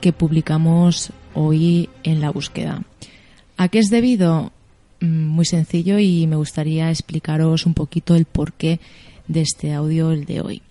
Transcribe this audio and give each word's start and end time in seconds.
que 0.00 0.12
publicamos 0.12 1.12
hoy 1.34 1.88
en 2.02 2.20
la 2.20 2.30
búsqueda. 2.30 2.82
¿A 3.56 3.68
qué 3.68 3.78
es 3.78 3.90
debido? 3.90 4.52
Mm, 5.00 5.26
Muy 5.26 5.44
sencillo 5.44 5.98
y 5.98 6.26
me 6.26 6.36
gustaría 6.36 6.90
explicaros 6.90 7.66
un 7.66 7.74
poquito 7.74 8.14
el 8.14 8.24
porqué 8.24 8.80
de 9.26 9.42
este 9.42 9.72
audio 9.72 10.10
el 10.10 10.24
de 10.24 10.40
hoy. 10.40 10.62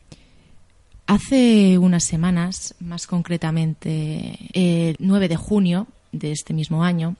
Hace 1.06 1.78
unas 1.78 2.04
semanas, 2.04 2.76
más 2.80 3.08
concretamente 3.08 4.38
el 4.54 4.98
9 5.00 5.30
de 5.30 5.36
junio 5.38 5.88
de 6.12 6.32
este 6.32 6.54
mismo 6.54 6.84
año, 6.84 7.16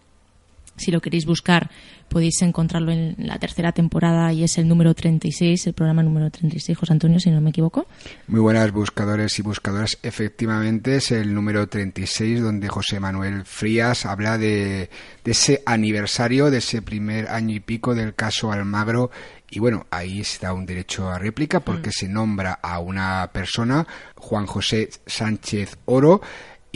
si 0.78 0.92
lo 0.92 1.02
queréis 1.02 1.26
buscar, 1.26 1.70
podéis 2.08 2.42
encontrarlo 2.42 2.92
en 2.92 3.16
la 3.18 3.40
tercera 3.40 3.72
temporada 3.72 4.32
y 4.32 4.44
es 4.44 4.58
el 4.58 4.68
número 4.68 4.94
36, 4.94 5.68
el 5.68 5.74
programa 5.74 6.04
número 6.04 6.30
36, 6.30 6.78
José 6.78 6.94
Antonio, 6.94 7.20
si 7.20 7.30
no 7.30 7.42
me 7.42 7.50
equivoco. 7.50 7.88
Muy 8.28 8.40
buenas 8.40 8.72
buscadores 8.72 9.38
y 9.40 9.42
buscadoras. 9.42 9.98
Efectivamente 10.04 10.98
es 10.98 11.12
el 11.12 11.34
número 11.34 11.68
36 11.68 12.42
donde 12.42 12.70
José 12.70 13.00
Manuel 13.00 13.44
Frías 13.46 14.06
habla 14.06 14.38
de, 14.38 14.90
de 15.24 15.32
ese 15.32 15.64
aniversario, 15.66 16.50
de 16.50 16.60
ese 16.60 16.82
primer 16.82 17.28
año 17.28 17.56
y 17.56 17.60
pico 17.60 17.96
del 17.96 18.16
caso 18.16 18.52
Almagro 18.52 19.12
y 19.50 19.60
bueno, 19.60 19.86
ahí 19.92 20.24
se 20.24 20.46
da 20.46 20.54
un 20.54 20.66
derecho 20.66 21.10
a 21.10 21.20
réplica 21.20 21.62
porque 21.62 21.92
se 21.92 22.10
nombra 22.10 22.60
a 22.62 22.80
una 22.80 23.30
persona, 23.32 23.88
Juan 24.16 24.46
José 24.46 24.90
Sánchez 25.06 25.78
Oro, 25.86 26.22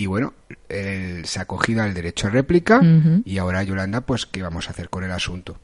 y 0.02 0.08
bueno, 0.08 0.34
él 0.68 1.26
se 1.26 1.38
ha 1.38 1.44
acogido 1.44 1.84
al 1.84 1.94
derecho 1.94 2.26
a 2.26 2.32
réplica 2.32 2.82
y 3.24 3.38
ahora 3.38 3.62
Yolanda, 3.62 4.02
pues 4.02 4.26
qué 4.26 4.42
vamos 4.42 4.68
a 4.68 4.72
hacer 4.72 4.90
con 4.90 5.04
el 5.04 5.12
asunto. 5.12 5.60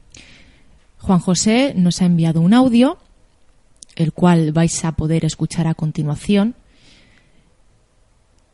Juan 0.98 1.18
José 1.18 1.72
nos 1.74 2.00
ha 2.02 2.04
enviado 2.04 2.40
un 2.40 2.54
audio, 2.54 2.98
el 3.96 4.12
cual 4.12 4.52
vais 4.52 4.84
a 4.84 4.92
poder 4.92 5.24
escuchar 5.24 5.66
a 5.66 5.74
continuación. 5.74 6.54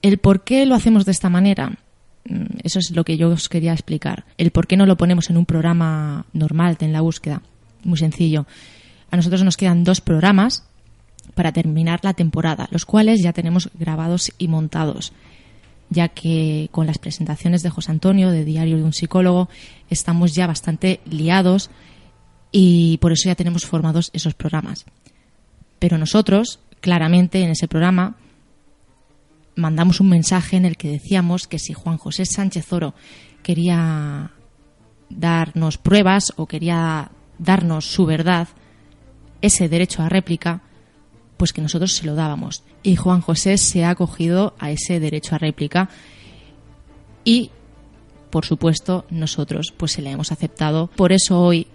El 0.01 0.17
por 0.17 0.43
qué 0.43 0.65
lo 0.65 0.75
hacemos 0.75 1.05
de 1.05 1.13
esta 1.13 1.29
manera, 1.29 1.77
mm, 2.25 2.61
eso 2.63 2.79
es 2.79 2.91
lo 2.93 3.05
que 3.05 3.19
yo 3.19 3.29
os 3.29 3.51
quería 3.51 3.75
explicar. 3.75 4.25
El 4.39 4.53
por 4.53 4.67
qué 4.67 4.79
no 4.79 4.87
lo 4.87 4.97
ponemos 4.97 5.29
en 5.29 5.37
un 5.37 5.45
programa 5.45 6.25
normal 6.33 6.77
de 6.79 6.87
en 6.87 6.95
la 6.95 7.03
búsqueda. 7.03 7.43
Muy 7.83 7.99
sencillo. 7.99 8.47
A 9.11 9.17
nosotros 9.17 9.43
nos 9.43 9.59
quedan 9.59 9.85
dos 9.85 10.01
programas 10.01 10.65
para 11.35 11.53
terminar 11.53 12.01
la 12.03 12.15
temporada, 12.15 12.69
los 12.71 12.87
cuales 12.87 13.23
ya 13.23 13.35
tenemos 13.35 13.69
grabados 13.79 14.33
y 14.39 14.49
montados 14.49 15.13
ya 15.91 16.09
que 16.09 16.69
con 16.71 16.87
las 16.87 16.99
presentaciones 16.99 17.63
de 17.63 17.71
José 17.71 17.93
Antonio, 17.93 18.31
de 18.31 18.45
Diario 18.45 18.77
de 18.77 18.85
un 18.85 18.93
Psicólogo, 18.93 19.49
estamos 19.91 20.35
ya 20.35 20.47
bastante 20.47 21.01
liados 21.05 21.71
y 22.51 22.99
por 22.99 23.13
eso 23.13 23.29
ya 23.29 23.35
tenemos 23.35 23.67
formados 23.67 24.11
esos 24.13 24.35
programas. 24.35 24.87
Pero 25.79 25.99
nosotros, 25.99 26.61
claramente, 26.81 27.43
en 27.43 27.51
ese 27.51 27.69
programa, 27.69 28.17
mandamos 29.57 30.01
un 30.01 30.09
mensaje 30.09 30.57
en 30.57 30.65
el 30.65 30.77
que 30.77 30.89
decíamos 30.89 31.47
que 31.47 31.59
si 31.59 31.73
Juan 31.73 31.99
José 31.99 32.25
Sánchez 32.27 32.73
Oro 32.73 32.95
quería 33.43 34.31
darnos 35.11 35.79
pruebas 35.79 36.33
o 36.37 36.47
quería 36.47 37.11
darnos 37.39 37.87
su 37.87 38.07
verdad, 38.07 38.49
ese 39.43 39.69
derecho 39.69 40.03
a 40.03 40.09
réplica, 40.09 40.63
pues 41.45 41.53
que 41.53 41.61
nosotros 41.61 41.93
se 41.93 42.07
lo 42.07 42.15
dábamos. 42.15 42.63
Y 42.83 42.97
Juan 42.97 43.21
José 43.21 43.59
se 43.59 43.85
ha 43.85 43.91
acogido 43.91 44.55
a 44.59 44.71
ese 44.71 44.99
derecho 44.99 45.35
a 45.35 45.39
réplica 45.39 45.91
y, 47.23 47.51
por 48.31 48.47
supuesto, 48.47 49.05
nosotros 49.11 49.75
pues 49.77 49.93
se 49.93 50.01
le 50.01 50.11
hemos 50.11 50.33
aceptado. 50.33 50.87
Por 50.87 51.13
eso 51.13 51.39
hoy 51.39 51.67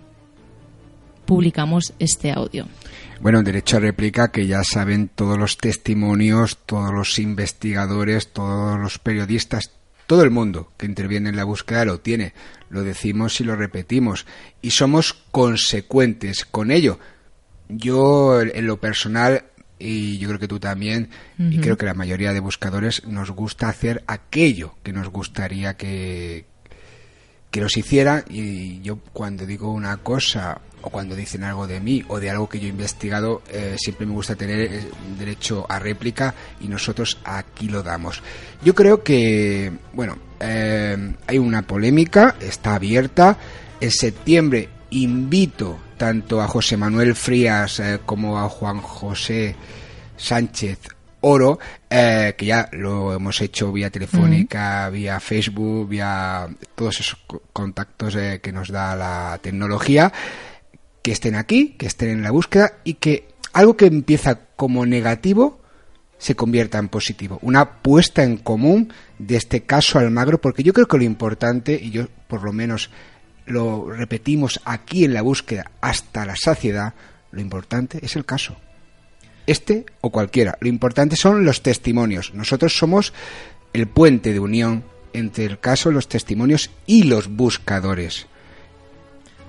publicamos 1.27 1.93
este 1.99 2.31
audio. 2.31 2.65
Bueno, 3.21 3.43
derecho 3.43 3.77
a 3.77 3.81
réplica 3.81 4.31
que 4.31 4.47
ya 4.47 4.63
saben 4.63 5.07
todos 5.07 5.37
los 5.37 5.55
testimonios, 5.57 6.57
todos 6.65 6.91
los 6.91 7.19
investigadores, 7.19 8.33
todos 8.33 8.79
los 8.79 8.97
periodistas, 8.97 9.69
todo 10.07 10.23
el 10.23 10.31
mundo 10.31 10.71
que 10.77 10.87
interviene 10.87 11.29
en 11.29 11.35
la 11.35 11.43
búsqueda 11.43 11.85
lo 11.85 11.99
tiene. 11.99 12.33
Lo 12.71 12.81
decimos 12.81 13.39
y 13.39 13.43
lo 13.43 13.55
repetimos. 13.55 14.25
Y 14.63 14.71
somos 14.71 15.13
consecuentes 15.13 16.43
con 16.43 16.71
ello. 16.71 16.97
Yo, 17.71 18.41
en 18.41 18.65
lo 18.65 18.79
personal, 18.79 19.43
y 19.79 20.17
yo 20.17 20.27
creo 20.27 20.39
que 20.39 20.47
tú 20.47 20.59
también, 20.59 21.09
y 21.37 21.57
creo 21.59 21.77
que 21.77 21.85
la 21.85 21.93
mayoría 21.93 22.33
de 22.33 22.41
buscadores, 22.41 23.05
nos 23.07 23.31
gusta 23.31 23.69
hacer 23.69 24.03
aquello 24.07 24.75
que 24.83 24.91
nos 24.91 25.09
gustaría 25.09 25.75
que, 25.75 26.45
que 27.51 27.61
los 27.61 27.75
hiciera 27.77 28.23
y 28.29 28.81
yo 28.81 28.99
cuando 29.13 29.45
digo 29.45 29.71
una 29.71 29.97
cosa 29.97 30.61
o 30.81 30.89
cuando 30.89 31.15
dicen 31.15 31.43
algo 31.43 31.67
de 31.67 31.79
mí 31.79 32.03
o 32.07 32.19
de 32.19 32.29
algo 32.29 32.47
que 32.47 32.59
yo 32.59 32.67
he 32.67 32.69
investigado 32.69 33.41
eh, 33.49 33.75
siempre 33.77 34.05
me 34.05 34.13
gusta 34.13 34.35
tener 34.35 34.59
eh, 34.59 34.87
derecho 35.17 35.65
a 35.67 35.79
réplica 35.79 36.33
y 36.61 36.67
nosotros 36.67 37.17
aquí 37.23 37.67
lo 37.67 37.83
damos. 37.83 38.21
Yo 38.63 38.75
creo 38.75 39.03
que 39.03 39.71
bueno 39.93 40.17
eh, 40.39 41.15
hay 41.27 41.37
una 41.37 41.63
polémica 41.63 42.35
está 42.39 42.75
abierta. 42.75 43.37
En 43.81 43.91
septiembre 43.91 44.69
invito 44.91 45.79
tanto 45.99 46.41
a 46.41 46.47
José 46.47 46.77
Manuel 46.77 47.13
Frías 47.13 47.79
eh, 47.79 47.99
como 48.03 48.39
a 48.39 48.49
Juan 48.49 48.81
José 48.81 49.55
Sánchez 50.17 50.79
Oro, 51.21 51.59
eh, 51.89 52.33
que 52.37 52.45
ya 52.47 52.69
lo 52.71 53.13
hemos 53.13 53.39
hecho 53.41 53.71
vía 53.71 53.89
telefónica, 53.91 54.89
vía 54.89 55.19
Facebook, 55.19 55.89
vía 55.89 56.47
todos 56.75 56.99
esos 57.01 57.19
co- 57.27 57.43
contactos 57.53 58.15
eh, 58.15 58.39
que 58.41 58.51
nos 58.51 58.69
da 58.69 58.95
la 58.95 59.37
tecnología, 59.41 60.11
que 61.03 61.11
estén 61.11 61.35
aquí, 61.35 61.75
que 61.77 61.85
estén 61.87 62.09
en 62.09 62.23
la 62.23 62.31
búsqueda 62.31 62.73
y 62.85 62.95
que 62.95 63.27
algo 63.53 63.75
que 63.75 63.85
empieza 63.87 64.39
como 64.55 64.85
negativo 64.85 65.59
se 66.17 66.35
convierta 66.35 66.77
en 66.77 66.87
positivo. 66.89 67.39
Una 67.41 67.81
puesta 67.81 68.23
en 68.23 68.37
común 68.37 68.91
de 69.17 69.35
este 69.35 69.63
caso 69.63 69.99
Almagro, 69.99 70.39
porque 70.39 70.63
yo 70.63 70.71
creo 70.73 70.87
que 70.87 70.97
lo 70.97 71.03
importante, 71.03 71.79
y 71.81 71.91
yo 71.91 72.07
por 72.27 72.43
lo 72.43 72.53
menos 72.53 72.89
lo 73.49 73.91
repetimos 73.91 74.61
aquí 74.63 75.03
en 75.03 75.13
la 75.13 75.21
búsqueda 75.21 75.71
hasta 75.81 76.25
la 76.25 76.35
saciedad, 76.37 76.93
lo 77.31 77.41
importante 77.41 77.99
es 78.01 78.15
el 78.15 78.25
caso 78.25 78.55
este 79.49 79.85
o 80.01 80.11
cualquiera. 80.11 80.57
Lo 80.61 80.69
importante 80.69 81.15
son 81.15 81.43
los 81.43 81.61
testimonios. 81.61 82.33
Nosotros 82.33 82.77
somos 82.77 83.13
el 83.73 83.87
puente 83.87 84.31
de 84.31 84.39
unión 84.39 84.83
entre 85.11 85.45
el 85.45 85.59
caso, 85.59 85.91
los 85.91 86.07
testimonios 86.07 86.69
y 86.85 87.03
los 87.03 87.27
buscadores. 87.27 88.27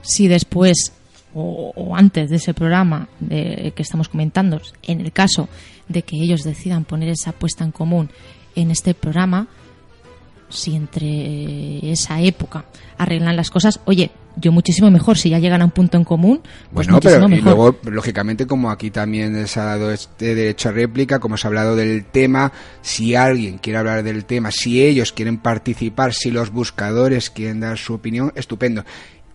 Si 0.01 0.27
después 0.27 0.93
o, 1.35 1.73
o 1.77 1.95
antes 1.95 2.31
de 2.31 2.37
ese 2.37 2.55
programa 2.55 3.09
de, 3.21 3.73
que 3.77 3.83
estamos 3.83 4.09
comentando, 4.09 4.61
en 4.83 5.01
el 5.01 5.13
caso 5.13 5.49
de 5.89 6.03
que 6.03 6.17
ellos 6.17 6.43
decidan 6.43 6.85
poner 6.85 7.11
esa 7.11 7.33
puesta 7.33 7.65
en 7.65 7.73
común 7.73 8.11
en 8.57 8.71
este 8.71 8.95
programa, 8.95 9.49
si 10.51 10.77
entre 10.77 11.91
esa 11.91 12.21
época 12.21 12.65
arreglan 12.99 13.37
las 13.37 13.51
cosas, 13.51 13.81
oye, 13.87 14.11
yo 14.37 14.53
muchísimo 14.53 14.91
mejor, 14.91 15.19
si 15.19 15.31
ya 15.31 15.39
llegan 15.39 15.63
a 15.63 15.65
un 15.65 15.71
punto 15.71 15.97
en 15.97 16.05
común, 16.05 16.41
pues 16.73 16.87
Bueno, 16.87 16.95
muchísimo 16.95 17.27
pero 17.29 17.37
y 17.37 17.41
luego, 17.41 17.77
lógicamente, 17.85 18.47
como 18.47 18.71
aquí 18.71 18.91
también 18.91 19.47
se 19.47 19.61
ha 19.61 19.65
dado 19.65 19.91
este 19.91 20.35
derecho 20.35 20.69
a 20.69 20.73
réplica, 20.73 21.19
como 21.19 21.37
se 21.37 21.47
ha 21.47 21.49
hablado 21.49 21.77
del 21.77 22.05
tema, 22.05 22.53
si 22.83 23.15
alguien 23.15 23.59
quiere 23.59 23.79
hablar 23.79 24.03
del 24.03 24.25
tema, 24.25 24.51
si 24.51 24.83
ellos 24.83 25.13
quieren 25.13 25.39
participar, 25.39 26.13
si 26.15 26.31
los 26.31 26.51
buscadores 26.51 27.31
quieren 27.31 27.61
dar 27.61 27.79
su 27.79 27.95
opinión, 27.95 28.33
estupendo. 28.35 28.85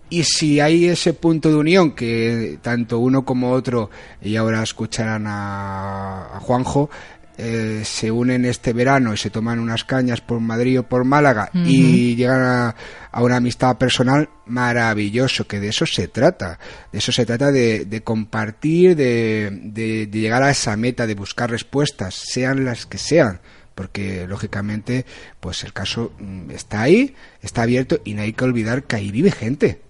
Y 0.07 0.23
si 0.23 0.59
hay 0.59 0.85
ese 0.85 1.13
punto 1.13 1.49
de 1.49 1.55
unión 1.55 1.91
que 1.91 2.59
tanto 2.61 2.99
uno 2.99 3.25
como 3.25 3.51
otro, 3.51 3.89
y 4.21 4.35
ahora 4.35 4.61
escucharán 4.61 5.25
a, 5.25 6.35
a 6.35 6.39
Juanjo, 6.39 6.91
eh, 7.37 7.81
se 7.83 8.11
unen 8.11 8.45
este 8.45 8.71
verano 8.73 9.13
y 9.13 9.17
se 9.17 9.29
toman 9.29 9.59
unas 9.59 9.83
cañas 9.83 10.21
por 10.21 10.39
Madrid 10.39 10.79
o 10.79 10.83
por 10.83 11.03
Málaga 11.03 11.49
y 11.53 12.15
llegan 12.15 12.41
a, 12.41 12.75
a 13.11 13.21
una 13.23 13.37
amistad 13.37 13.77
personal 13.77 14.29
maravilloso, 14.45 15.47
que 15.47 15.59
de 15.59 15.69
eso 15.69 15.85
se 15.85 16.07
trata. 16.07 16.59
De 16.91 16.99
eso 16.99 17.11
se 17.11 17.25
trata 17.25 17.51
de, 17.51 17.85
de 17.85 18.01
compartir, 18.01 18.95
de, 18.95 19.49
de- 19.63 20.07
de 20.07 20.19
llegar 20.19 20.43
a 20.43 20.51
esa 20.51 20.75
meta, 20.77 21.05
de 21.07 21.15
buscar 21.15 21.49
respuestas, 21.49 22.15
sean 22.15 22.65
las 22.65 22.85
que 22.85 22.97
sean. 22.97 23.39
Porque 23.75 24.25
lógicamente, 24.27 25.05
pues 25.41 25.63
el 25.65 25.73
caso 25.73 26.13
mm, 26.19 26.51
está 26.51 26.81
ahí, 26.83 27.13
está 27.41 27.63
abierto 27.63 27.99
y 28.05 28.13
no 28.13 28.21
hay 28.21 28.31
que 28.33 28.45
olvidar 28.45 28.83
que 28.83 28.95
ahí 28.95 29.11
vive 29.11 29.31
gente. 29.31 29.81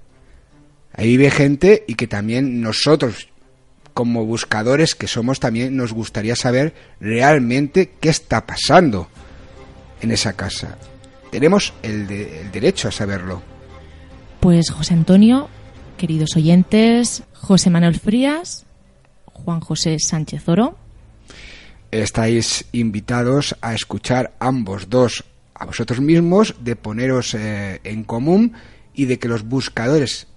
Ahí 0.93 1.09
vive 1.17 1.29
gente 1.29 1.83
y 1.87 1.95
que 1.95 2.07
también 2.07 2.61
nosotros, 2.61 3.27
como 3.95 4.25
buscadores 4.25 4.93
que 4.93 5.07
somos, 5.07 5.39
también 5.39 5.75
nos 5.77 5.93
gustaría 5.93 6.35
saber 6.35 6.75
realmente 6.99 7.93
qué 7.99 8.09
está 8.09 8.45
pasando 8.45 9.07
en 10.01 10.11
esa 10.11 10.33
casa. 10.33 10.77
tenemos 11.31 11.73
el, 11.81 12.11
el 12.11 12.51
derecho 12.51 12.89
a 12.89 12.91
saberlo. 12.91 13.41
Pues 14.41 14.69
José 14.69 14.93
Antonio, 14.93 15.49
queridos 15.97 16.35
oyentes, 16.35 17.23
José 17.33 17.69
Manuel 17.69 17.97
Frías, 17.97 18.65
Juan 19.25 19.61
José 19.61 19.97
Sánchez 19.99 20.47
Oro. 20.49 20.77
Estáis 21.91 22.65
invitados 22.73 23.55
a 23.61 23.73
escuchar 23.73 24.35
ambos 24.39 24.89
dos 24.89 25.23
a 25.53 25.65
vosotros 25.65 26.01
mismos, 26.01 26.55
de 26.59 26.75
poneros 26.75 27.33
eh, 27.33 27.79
en 27.85 28.03
común 28.03 28.53
y 28.93 29.05
de 29.05 29.19
que 29.19 29.29
los 29.29 29.43
buscadores 29.43 30.27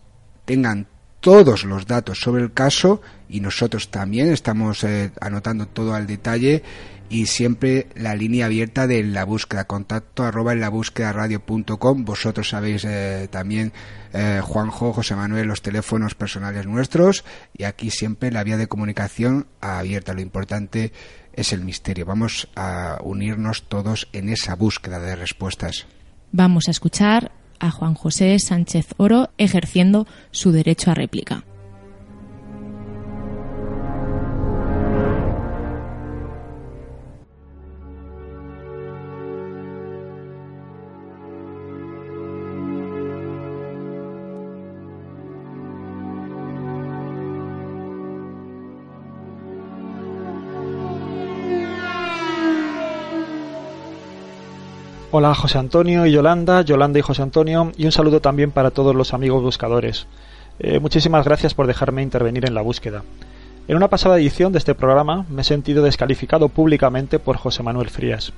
tengan 0.45 0.87
todos 1.21 1.65
los 1.65 1.87
datos 1.87 2.19
sobre 2.21 2.43
el 2.43 2.53
caso 2.53 3.01
y 3.29 3.41
nosotros 3.41 3.91
también 3.91 4.33
estamos 4.33 4.85
eh, 4.85 5.13
anotando 5.21 5.67
todo 5.67 5.95
al 5.95 6.07
detalle 6.07 6.63
y 7.11 7.27
siempre 7.27 7.87
la 7.95 8.15
línea 8.15 8.47
abierta 8.47 8.87
de 8.87 9.03
la 9.03 9.25
búsqueda, 9.25 9.65
contacto 9.65 10.25
arroba 10.25 10.53
en 10.53 10.61
la 10.61 10.69
búsqueda 10.69 11.13
radio.com. 11.13 12.05
Vosotros 12.05 12.51
sabéis 12.51 12.85
eh, 12.85 13.29
también, 13.31 13.73
eh, 14.13 14.41
Juanjo, 14.43 14.93
José 14.93 15.17
Manuel, 15.17 15.47
los 15.47 15.63
teléfonos 15.63 16.15
personales 16.15 16.67
nuestros 16.67 17.25
y 17.57 17.65
aquí 17.65 17.91
siempre 17.91 18.31
la 18.31 18.45
vía 18.45 18.57
de 18.57 18.67
comunicación 18.67 19.47
abierta. 19.61 20.13
Lo 20.13 20.21
importante 20.21 20.93
es 21.33 21.53
el 21.53 21.63
misterio. 21.63 22.05
Vamos 22.05 22.49
a 22.57 22.99
unirnos 23.03 23.69
todos 23.69 24.09
en 24.13 24.29
esa 24.29 24.55
búsqueda 24.55 24.99
de 24.99 25.17
respuestas. 25.17 25.87
Vamos 26.31 26.69
a 26.69 26.73
escuchar 26.73 27.33
a 27.61 27.71
Juan 27.71 27.95
José 27.95 28.39
Sánchez 28.39 28.95
Oro 28.97 29.31
ejerciendo 29.39 30.07
su 30.31 30.53
derecho 30.53 30.91
a 30.91 30.95
réplica. 30.95 31.45
Hola 55.11 55.35
José 55.35 55.57
Antonio 55.57 56.05
y 56.05 56.13
Yolanda, 56.13 56.61
Yolanda 56.61 56.99
y 56.99 57.03
José 57.03 57.23
Antonio, 57.23 57.73
y 57.79 57.87
un 57.87 57.93
saludo 57.93 58.21
también 58.21 58.51
para 58.51 58.73
todos 58.73 58.95
los 58.95 59.15
amigos 59.15 59.43
buscadores. 59.43 60.07
Eh, 60.59 60.81
muchísimas 60.81 61.25
gracias 61.25 61.55
por 61.55 61.67
dejarme 61.67 62.03
intervenir 62.03 62.45
en 62.45 62.53
la 62.53 62.61
búsqueda. 62.61 63.05
En 63.69 63.77
una 63.77 63.89
pasada 63.89 64.19
edición 64.19 64.53
de 64.53 64.59
este 64.59 64.75
programa 64.75 65.25
me 65.31 65.41
he 65.41 65.45
sentido 65.45 65.83
descalificado 65.83 66.51
públicamente 66.51 67.19
por 67.19 67.39
José 67.39 67.63
Manuel 67.63 67.89
Frías. 67.89 68.35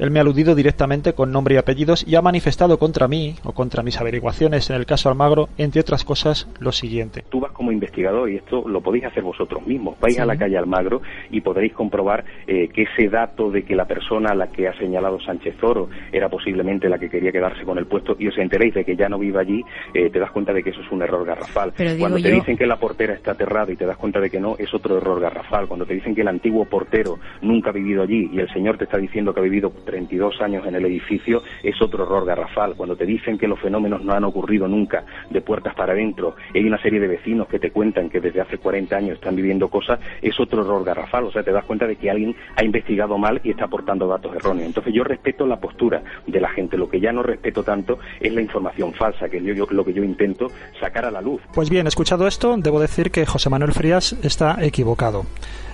Él 0.00 0.10
me 0.10 0.18
ha 0.18 0.22
aludido 0.22 0.54
directamente 0.54 1.12
con 1.12 1.30
nombre 1.30 1.56
y 1.56 1.58
apellidos 1.58 2.08
y 2.08 2.14
ha 2.14 2.22
manifestado 2.22 2.78
contra 2.78 3.06
mí 3.06 3.34
o 3.44 3.52
contra 3.52 3.82
mis 3.82 4.00
averiguaciones 4.00 4.70
en 4.70 4.76
el 4.76 4.86
caso 4.86 5.10
Almagro, 5.10 5.50
entre 5.58 5.82
otras 5.82 6.04
cosas, 6.04 6.48
lo 6.58 6.72
siguiente. 6.72 7.22
Tú 7.28 7.38
vas 7.38 7.52
como 7.52 7.70
investigador 7.70 8.30
y 8.30 8.36
esto 8.36 8.66
lo 8.66 8.80
podéis 8.80 9.04
hacer 9.04 9.22
vosotros 9.22 9.66
mismos. 9.66 10.00
Vais 10.00 10.18
a 10.18 10.24
la 10.24 10.38
calle 10.38 10.56
Almagro 10.56 11.02
y 11.30 11.42
podréis 11.42 11.74
comprobar 11.74 12.24
eh, 12.46 12.68
que 12.68 12.84
ese 12.84 13.10
dato 13.10 13.50
de 13.50 13.62
que 13.62 13.76
la 13.76 13.84
persona 13.84 14.30
a 14.30 14.34
la 14.34 14.46
que 14.46 14.68
ha 14.68 14.78
señalado 14.78 15.20
Sánchez 15.20 15.62
Oro 15.62 15.90
era 16.10 16.30
posiblemente 16.30 16.88
la 16.88 16.98
que 16.98 17.10
quería 17.10 17.30
quedarse 17.30 17.64
con 17.64 17.76
el 17.76 17.84
puesto 17.84 18.16
y 18.18 18.26
os 18.28 18.38
enteréis 18.38 18.72
de 18.72 18.86
que 18.86 18.96
ya 18.96 19.10
no 19.10 19.18
vive 19.18 19.38
allí, 19.38 19.62
eh, 19.92 20.08
te 20.08 20.18
das 20.18 20.30
cuenta 20.30 20.54
de 20.54 20.62
que 20.62 20.70
eso 20.70 20.80
es 20.80 20.90
un 20.90 21.02
error 21.02 21.26
garrafal. 21.26 21.74
Cuando 21.98 22.18
te 22.18 22.30
dicen 22.30 22.56
que 22.56 22.66
la 22.66 22.76
portera 22.76 23.12
está 23.12 23.32
aterrada 23.32 23.70
y 23.70 23.76
te 23.76 23.84
das 23.84 23.98
cuenta 23.98 24.18
de 24.18 24.30
que 24.30 24.40
no, 24.40 24.56
es 24.56 24.72
otro 24.72 24.96
error 24.96 25.20
garrafal. 25.20 25.68
Cuando 25.68 25.84
te 25.84 25.92
dicen 25.92 26.14
que 26.14 26.22
el 26.22 26.28
antiguo 26.28 26.64
portero 26.64 27.18
nunca 27.42 27.68
ha 27.68 27.74
vivido 27.74 28.02
allí 28.02 28.30
y 28.32 28.38
el 28.38 28.50
señor 28.50 28.78
te 28.78 28.84
está 28.84 28.96
diciendo 28.96 29.34
que 29.34 29.40
ha 29.40 29.42
vivido 29.42 29.70
32 29.90 30.40
años 30.40 30.64
en 30.66 30.76
el 30.76 30.84
edificio 30.84 31.42
es 31.62 31.80
otro 31.82 32.04
error 32.04 32.24
garrafal. 32.24 32.76
Cuando 32.76 32.94
te 32.94 33.04
dicen 33.04 33.36
que 33.36 33.48
los 33.48 33.58
fenómenos 33.58 34.04
no 34.04 34.12
han 34.12 34.22
ocurrido 34.22 34.68
nunca 34.68 35.04
de 35.28 35.40
puertas 35.40 35.74
para 35.74 35.92
adentro, 35.92 36.36
hay 36.54 36.64
una 36.64 36.80
serie 36.80 37.00
de 37.00 37.08
vecinos 37.08 37.48
que 37.48 37.58
te 37.58 37.72
cuentan 37.72 38.08
que 38.08 38.20
desde 38.20 38.40
hace 38.40 38.58
40 38.58 38.96
años 38.96 39.14
están 39.14 39.34
viviendo 39.34 39.68
cosas, 39.68 39.98
es 40.22 40.38
otro 40.38 40.62
error 40.62 40.84
garrafal. 40.84 41.24
O 41.24 41.32
sea, 41.32 41.42
te 41.42 41.50
das 41.50 41.64
cuenta 41.64 41.86
de 41.86 41.96
que 41.96 42.08
alguien 42.08 42.36
ha 42.54 42.64
investigado 42.64 43.18
mal 43.18 43.40
y 43.42 43.50
está 43.50 43.64
aportando 43.64 44.06
datos 44.06 44.34
erróneos. 44.34 44.68
Entonces 44.68 44.94
yo 44.94 45.02
respeto 45.02 45.44
la 45.44 45.58
postura 45.58 46.02
de 46.26 46.40
la 46.40 46.50
gente. 46.50 46.76
Lo 46.76 46.88
que 46.88 47.00
ya 47.00 47.12
no 47.12 47.22
respeto 47.22 47.64
tanto 47.64 47.98
es 48.20 48.32
la 48.32 48.40
información 48.40 48.92
falsa, 48.92 49.28
que 49.28 49.42
yo, 49.42 49.54
yo 49.54 49.66
lo 49.70 49.84
que 49.84 49.92
yo 49.92 50.04
intento 50.04 50.46
sacar 50.78 51.04
a 51.04 51.10
la 51.10 51.20
luz. 51.20 51.42
Pues 51.52 51.68
bien, 51.68 51.86
escuchado 51.86 52.28
esto, 52.28 52.56
debo 52.56 52.78
decir 52.78 53.10
que 53.10 53.26
José 53.26 53.50
Manuel 53.50 53.72
Frías 53.72 54.16
está 54.22 54.64
equivocado. 54.64 55.24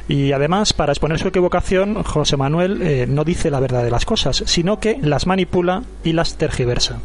Y 0.08 0.32
además, 0.32 0.73
para 0.73 0.93
exponer 0.93 1.19
su 1.19 1.29
equivocación, 1.29 2.03
José 2.05 2.37
Manuel 2.37 2.81
eh, 2.82 3.06
no 3.08 3.25
dice 3.25 3.50
la 3.50 3.61
verdad 3.61 3.82
de 3.82 3.91
las 3.91 4.05
cosas, 4.05 4.44
sino 4.47 4.79
que 4.79 4.99
las 5.03 5.26
manipula 5.26 5.82
y 6.05 6.12
las 6.12 6.37
tergiversa. 6.37 7.00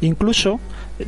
Incluso 0.00 0.58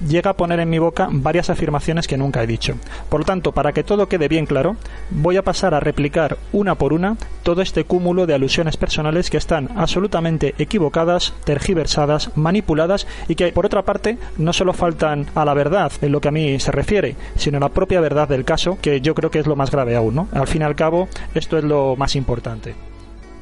llega 0.09 0.31
a 0.31 0.37
poner 0.37 0.61
en 0.61 0.71
mi 0.71 0.79
boca 0.79 1.09
varias 1.11 1.51
afirmaciones 1.51 2.07
que 2.07 2.17
nunca 2.17 2.43
he 2.43 2.47
dicho. 2.47 2.75
Por 3.09 3.21
lo 3.21 3.27
tanto, 3.27 3.53
para 3.53 3.73
que 3.73 3.85
todo 3.85 4.09
quede 4.09 4.29
bien 4.29 4.47
claro, 4.47 4.77
voy 5.11 5.37
a 5.37 5.43
pasar 5.43 5.75
a 5.75 5.81
replicar 5.81 6.37
una 6.53 6.75
por 6.75 6.93
una 6.93 7.17
todo 7.43 7.63
este 7.63 7.85
cúmulo 7.85 8.27
de 8.27 8.35
alusiones 8.35 8.77
personales 8.77 9.31
que 9.31 9.37
están 9.37 9.71
absolutamente 9.77 10.55
equivocadas, 10.59 11.35
tergiversadas, 11.45 12.37
manipuladas 12.37 13.07
y 13.29 13.35
que, 13.35 13.53
por 13.53 13.67
otra 13.67 13.83
parte, 13.83 14.19
no 14.37 14.53
solo 14.53 14.73
faltan 14.73 15.27
a 15.35 15.45
la 15.45 15.55
verdad 15.55 15.93
en 16.03 16.13
lo 16.13 16.21
que 16.21 16.29
a 16.29 16.33
mí 16.33 16.61
se 16.61 16.73
refiere, 16.73 17.17
sino 17.37 17.59
a 17.59 17.61
la 17.61 17.69
propia 17.71 18.01
verdad 18.01 18.29
del 18.29 18.45
caso, 18.45 18.79
que 18.81 19.01
yo 19.01 19.15
creo 19.15 19.31
que 19.31 19.39
es 19.39 19.47
lo 19.47 19.57
más 19.57 19.71
grave 19.71 19.97
aún. 19.97 20.15
¿no? 20.15 20.29
Al 20.33 20.47
fin 20.47 20.63
y 20.63 20.65
al 20.65 20.77
cabo, 20.77 21.09
esto 21.35 21.59
es 21.59 21.65
lo 21.65 21.97
más 21.97 22.17
importante. 22.17 22.88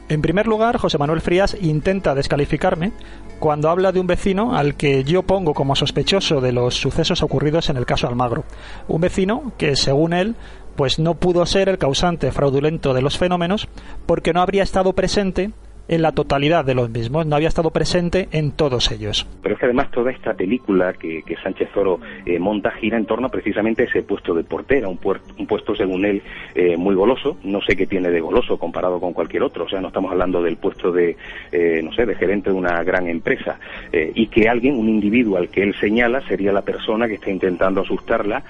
En 0.09 0.23
primer 0.23 0.47
lugar, 0.47 0.79
José 0.79 0.99
Manuel 0.99 1.21
Frías 1.21 1.57
intenta 1.61 2.15
descalificarme 2.15 2.93
cuando 3.41 3.71
habla 3.71 3.91
de 3.91 3.99
un 3.99 4.07
vecino 4.07 4.57
al 4.57 4.77
que 4.77 5.03
yo 5.03 5.25
pongo 5.25 5.53
como 5.53 5.75
sospechoso 5.75 6.41
de 6.41 6.53
los 6.53 6.77
sucesos 6.77 7.25
ocurridos 7.25 7.71
en 7.71 7.77
el 7.77 7.87
caso 7.87 8.07
Almagro. 8.07 8.45
Un 8.87 9.01
vecino 9.01 9.53
que, 9.59 9.75
según 9.75 10.13
él, 10.13 10.37
pues 10.77 11.01
no 11.01 11.15
pudo 11.15 11.45
ser 11.45 11.69
el 11.69 11.79
causante 11.79 12.31
fraudulento 12.31 12.95
de 12.95 13.03
los 13.03 13.19
fenómenos 13.19 13.67
porque 14.07 14.33
no 14.33 14.43
habría 14.43 14.63
estado 14.63 14.93
presente 14.93 15.51
en 15.89 16.03
la 16.03 16.13
totalidad 16.13 16.65
de 16.65 16.75
los 16.75 16.91
mismos, 16.91 17.27
no 17.27 17.37
había 17.37 17.49
estado 17.49 17.71
presente 17.71 18.29
en 18.33 18.53
todos 18.53 18.91
ellos. 18.91 19.27
Pero 19.43 19.55
es 19.55 19.61
que 19.61 19.67
además 19.67 19.91
toda 19.91 20.11
esta 20.11 20.35
película 20.35 20.93
que, 20.95 21.23
Sánchez 21.43 21.69
Oro 21.77 22.01
eh, 22.25 22.39
monta 22.39 22.71
gira 22.73 22.97
en 22.97 23.05
torno 23.05 23.29
precisamente 23.29 23.83
a 23.83 23.87
ese 23.87 24.03
puesto 24.03 24.35
de 24.35 24.43
portera, 24.43 24.89
un, 24.89 24.99
un 25.39 25.47
puesto 25.47 25.75
según 25.75 26.05
él 26.05 26.23
eh, 26.55 26.77
muy 26.77 26.95
goloso, 26.95 27.37
no 27.45 27.61
sé 27.61 27.77
qué 27.77 27.87
tiene 27.87 28.11
de 28.11 28.21
goloso 28.21 28.59
comparado 28.59 28.99
con 28.99 29.13
cualquier 29.13 29.43
otro, 29.43 29.65
o 29.65 29.69
sea, 29.69 29.81
no 29.81 29.89
estamos 29.89 30.11
hablando 30.11 30.43
del 30.43 30.57
puesto 30.57 30.91
de, 30.91 31.17
eh, 31.53 31.81
no 31.85 31.93
sé, 31.93 32.07
de 32.07 32.15
gerente 32.15 32.51
de 32.51 32.57
una 32.57 32.83
gran 32.83 33.07
empresa, 33.07 33.59
y 33.93 34.27
que 34.29 34.49
alguien, 34.49 34.77
un 34.77 34.89
individuo 34.89 35.37
al 35.37 35.49
que 35.49 35.63
él 35.63 35.75
señala, 35.79 36.21
sería 36.27 36.53
la 36.53 36.63
persona 36.63 37.07
que 37.07 37.15
está 37.15 37.31
intentando 37.31 37.81
asustarla 37.81 38.43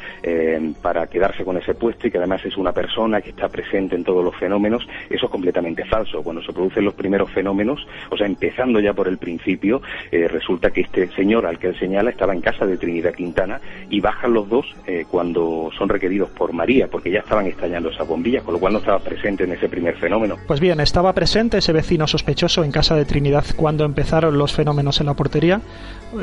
para 0.82 1.06
quedarse 1.06 1.44
con 1.44 1.56
ese 1.56 1.74
puesto 1.74 2.06
y 2.06 2.10
que 2.10 2.18
además 2.18 2.44
es 2.44 2.56
una 2.56 2.72
persona 2.72 3.20
que 3.20 3.30
está 3.30 3.48
presente 3.48 3.96
en 3.96 4.04
todos 4.04 4.24
los 4.24 4.34
fenómenos, 4.36 4.86
eso 5.10 5.26
es 5.26 5.30
completamente 5.30 5.84
falso. 5.84 6.22
Cuando 6.22 6.42
se 6.42 6.52
producen 6.52 6.84
los 6.84 6.94
primeros 6.94 7.25
fenómenos, 7.30 7.86
o 8.10 8.16
sea, 8.16 8.26
empezando 8.26 8.80
ya 8.80 8.92
por 8.92 9.08
el 9.08 9.18
principio, 9.18 9.82
eh, 10.10 10.28
resulta 10.28 10.70
que 10.70 10.82
este 10.82 11.08
señor 11.12 11.46
al 11.46 11.58
que 11.58 11.68
él 11.68 11.78
señala 11.78 12.10
estaba 12.10 12.34
en 12.34 12.40
casa 12.40 12.66
de 12.66 12.76
Trinidad 12.76 13.14
Quintana 13.14 13.60
y 13.90 14.00
bajan 14.00 14.32
los 14.32 14.48
dos 14.48 14.66
eh, 14.86 15.04
cuando 15.10 15.70
son 15.76 15.88
requeridos 15.88 16.30
por 16.30 16.52
María, 16.52 16.88
porque 16.88 17.10
ya 17.10 17.20
estaban 17.20 17.46
estallando 17.46 17.90
esas 17.90 18.06
bombillas, 18.06 18.42
con 18.42 18.54
lo 18.54 18.60
cual 18.60 18.72
no 18.72 18.78
estaba 18.78 18.98
presente 18.98 19.44
en 19.44 19.52
ese 19.52 19.68
primer 19.68 19.96
fenómeno. 19.96 20.36
Pues 20.46 20.60
bien, 20.60 20.80
estaba 20.80 21.12
presente 21.12 21.58
ese 21.58 21.72
vecino 21.72 22.06
sospechoso 22.06 22.64
en 22.64 22.72
casa 22.72 22.96
de 22.96 23.04
Trinidad 23.04 23.44
cuando 23.56 23.84
empezaron 23.84 24.38
los 24.38 24.52
fenómenos 24.52 25.00
en 25.00 25.06
la 25.06 25.14
portería. 25.14 25.60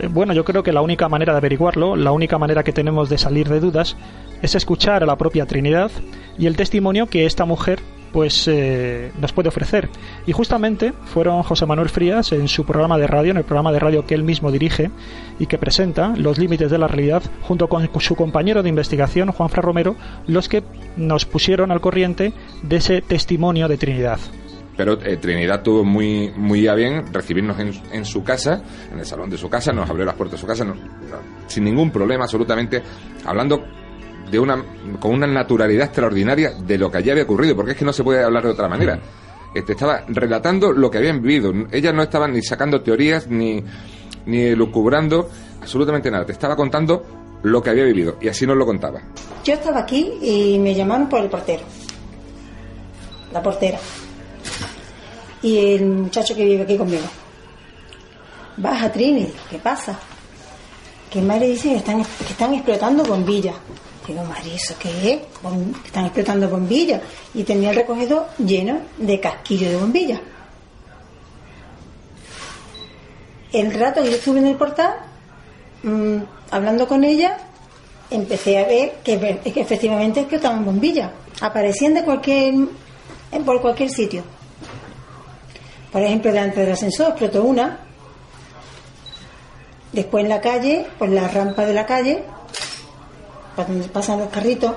Eh, 0.01 0.07
bueno, 0.09 0.33
yo 0.33 0.43
creo 0.43 0.63
que 0.63 0.71
la 0.71 0.81
única 0.81 1.09
manera 1.09 1.33
de 1.33 1.37
averiguarlo, 1.37 1.95
la 1.95 2.11
única 2.11 2.37
manera 2.37 2.63
que 2.63 2.73
tenemos 2.73 3.09
de 3.09 3.17
salir 3.17 3.49
de 3.49 3.59
dudas, 3.59 3.97
es 4.41 4.55
escuchar 4.55 5.03
a 5.03 5.05
la 5.05 5.17
propia 5.17 5.45
Trinidad 5.45 5.91
y 6.37 6.47
el 6.47 6.55
testimonio 6.55 7.07
que 7.07 7.25
esta 7.25 7.45
mujer 7.45 7.79
pues 8.13 8.47
eh, 8.47 9.11
nos 9.19 9.33
puede 9.33 9.49
ofrecer. 9.49 9.89
Y 10.25 10.31
justamente 10.31 10.93
fueron 11.05 11.43
José 11.43 11.65
Manuel 11.65 11.89
Frías 11.89 12.31
en 12.31 12.47
su 12.47 12.63
programa 12.65 12.97
de 12.97 13.07
radio, 13.07 13.31
en 13.31 13.37
el 13.37 13.43
programa 13.43 13.73
de 13.73 13.79
radio 13.79 14.05
que 14.05 14.13
él 14.13 14.23
mismo 14.23 14.51
dirige 14.51 14.91
y 15.39 15.47
que 15.47 15.57
presenta, 15.57 16.13
Los 16.15 16.37
Límites 16.37 16.71
de 16.71 16.77
la 16.77 16.87
Realidad, 16.87 17.23
junto 17.41 17.67
con 17.67 17.89
su 17.99 18.15
compañero 18.15 18.63
de 18.63 18.69
investigación, 18.69 19.31
Juan 19.31 19.49
Fra 19.49 19.61
Romero, 19.61 19.95
los 20.27 20.47
que 20.47 20.63
nos 20.95 21.25
pusieron 21.25 21.71
al 21.71 21.81
corriente 21.81 22.31
de 22.61 22.75
ese 22.77 23.01
testimonio 23.01 23.67
de 23.67 23.77
Trinidad 23.77 24.19
pero 24.75 24.99
eh, 25.03 25.17
Trinidad 25.17 25.61
tuvo 25.61 25.83
muy 25.83 26.31
muy 26.35 26.67
a 26.67 26.73
bien 26.73 27.13
recibirnos 27.13 27.59
en, 27.59 27.73
en, 27.91 28.05
su 28.05 28.23
casa, 28.23 28.63
en 28.91 28.97
el 28.97 29.05
salón 29.05 29.29
de 29.29 29.37
su 29.37 29.47
casa, 29.47 29.71
nos 29.71 29.87
abrió 29.87 30.03
las 30.03 30.15
puertas 30.15 30.39
de 30.39 30.41
su 30.41 30.47
casa, 30.47 30.65
sin 31.45 31.63
ningún 31.63 31.91
problema, 31.91 32.23
absolutamente, 32.23 32.81
hablando 33.23 33.63
de 34.33 34.39
una, 34.39 34.65
con 34.99 35.13
una 35.13 35.27
naturalidad 35.27 35.85
extraordinaria 35.85 36.53
de 36.53 36.77
lo 36.79 36.89
que 36.89 36.97
allí 36.97 37.11
había 37.11 37.23
ocurrido, 37.23 37.55
porque 37.55 37.73
es 37.73 37.77
que 37.77 37.85
no 37.85 37.93
se 37.93 38.03
puede 38.03 38.23
hablar 38.23 38.43
de 38.43 38.49
otra 38.49 38.67
manera. 38.67 38.99
Este, 39.53 39.73
estaba 39.73 40.03
relatando 40.07 40.73
lo 40.73 40.89
que 40.89 40.97
habían 40.97 41.21
vivido. 41.21 41.53
Ellas 41.71 41.93
no 41.93 42.01
estaban 42.01 42.33
ni 42.33 42.41
sacando 42.41 42.81
teorías 42.81 43.27
ni, 43.27 43.63
ni 44.25 44.55
lucubrando 44.55 45.29
absolutamente 45.61 46.09
nada. 46.09 46.25
Te 46.25 46.31
estaba 46.31 46.55
contando 46.55 47.05
lo 47.43 47.61
que 47.61 47.69
había 47.69 47.83
vivido 47.83 48.17
y 48.19 48.27
así 48.27 48.47
nos 48.47 48.57
lo 48.57 48.65
contaba. 48.65 49.01
Yo 49.43 49.53
estaba 49.53 49.81
aquí 49.81 50.11
y 50.19 50.57
me 50.57 50.73
llamaron 50.73 51.07
por 51.07 51.21
el 51.21 51.29
portero, 51.29 51.61
la 53.31 53.43
portera 53.43 53.77
y 55.43 55.75
el 55.75 55.85
muchacho 55.85 56.35
que 56.35 56.43
vive 56.43 56.63
aquí 56.63 56.75
conmigo. 56.75 57.05
Baja 58.57 58.91
Trini, 58.91 59.31
¿qué 59.51 59.59
pasa? 59.59 59.99
Que 61.11 61.21
Mari 61.21 61.49
dice 61.49 61.69
que 61.69 61.75
están, 61.75 62.03
que 62.03 62.31
están 62.31 62.53
explotando 62.55 63.03
bombillas. 63.03 63.55
Digo, 64.07 64.23
Mari, 64.25 64.51
¿eso 64.53 64.75
qué 64.79 65.13
es? 65.13 65.19
Bom- 65.41 65.73
están 65.85 66.05
explotando 66.05 66.49
bombillas. 66.49 67.01
Y 67.33 67.43
tenía 67.43 67.69
el 67.69 67.75
recogedor 67.77 68.27
lleno 68.37 68.79
de 68.97 69.19
casquillos 69.19 69.69
de 69.71 69.77
bombillas. 69.77 70.19
El 73.51 73.73
rato 73.73 74.01
que 74.01 74.09
yo 74.09 74.15
estuve 74.17 74.39
en 74.39 74.47
el 74.47 74.55
portal, 74.55 74.93
mm, 75.83 76.17
hablando 76.51 76.87
con 76.87 77.03
ella, 77.03 77.37
empecé 78.09 78.57
a 78.57 78.65
ver 78.67 78.95
que, 79.03 79.13
efectivamente 79.55 80.21
explotaban 80.21 80.65
bombillas. 80.65 81.11
Aparecían 81.41 81.93
de 81.93 82.03
cualquier, 82.03 82.53
por 83.45 83.61
cualquier 83.61 83.89
sitio. 83.89 84.23
Por 85.91 86.01
ejemplo, 86.01 86.31
delante 86.31 86.61
del 86.61 86.71
ascensor 86.73 87.09
explotó 87.09 87.43
una. 87.43 87.79
Después 89.91 90.23
en 90.23 90.29
la 90.29 90.41
calle, 90.41 90.87
pues 90.97 91.11
la 91.11 91.27
rampa 91.27 91.65
de 91.65 91.73
la 91.73 91.85
calle, 91.85 92.23
donde 93.57 93.87
pasan 93.89 94.19
los 94.19 94.29
carritos. 94.29 94.73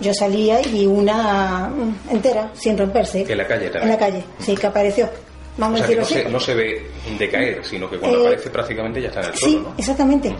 Yo 0.00 0.14
salía 0.14 0.60
y 0.66 0.70
vi 0.72 0.86
una 0.86 1.70
entera, 2.10 2.50
sin 2.54 2.76
romperse. 2.78 3.30
En 3.30 3.36
la 3.38 3.46
calle 3.46 3.66
En 3.66 3.72
también. 3.72 3.90
la 3.92 3.98
calle, 3.98 4.24
sí, 4.38 4.54
que 4.56 4.66
apareció. 4.66 5.04
O 5.06 5.10
Vamos 5.58 5.80
a 5.82 5.86
sea, 5.86 5.94
que 5.94 6.00
decirlo 6.00 6.30
no 6.30 6.36
así. 6.38 6.48
se, 6.54 6.54
no 6.54 6.54
se 6.54 6.54
ve 6.54 6.90
decaer, 7.18 7.64
sino 7.64 7.90
que 7.90 7.98
cuando 7.98 8.16
Eh, 8.18 8.26
aparece 8.28 8.50
prácticamente 8.50 9.02
ya 9.02 9.08
está 9.08 9.20
en 9.20 9.26
el 9.26 9.34
Sí, 9.34 9.40
suelo, 9.52 9.60
¿no? 9.68 9.74
exactamente. 9.76 10.34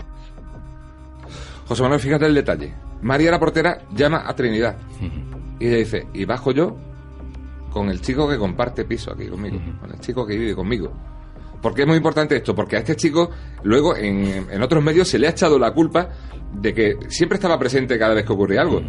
José 1.68 1.82
Manuel, 1.82 2.00
fíjate 2.00 2.26
el 2.26 2.34
detalle. 2.34 2.74
María 3.02 3.30
la 3.30 3.38
portera 3.38 3.82
llama 3.94 4.24
a 4.26 4.34
Trinidad 4.34 4.76
y 5.58 5.68
le 5.68 5.76
dice, 5.76 6.06
y 6.14 6.24
bajo 6.24 6.52
yo 6.52 6.74
con 7.70 7.90
el 7.90 8.00
chico 8.00 8.28
que 8.28 8.38
comparte 8.38 8.84
piso 8.84 9.12
aquí 9.12 9.26
conmigo, 9.28 9.58
con 9.80 9.90
el 9.92 10.00
chico 10.00 10.26
que 10.26 10.36
vive 10.36 10.54
conmigo. 10.54 10.90
¿Por 11.60 11.74
qué 11.74 11.82
es 11.82 11.88
muy 11.88 11.96
importante 11.96 12.36
esto? 12.36 12.54
Porque 12.54 12.76
a 12.76 12.78
este 12.80 12.96
chico 12.96 13.30
luego 13.62 13.96
en, 13.96 14.46
en 14.50 14.62
otros 14.62 14.82
medios 14.82 15.08
se 15.08 15.18
le 15.18 15.26
ha 15.26 15.30
echado 15.30 15.58
la 15.58 15.72
culpa 15.72 16.08
de 16.52 16.74
que 16.74 16.96
siempre 17.08 17.36
estaba 17.36 17.58
presente 17.58 17.98
cada 17.98 18.14
vez 18.14 18.24
que 18.24 18.32
ocurría 18.32 18.62
algo. 18.62 18.82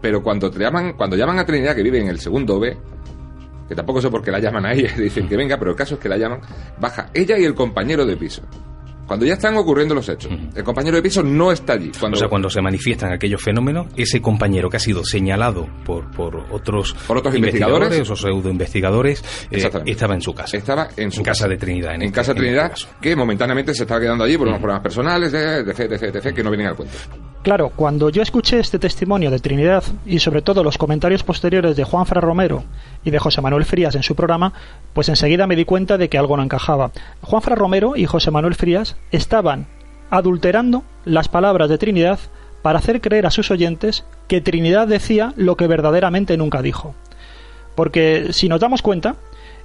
Pero 0.00 0.22
cuando 0.22 0.50
te 0.50 0.58
llaman, 0.58 0.94
cuando 0.94 1.16
llaman 1.16 1.38
a 1.38 1.44
Trinidad 1.44 1.74
que 1.74 1.82
vive 1.82 2.00
en 2.00 2.08
el 2.08 2.18
segundo 2.18 2.58
B, 2.58 2.76
que 3.68 3.74
tampoco 3.74 4.00
sé 4.00 4.10
por 4.10 4.22
qué 4.22 4.30
la 4.30 4.38
llaman 4.38 4.66
a 4.66 4.72
ella, 4.72 4.92
dicen 4.96 5.28
que 5.28 5.36
venga, 5.36 5.58
pero 5.58 5.72
el 5.72 5.76
caso 5.76 5.94
es 5.94 6.00
que 6.00 6.08
la 6.08 6.16
llaman, 6.16 6.40
baja 6.80 7.10
ella 7.12 7.38
y 7.38 7.44
el 7.44 7.54
compañero 7.54 8.06
de 8.06 8.16
piso. 8.16 8.42
Cuando 9.06 9.24
ya 9.24 9.34
están 9.34 9.56
ocurriendo 9.56 9.94
los 9.94 10.08
hechos, 10.08 10.32
el 10.54 10.64
compañero 10.64 10.96
de 10.96 11.02
piso 11.02 11.22
no 11.22 11.52
está 11.52 11.74
allí. 11.74 11.92
Cuando, 11.98 12.16
O 12.16 12.18
sea, 12.18 12.28
cuando 12.28 12.50
se 12.50 12.60
manifiestan 12.60 13.12
aquellos 13.12 13.40
fenómenos, 13.42 13.86
ese 13.96 14.20
compañero 14.20 14.68
que 14.68 14.78
ha 14.78 14.80
sido 14.80 15.04
señalado 15.04 15.68
por, 15.84 16.10
por 16.10 16.44
otros, 16.50 16.94
Por 17.06 17.18
otros 17.18 17.34
investigadores. 17.36 18.10
o 18.10 18.16
pseudo 18.16 18.50
investigadores, 18.50 19.22
Exactamente. 19.50 19.92
estaba 19.92 20.14
en 20.14 20.20
su 20.22 20.34
casa. 20.34 20.56
Estaba 20.56 20.88
en 20.96 21.12
su 21.12 21.22
casa 21.22 21.46
de 21.46 21.56
Trinidad. 21.56 21.94
En, 21.94 22.02
en 22.02 22.08
este- 22.08 22.14
casa 22.16 22.32
en 22.32 22.38
este 22.38 22.46
Trinidad, 22.46 22.72
que 23.00 23.14
momentáneamente 23.16 23.74
se 23.74 23.82
estaba 23.84 24.00
quedando 24.00 24.24
allí 24.24 24.36
por 24.36 24.48
unos 24.48 24.58
problemas 24.58 24.82
personales, 24.82 25.30
de, 25.32 25.62
de, 25.64 25.74
fe, 25.74 25.86
de, 25.88 25.98
fe, 25.98 26.10
de 26.10 26.20
fe, 26.20 26.34
que 26.34 26.42
no 26.42 26.50
vienen 26.50 26.66
al 26.68 26.76
cuento. 26.76 26.94
Claro, 27.42 27.70
cuando 27.76 28.10
yo 28.10 28.22
escuché 28.22 28.58
este 28.58 28.80
testimonio 28.80 29.30
de 29.30 29.38
Trinidad 29.38 29.84
y 30.04 30.18
sobre 30.18 30.42
todo 30.42 30.64
los 30.64 30.78
comentarios 30.78 31.22
posteriores 31.22 31.76
de 31.76 31.84
Juan 31.84 32.04
Fra 32.04 32.20
Romero 32.20 32.64
y 33.04 33.12
de 33.12 33.20
José 33.20 33.40
Manuel 33.40 33.64
Frías 33.64 33.94
en 33.94 34.02
su 34.02 34.16
programa, 34.16 34.52
pues 34.92 35.08
enseguida 35.08 35.46
me 35.46 35.54
di 35.54 35.64
cuenta 35.64 35.96
de 35.96 36.08
que 36.08 36.18
algo 36.18 36.36
no 36.36 36.42
encajaba. 36.42 36.90
Juan 37.22 37.42
Fra 37.42 37.54
Romero 37.54 37.94
y 37.94 38.04
José 38.06 38.32
Manuel 38.32 38.56
Frías 38.56 38.95
estaban 39.10 39.66
adulterando 40.10 40.84
las 41.04 41.28
palabras 41.28 41.68
de 41.68 41.78
Trinidad 41.78 42.18
para 42.62 42.78
hacer 42.78 43.00
creer 43.00 43.26
a 43.26 43.30
sus 43.30 43.50
oyentes 43.50 44.04
que 44.28 44.40
Trinidad 44.40 44.88
decía 44.88 45.32
lo 45.36 45.56
que 45.56 45.66
verdaderamente 45.66 46.36
nunca 46.36 46.62
dijo. 46.62 46.94
Porque 47.74 48.28
si 48.30 48.48
nos 48.48 48.60
damos 48.60 48.82
cuenta, 48.82 49.16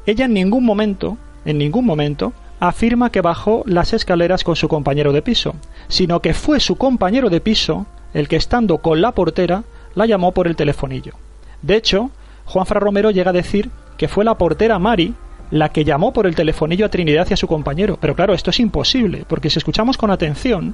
ella 0.06 0.26
en 0.26 0.34
ningún 0.34 0.66
momento, 0.66 1.18
en 1.46 1.58
ningún 1.58 1.86
momento, 1.86 2.34
afirma 2.60 3.10
que 3.10 3.22
bajó 3.22 3.64
las 3.66 3.94
escaleras 3.94 4.44
con 4.44 4.56
su 4.56 4.68
compañero 4.68 5.14
de 5.14 5.22
piso, 5.22 5.56
sino 5.88 6.20
que 6.20 6.34
fue 6.34 6.60
su 6.60 6.76
compañero 6.76 7.30
de 7.30 7.42
piso 7.42 7.88
el 8.14 8.28
que 8.28 8.36
estando 8.36 8.80
con 8.80 9.02
la 9.02 9.14
portera 9.14 9.64
la 9.96 10.06
llamó 10.06 10.32
por 10.32 10.48
el 10.48 10.56
telefonillo. 10.56 11.14
De 11.62 11.76
hecho, 11.76 12.12
Juan 12.46 12.66
Fra 12.66 12.80
Romero 12.80 13.12
llega 13.12 13.32
a 13.32 13.34
decir 13.34 13.72
que 13.98 14.08
fue 14.08 14.26
la 14.26 14.38
portera 14.38 14.78
Mari 14.78 15.16
la 15.52 15.70
que 15.70 15.84
llamó 15.84 16.14
por 16.14 16.26
el 16.26 16.36
telefonillo 16.36 16.86
a 16.86 16.90
Trinidad 16.90 17.28
y 17.30 17.34
a 17.34 17.38
su 17.38 17.48
compañero. 17.48 17.98
Pero 18.00 18.16
claro, 18.16 18.34
esto 18.34 18.50
es 18.50 18.60
imposible, 18.60 19.26
porque 19.28 19.50
si 19.50 19.60
escuchamos 19.60 19.98
con 19.98 20.10
atención, 20.10 20.74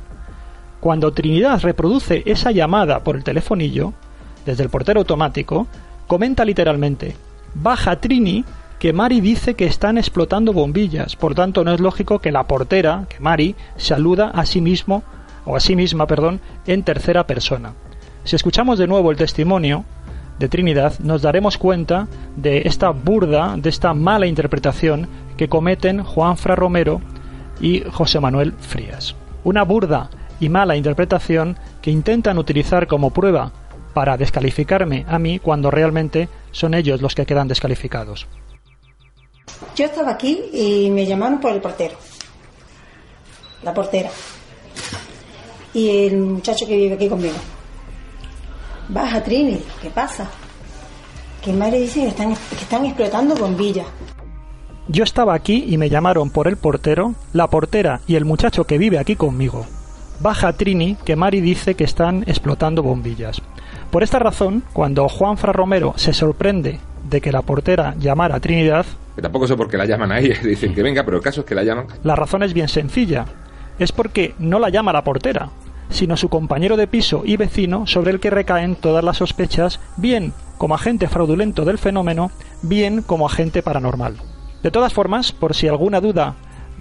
cuando 0.79 1.11
Trinidad 1.11 1.61
reproduce 1.61 2.23
esa 2.25 2.51
llamada 2.51 3.03
por 3.03 3.15
el 3.15 3.23
telefonillo, 3.23 3.93
desde 4.45 4.63
el 4.63 4.69
portero 4.69 4.99
automático, 4.99 5.67
comenta 6.05 6.45
literalmente, 6.45 7.15
baja 7.55 7.99
Trini, 7.99 8.45
que 8.79 8.93
Mari 8.93 9.19
dice 9.21 9.55
que 9.55 9.65
están 9.65 9.97
explotando 9.97 10.53
bombillas, 10.53 11.15
por 11.15 11.33
tanto 11.33 11.63
no 11.63 11.73
es 11.73 11.79
lógico 11.79 12.19
que 12.19 12.31
la 12.31 12.45
portera, 12.45 13.07
que 13.09 13.19
Mari, 13.19 13.55
saluda 13.75 14.29
a 14.29 14.45
sí 14.45 14.61
mismo, 14.61 15.03
o 15.45 15.55
a 15.55 15.59
sí 15.59 15.75
misma, 15.75 16.05
perdón, 16.05 16.39
en 16.67 16.83
tercera 16.83 17.25
persona. 17.25 17.73
Si 18.23 18.35
escuchamos 18.35 18.77
de 18.77 18.87
nuevo 18.87 19.09
el 19.09 19.17
testimonio 19.17 19.85
de 20.39 20.49
Trinidad, 20.49 20.99
nos 20.99 21.21
daremos 21.21 21.57
cuenta 21.57 22.07
de 22.35 22.63
esta 22.65 22.91
burda, 22.91 23.55
de 23.57 23.69
esta 23.69 23.93
mala 23.93 24.27
interpretación 24.27 25.07
que 25.35 25.49
cometen 25.49 26.03
Juan 26.03 26.37
Fra 26.37 26.55
Romero 26.55 27.01
y 27.59 27.81
José 27.91 28.19
Manuel 28.19 28.53
Frías. 28.53 29.15
Una 29.43 29.63
burda 29.63 30.09
y 30.39 30.49
mala 30.49 30.75
interpretación 30.75 31.57
que 31.81 31.91
intentan 31.91 32.37
utilizar 32.37 32.87
como 32.87 33.11
prueba 33.11 33.51
para 33.93 34.17
descalificarme 34.17 35.05
a 35.07 35.17
mí 35.17 35.39
cuando 35.39 35.71
realmente 35.71 36.29
son 36.51 36.73
ellos 36.73 37.01
los 37.01 37.15
que 37.15 37.25
quedan 37.25 37.47
descalificados. 37.47 38.27
Yo 39.75 39.85
estaba 39.85 40.11
aquí 40.11 40.39
y 40.53 40.89
me 40.91 41.05
llamaron 41.05 41.39
por 41.39 41.51
el 41.51 41.61
portero, 41.61 41.95
la 43.63 43.73
portera, 43.73 44.09
y 45.73 46.05
el 46.05 46.17
muchacho 46.17 46.67
que 46.67 46.75
vive 46.75 46.95
aquí 46.95 47.07
conmigo. 47.07 47.35
Baja 48.89 49.21
Trini, 49.23 49.59
¿qué 49.81 49.89
pasa? 49.89 50.29
Que 51.43 51.53
Mari 51.53 51.79
dice 51.79 52.01
que 52.01 52.07
están, 52.07 52.33
que 52.35 52.55
están 52.61 52.85
explotando 52.85 53.35
bombillas. 53.35 53.87
Yo 54.87 55.03
estaba 55.03 55.33
aquí 55.33 55.65
y 55.67 55.77
me 55.77 55.89
llamaron 55.89 56.29
por 56.29 56.47
el 56.47 56.55
portero, 56.57 57.13
la 57.33 57.47
portera 57.47 57.99
y 58.07 58.15
el 58.15 58.23
muchacho 58.25 58.63
que 58.63 58.77
vive 58.77 58.97
aquí 58.99 59.15
conmigo. 59.15 59.65
Baja 60.21 60.53
Trini, 60.53 60.95
que 61.03 61.15
Mari 61.15 61.41
dice 61.41 61.75
que 61.75 61.83
están 61.83 62.23
explotando 62.27 62.81
bombillas. 62.81 63.41
Por 63.91 64.03
esta 64.03 64.19
razón, 64.19 64.63
cuando 64.73 65.07
Juan 65.09 65.37
Fra 65.37 65.51
Romero 65.53 65.93
se 65.97 66.13
sorprende 66.13 66.79
de 67.09 67.21
que 67.21 67.31
la 67.31 67.41
portera 67.41 67.95
llamara 67.99 68.35
a 68.35 68.39
Trinidad, 68.39 68.85
Que 69.15 69.21
tampoco 69.21 69.47
sé 69.47 69.55
por 69.55 69.69
qué 69.69 69.77
la 69.77 69.85
llaman 69.85 70.11
a 70.11 70.19
ella, 70.19 70.37
dicen 70.43 70.73
que 70.73 70.83
venga, 70.83 71.03
pero 71.03 71.17
el 71.17 71.23
caso 71.23 71.41
es 71.41 71.45
que 71.45 71.55
la 71.55 71.63
llaman. 71.63 71.87
la 72.03 72.15
razón 72.15 72.43
es 72.43 72.53
bien 72.53 72.67
sencilla. 72.67 73.25
Es 73.79 73.91
porque 73.91 74.33
no 74.39 74.57
la 74.59 74.69
llama 74.69 74.91
la 74.93 75.03
portera, 75.03 75.49
sino 75.89 76.17
su 76.17 76.29
compañero 76.29 76.77
de 76.77 76.87
piso 76.87 77.23
y 77.25 77.37
vecino 77.37 77.87
sobre 77.87 78.11
el 78.11 78.19
que 78.19 78.29
recaen 78.29 78.75
todas 78.75 79.03
las 79.03 79.17
sospechas, 79.17 79.79
bien 79.95 80.33
como 80.57 80.75
agente 80.75 81.07
fraudulento 81.07 81.65
del 81.65 81.77
fenómeno, 81.77 82.31
bien 82.61 83.01
como 83.01 83.25
agente 83.25 83.61
paranormal. 83.61 84.15
De 84.63 84.71
todas 84.71 84.93
formas, 84.93 85.31
por 85.31 85.53
si 85.53 85.67
alguna 85.67 86.01
duda 86.01 86.35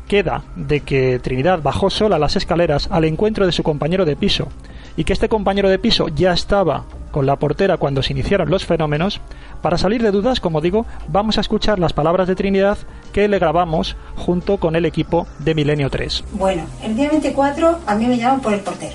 queda 0.08 0.42
de 0.54 0.80
que 0.80 1.18
Trinidad 1.18 1.62
bajó 1.62 1.90
sola 1.90 2.18
las 2.18 2.36
escaleras 2.36 2.88
al 2.90 3.04
encuentro 3.04 3.44
de 3.44 3.52
su 3.52 3.62
compañero 3.62 4.04
de 4.04 4.16
piso 4.16 4.48
y 4.96 5.04
que 5.04 5.12
este 5.12 5.28
compañero 5.28 5.68
de 5.68 5.78
piso 5.78 6.08
ya 6.08 6.32
estaba 6.32 6.84
con 7.10 7.26
la 7.26 7.36
portera 7.36 7.78
cuando 7.78 8.02
se 8.02 8.12
iniciaron 8.12 8.50
los 8.50 8.66
fenómenos, 8.66 9.20
para 9.62 9.78
salir 9.78 10.02
de 10.02 10.10
dudas, 10.10 10.38
como 10.38 10.60
digo, 10.60 10.84
vamos 11.08 11.38
a 11.38 11.40
escuchar 11.40 11.78
las 11.78 11.94
palabras 11.94 12.28
de 12.28 12.34
Trinidad 12.34 12.76
que 13.16 13.28
le 13.28 13.38
grabamos 13.38 13.96
junto 14.14 14.60
con 14.60 14.76
el 14.76 14.84
equipo 14.84 15.26
de 15.38 15.54
Milenio 15.54 15.88
3. 15.88 16.22
Bueno, 16.32 16.64
el 16.82 16.94
día 16.94 17.08
24 17.08 17.78
a 17.86 17.94
mí 17.94 18.04
me 18.04 18.18
llaman 18.18 18.42
por 18.42 18.52
el 18.52 18.60
portero. 18.60 18.94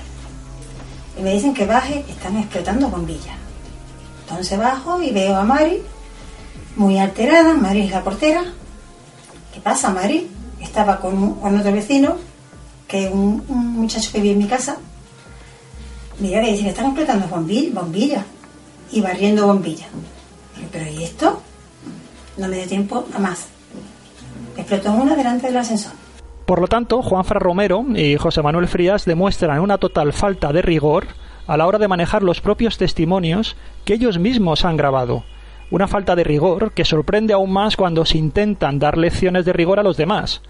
Y 1.18 1.22
me 1.22 1.32
dicen 1.32 1.52
que 1.52 1.66
baje, 1.66 2.04
están 2.08 2.36
explotando 2.36 2.88
bombillas. 2.88 3.34
Entonces 4.20 4.56
bajo 4.56 5.02
y 5.02 5.10
veo 5.10 5.34
a 5.34 5.42
Mari, 5.42 5.82
muy 6.76 7.00
alterada. 7.00 7.54
Mari 7.54 7.80
es 7.80 7.90
la 7.90 8.04
portera. 8.04 8.44
¿Qué 9.52 9.60
pasa, 9.60 9.90
Mari? 9.90 10.30
Estaba 10.60 11.00
con, 11.00 11.40
otro 11.42 11.72
vecino, 11.72 12.14
que 12.86 13.08
un, 13.08 13.44
un 13.48 13.72
muchacho 13.72 14.12
que 14.12 14.20
vive 14.20 14.34
en 14.34 14.38
mi 14.38 14.46
casa. 14.46 14.76
Mira, 16.20 16.40
le 16.40 16.52
dicen 16.52 16.66
que 16.66 16.70
están 16.70 16.86
explotando 16.86 17.26
bombillas, 17.26 17.74
bombillas 17.74 18.24
y 18.92 19.00
barriendo 19.00 19.48
bombillas. 19.48 19.88
Pero 20.70 20.88
¿y 20.88 21.02
esto? 21.02 21.42
No 22.36 22.46
me 22.46 22.58
dio 22.58 22.68
tiempo 22.68 23.04
a 23.16 23.18
más. 23.18 23.48
Explotó 24.56 24.92
una 24.92 25.16
delante 25.16 25.46
del 25.46 25.56
ascensor. 25.56 25.92
Por 26.46 26.60
lo 26.60 26.66
tanto, 26.66 27.02
Juan 27.02 27.24
Fra 27.24 27.38
Romero 27.38 27.84
y 27.94 28.16
José 28.16 28.42
Manuel 28.42 28.68
Frías 28.68 29.04
demuestran 29.04 29.60
una 29.60 29.78
total 29.78 30.12
falta 30.12 30.52
de 30.52 30.62
rigor 30.62 31.06
a 31.46 31.56
la 31.56 31.66
hora 31.66 31.78
de 31.78 31.88
manejar 31.88 32.22
los 32.22 32.40
propios 32.40 32.78
testimonios 32.78 33.56
que 33.84 33.94
ellos 33.94 34.18
mismos 34.18 34.64
han 34.64 34.76
grabado. 34.76 35.24
Una 35.70 35.88
falta 35.88 36.14
de 36.14 36.24
rigor 36.24 36.72
que 36.72 36.84
sorprende 36.84 37.32
aún 37.32 37.52
más 37.52 37.76
cuando 37.76 38.04
se 38.04 38.18
intentan 38.18 38.78
dar 38.78 38.98
lecciones 38.98 39.44
de 39.44 39.52
rigor 39.52 39.80
a 39.80 39.82
los 39.82 39.96
demás. 39.96 40.42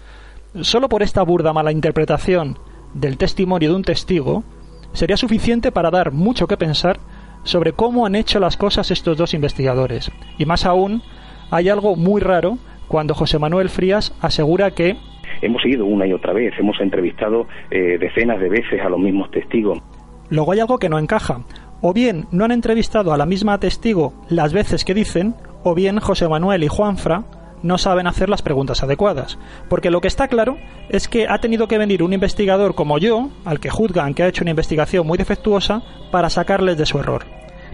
Solo 0.61 0.89
por 0.89 1.01
esta 1.01 1.23
burda 1.23 1.53
mala 1.53 1.71
interpretación 1.71 2.59
del 2.93 3.17
testimonio 3.17 3.69
de 3.69 3.75
un 3.75 3.83
testigo 3.83 4.43
sería 4.91 5.17
suficiente 5.17 5.71
para 5.71 5.91
dar 5.91 6.11
mucho 6.11 6.47
que 6.47 6.57
pensar 6.57 6.99
sobre 7.43 7.73
cómo 7.73 8.05
han 8.05 8.15
hecho 8.15 8.39
las 8.39 8.57
cosas 8.57 8.91
estos 8.91 9.17
dos 9.17 9.33
investigadores. 9.33 10.11
Y 10.37 10.45
más 10.45 10.65
aún, 10.65 11.01
hay 11.51 11.69
algo 11.69 11.95
muy 11.95 12.21
raro 12.21 12.57
cuando 12.93 13.15
José 13.15 13.39
Manuel 13.39 13.69
Frías 13.69 14.13
asegura 14.21 14.69
que 14.69 14.95
hemos 15.41 15.63
seguido 15.63 15.83
una 15.83 16.05
y 16.05 16.13
otra 16.13 16.31
vez, 16.31 16.53
hemos 16.59 16.79
entrevistado 16.79 17.47
eh, 17.71 17.97
decenas 17.99 18.39
de 18.39 18.49
veces 18.49 18.79
a 18.85 18.87
los 18.87 18.99
mismos 18.99 19.31
testigos. 19.31 19.79
Luego 20.29 20.51
hay 20.51 20.59
algo 20.59 20.77
que 20.77 20.89
no 20.89 20.99
encaja. 20.99 21.41
O 21.81 21.91
bien 21.91 22.27
no 22.29 22.45
han 22.45 22.51
entrevistado 22.51 23.11
a 23.11 23.17
la 23.17 23.25
misma 23.25 23.59
testigo 23.59 24.13
las 24.29 24.53
veces 24.53 24.85
que 24.85 24.93
dicen, 24.93 25.33
o 25.63 25.73
bien 25.73 25.99
José 25.99 26.29
Manuel 26.29 26.63
y 26.63 26.67
Juanfra 26.67 27.23
no 27.63 27.79
saben 27.79 28.05
hacer 28.05 28.29
las 28.29 28.43
preguntas 28.43 28.83
adecuadas. 28.83 29.39
Porque 29.69 29.89
lo 29.89 29.99
que 29.99 30.07
está 30.07 30.27
claro 30.27 30.57
es 30.89 31.07
que 31.07 31.25
ha 31.27 31.39
tenido 31.39 31.67
que 31.67 31.79
venir 31.79 32.03
un 32.03 32.13
investigador 32.13 32.75
como 32.75 32.99
yo, 32.99 33.29
al 33.43 33.59
que 33.59 33.71
juzgan 33.71 34.13
que 34.13 34.21
ha 34.21 34.27
hecho 34.27 34.43
una 34.43 34.51
investigación 34.51 35.07
muy 35.07 35.17
defectuosa, 35.17 35.81
para 36.11 36.29
sacarles 36.29 36.77
de 36.77 36.85
su 36.85 36.99
error. 36.99 37.23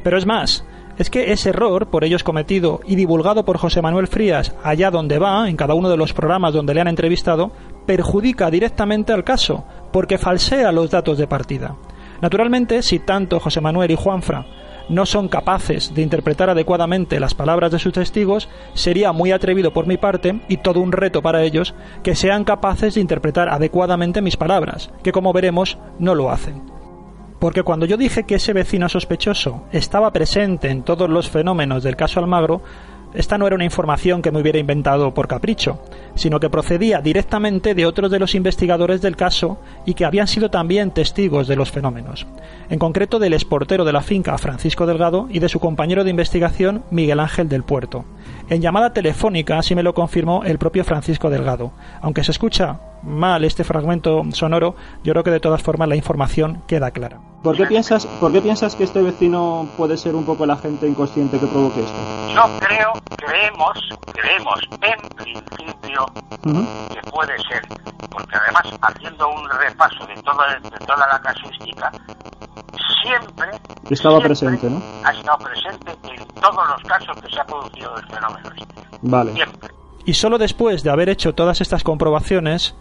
Pero 0.01 0.17
es 0.17 0.25
más, 0.25 0.65
es 0.99 1.09
que 1.09 1.31
ese 1.31 1.49
error, 1.49 1.87
por 1.87 2.03
ellos 2.03 2.23
cometido 2.23 2.81
y 2.85 2.95
divulgado 2.95 3.45
por 3.45 3.57
José 3.57 3.81
Manuel 3.81 4.07
Frías 4.07 4.53
allá 4.63 4.91
donde 4.91 5.17
va, 5.17 5.49
en 5.49 5.55
cada 5.55 5.73
uno 5.73 5.89
de 5.89 5.97
los 5.97 6.13
programas 6.13 6.53
donde 6.53 6.73
le 6.73 6.81
han 6.81 6.89
entrevistado, 6.89 7.51
perjudica 7.85 8.51
directamente 8.51 9.13
al 9.13 9.23
caso, 9.23 9.63
porque 9.93 10.17
falsea 10.17 10.71
los 10.73 10.91
datos 10.91 11.17
de 11.17 11.25
partida. 11.25 11.75
Naturalmente, 12.21 12.83
si 12.83 12.99
tanto 12.99 13.39
José 13.39 13.61
Manuel 13.61 13.91
y 13.91 13.95
Juanfra 13.95 14.45
no 14.89 15.05
son 15.05 15.29
capaces 15.29 15.93
de 15.93 16.01
interpretar 16.01 16.49
adecuadamente 16.49 17.19
las 17.19 17.33
palabras 17.33 17.71
de 17.71 17.79
sus 17.79 17.93
testigos, 17.93 18.49
sería 18.73 19.13
muy 19.13 19.31
atrevido 19.31 19.71
por 19.71 19.87
mi 19.87 19.97
parte 19.97 20.41
y 20.49 20.57
todo 20.57 20.81
un 20.81 20.91
reto 20.91 21.21
para 21.21 21.43
ellos 21.43 21.75
que 22.03 22.15
sean 22.15 22.43
capaces 22.43 22.95
de 22.95 23.01
interpretar 23.01 23.47
adecuadamente 23.47 24.21
mis 24.21 24.35
palabras, 24.35 24.91
que 25.01 25.13
como 25.13 25.31
veremos 25.31 25.77
no 25.97 26.13
lo 26.13 26.29
hacen. 26.29 26.78
Porque 27.39 27.63
cuando 27.63 27.85
yo 27.85 27.97
dije 27.97 28.23
que 28.23 28.35
ese 28.35 28.53
vecino 28.53 28.89
sospechoso 28.89 29.63
estaba 29.71 30.11
presente 30.11 30.69
en 30.69 30.83
todos 30.83 31.09
los 31.09 31.29
fenómenos 31.29 31.83
del 31.83 31.95
caso 31.95 32.19
Almagro, 32.19 32.61
esta 33.13 33.39
no 33.39 33.47
era 33.47 33.55
una 33.55 33.65
información 33.65 34.21
que 34.21 34.31
me 34.31 34.39
hubiera 34.39 34.59
inventado 34.59 35.15
por 35.15 35.27
capricho, 35.27 35.79
sino 36.13 36.39
que 36.39 36.51
procedía 36.51 37.01
directamente 37.01 37.73
de 37.73 37.87
otros 37.87 38.11
de 38.11 38.19
los 38.19 38.35
investigadores 38.35 39.01
del 39.01 39.15
caso 39.15 39.59
y 39.85 39.95
que 39.95 40.05
habían 40.05 40.27
sido 40.27 40.51
también 40.51 40.91
testigos 40.91 41.47
de 41.47 41.55
los 41.55 41.71
fenómenos, 41.71 42.27
en 42.69 42.77
concreto 42.77 43.17
del 43.17 43.33
exportero 43.33 43.83
de 43.83 43.93
la 43.93 44.01
finca 44.01 44.37
Francisco 44.37 44.85
Delgado 44.85 45.27
y 45.31 45.39
de 45.39 45.49
su 45.49 45.59
compañero 45.59 46.03
de 46.03 46.11
investigación 46.11 46.83
Miguel 46.91 47.19
Ángel 47.19 47.49
del 47.49 47.63
Puerto. 47.63 48.05
En 48.47 48.61
llamada 48.61 48.93
telefónica 48.93 49.57
así 49.57 49.73
me 49.73 49.83
lo 49.83 49.95
confirmó 49.95 50.43
el 50.43 50.59
propio 50.59 50.83
Francisco 50.83 51.31
Delgado. 51.31 51.71
Aunque 52.01 52.23
se 52.23 52.31
escucha 52.31 52.79
mal 53.01 53.43
este 53.43 53.63
fragmento 53.63 54.23
sonoro, 54.33 54.75
yo 55.03 55.13
creo 55.13 55.23
que 55.23 55.31
de 55.31 55.39
todas 55.39 55.63
formas 55.63 55.89
la 55.89 55.95
información 55.95 56.61
queda 56.67 56.91
clara. 56.91 57.28
¿Por 57.43 57.55
qué 57.55 57.65
piensas, 57.65 58.05
por 58.05 58.33
qué 58.33 58.41
piensas 58.41 58.75
que 58.75 58.83
este 58.83 59.01
vecino 59.01 59.67
puede 59.77 59.95
ser 59.95 60.13
un 60.15 60.25
poco 60.25 60.43
el 60.43 60.51
agente 60.51 60.87
inconsciente 60.87 61.39
que 61.39 61.47
provoque 61.47 61.79
esto? 61.79 61.97
Yo 62.33 62.43
creo, 62.59 62.91
creemos, 63.15 63.79
creemos 64.13 64.59
en 64.81 65.09
principio 65.15 66.05
que 66.43 67.11
puede 67.11 67.37
ser, 67.49 67.61
porque 68.09 68.35
además 68.35 68.63
haciendo 68.81 69.29
un 69.29 69.49
repaso 69.49 70.05
de 70.05 70.21
toda, 70.21 70.59
de 70.59 70.85
toda 70.85 71.07
la 71.07 71.21
casuística, 71.21 71.91
siempre 73.03 73.51
estaba 73.89 74.19
presente, 74.19 74.69
¿no? 74.69 74.81
Ha 75.05 75.11
estado 75.13 75.37
presente 75.37 75.91
en 76.03 76.27
todos 76.41 76.69
los 76.69 76.83
casos 76.83 77.21
que 77.21 77.33
se 77.33 77.39
ha 77.39 77.45
producido 77.45 77.95
el 77.97 78.05
fenómeno. 78.07 78.49
Vale. 79.01 79.33
Siempre. 79.33 79.69
Y 80.03 80.13
solo 80.13 80.37
después 80.37 80.83
de 80.83 80.89
haber 80.89 81.07
hecho 81.07 81.33
todas 81.33 81.61
estas 81.61 81.83
comprobaciones 81.83 82.75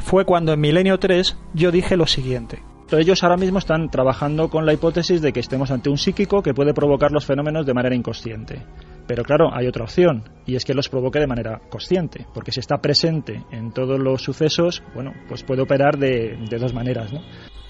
fue 0.00 0.26
cuando 0.26 0.52
en 0.52 0.60
Milenio 0.60 0.98
3 0.98 1.38
yo 1.54 1.70
dije 1.70 1.96
lo 1.96 2.06
siguiente. 2.06 2.62
Ellos 2.98 3.22
ahora 3.22 3.36
mismo 3.36 3.58
están 3.58 3.88
trabajando 3.90 4.50
con 4.50 4.66
la 4.66 4.72
hipótesis 4.72 5.22
de 5.22 5.32
que 5.32 5.40
estemos 5.40 5.70
ante 5.70 5.88
un 5.88 5.98
psíquico 5.98 6.42
que 6.42 6.54
puede 6.54 6.74
provocar 6.74 7.10
los 7.10 7.24
fenómenos 7.24 7.64
de 7.64 7.74
manera 7.74 7.94
inconsciente. 7.94 8.62
Pero 9.06 9.24
claro, 9.24 9.50
hay 9.52 9.66
otra 9.66 9.84
opción, 9.84 10.24
y 10.46 10.56
es 10.56 10.64
que 10.64 10.74
los 10.74 10.88
provoque 10.88 11.18
de 11.18 11.26
manera 11.26 11.60
consciente, 11.70 12.26
porque 12.34 12.52
si 12.52 12.60
está 12.60 12.78
presente 12.78 13.42
en 13.50 13.72
todos 13.72 13.98
los 13.98 14.22
sucesos, 14.22 14.82
bueno, 14.94 15.12
pues 15.28 15.42
puede 15.42 15.62
operar 15.62 15.98
de, 15.98 16.38
dos 16.58 16.74
maneras. 16.74 17.10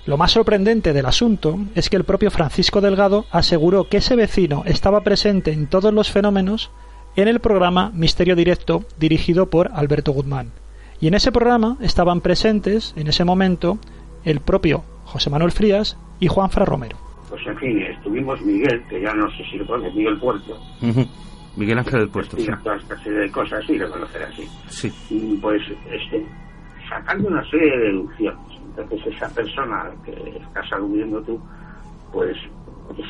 Lo 0.05 0.17
más 0.17 0.33
sorprendente 0.33 0.93
del 0.93 1.07
asunto 1.07 1.59
es 1.75 1.89
que 1.89 1.97
el 1.97 2.05
propio 2.05 2.31
Francisco 2.31 2.81
Delgado 2.81 3.25
aseguró 3.31 3.89
que 3.89 3.99
ese 3.99 4.17
vecino 4.17 4.65
estaba 4.67 5.03
presente 5.03 5.53
en 5.53 5.69
todos 5.69 5.95
los 5.95 6.11
fenómenos 6.11 6.71
en 7.15 7.29
el 7.29 7.41
programa 7.41 7.91
Misterio 7.95 8.35
Directo 8.35 8.85
dirigido 8.99 9.49
por 9.49 9.71
Alberto 9.73 10.13
Guzmán. 10.13 10.51
Y 11.01 11.07
en 11.09 11.15
ese 11.15 11.33
programa 11.33 11.77
estaban 11.81 12.21
presentes 12.21 12.95
en 12.97 13.07
ese 13.07 13.25
momento 13.25 13.79
el 14.25 14.41
propio 14.41 14.85
José 15.13 15.29
Manuel 15.29 15.53
Frías 15.53 15.99
y 16.21 16.27
Juan 16.27 16.49
Fra 16.51 16.65
Romero. 16.65 16.97
Pues 17.29 17.47
en 17.47 17.59
fin, 17.59 17.83
estuvimos 17.83 18.41
Miguel, 18.41 18.83
que 18.89 19.01
ya 19.03 19.13
no 19.13 19.31
sé 19.33 19.45
si 19.51 19.59
lo 19.59 19.67
conoce, 19.67 19.91
Miguel 19.95 20.19
Puerto. 20.19 20.59
Miguel 21.55 21.79
Ángel 21.79 22.01
del 22.01 22.09
Puerto, 22.09 22.37
sí. 22.39 22.49
Toda 22.65 22.77
esta 22.77 22.97
serie 23.03 23.19
de 23.19 23.31
cosas, 23.31 23.63
sí, 23.67 23.77
lo 23.77 23.91
conocerá 23.91 24.29
así. 24.29 24.49
Sí. 24.69 24.91
Y 25.11 25.37
pues, 25.37 25.61
este, 25.91 26.27
sacando 26.89 27.29
una 27.29 27.45
serie 27.51 27.71
de 27.71 27.79
deducciones. 27.89 28.41
Entonces 28.75 29.15
esa 29.15 29.29
persona 29.29 29.91
que 30.03 30.13
estás 30.13 30.73
aludiendo 30.73 31.21
tú, 31.23 31.39
pues 32.11 32.39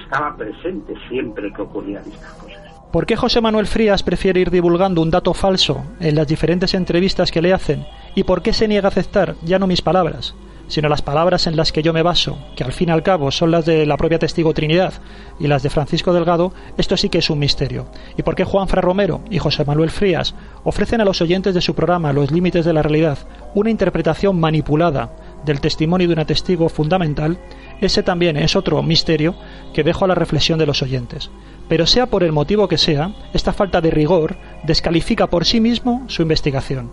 estaba 0.04 0.36
presente 0.36 0.94
siempre 1.08 1.52
que 1.52 1.62
ocurrían 1.62 2.02
estas 2.04 2.32
cosas. 2.32 2.62
¿Por 2.92 3.06
qué 3.06 3.16
José 3.16 3.40
Manuel 3.40 3.68
Frías 3.68 4.02
prefiere 4.02 4.40
ir 4.40 4.50
divulgando 4.50 5.02
un 5.02 5.10
dato 5.10 5.34
falso 5.34 5.84
en 6.00 6.16
las 6.16 6.26
diferentes 6.26 6.74
entrevistas 6.74 7.30
que 7.30 7.40
le 7.40 7.52
hacen? 7.52 7.86
¿Y 8.16 8.24
por 8.24 8.42
qué 8.42 8.52
se 8.52 8.66
niega 8.66 8.88
a 8.88 8.90
aceptar 8.90 9.36
ya 9.42 9.58
no 9.58 9.68
mis 9.68 9.82
palabras, 9.82 10.34
sino 10.72 10.88
las 10.88 11.02
palabras 11.02 11.46
en 11.46 11.54
las 11.54 11.70
que 11.70 11.82
yo 11.82 11.92
me 11.92 12.02
baso, 12.02 12.38
que 12.56 12.64
al 12.64 12.72
fin 12.72 12.88
y 12.88 12.92
al 12.92 13.02
cabo 13.02 13.30
son 13.30 13.50
las 13.50 13.66
de 13.66 13.84
la 13.84 13.98
propia 13.98 14.18
testigo 14.18 14.54
Trinidad 14.54 14.94
y 15.38 15.46
las 15.46 15.62
de 15.62 15.68
Francisco 15.68 16.14
Delgado? 16.14 16.54
Esto 16.78 16.96
sí 16.96 17.10
que 17.10 17.18
es 17.18 17.28
un 17.28 17.40
misterio. 17.40 17.88
¿Y 18.16 18.22
por 18.22 18.34
qué 18.34 18.44
Juan 18.44 18.68
Fra 18.68 18.80
Romero 18.80 19.20
y 19.28 19.38
José 19.38 19.66
Manuel 19.66 19.90
Frías 19.90 20.34
ofrecen 20.64 21.02
a 21.02 21.04
los 21.04 21.20
oyentes 21.20 21.52
de 21.54 21.60
su 21.60 21.74
programa 21.74 22.14
Los 22.14 22.30
Límites 22.30 22.64
de 22.64 22.72
la 22.72 22.80
Realidad 22.80 23.18
una 23.54 23.68
interpretación 23.68 24.40
manipulada 24.40 25.14
del 25.44 25.60
testimonio 25.60 26.08
de 26.08 26.14
un 26.14 26.24
testigo 26.24 26.70
fundamental? 26.70 27.36
Ese 27.82 28.02
también 28.02 28.38
es 28.38 28.56
otro 28.56 28.82
misterio 28.82 29.34
que 29.74 29.84
dejo 29.84 30.06
a 30.06 30.08
la 30.08 30.14
reflexión 30.14 30.58
de 30.58 30.64
los 30.64 30.80
oyentes 30.80 31.30
pero 31.68 31.86
sea 31.86 32.04
por 32.06 32.22
el 32.22 32.32
motivo 32.32 32.68
que 32.68 32.76
sea, 32.76 33.14
esta 33.32 33.54
falta 33.54 33.80
de 33.80 33.90
rigor 33.90 34.36
descalifica 34.62 35.28
por 35.28 35.46
sí 35.46 35.58
mismo 35.58 36.04
su 36.06 36.20
investigación. 36.20 36.90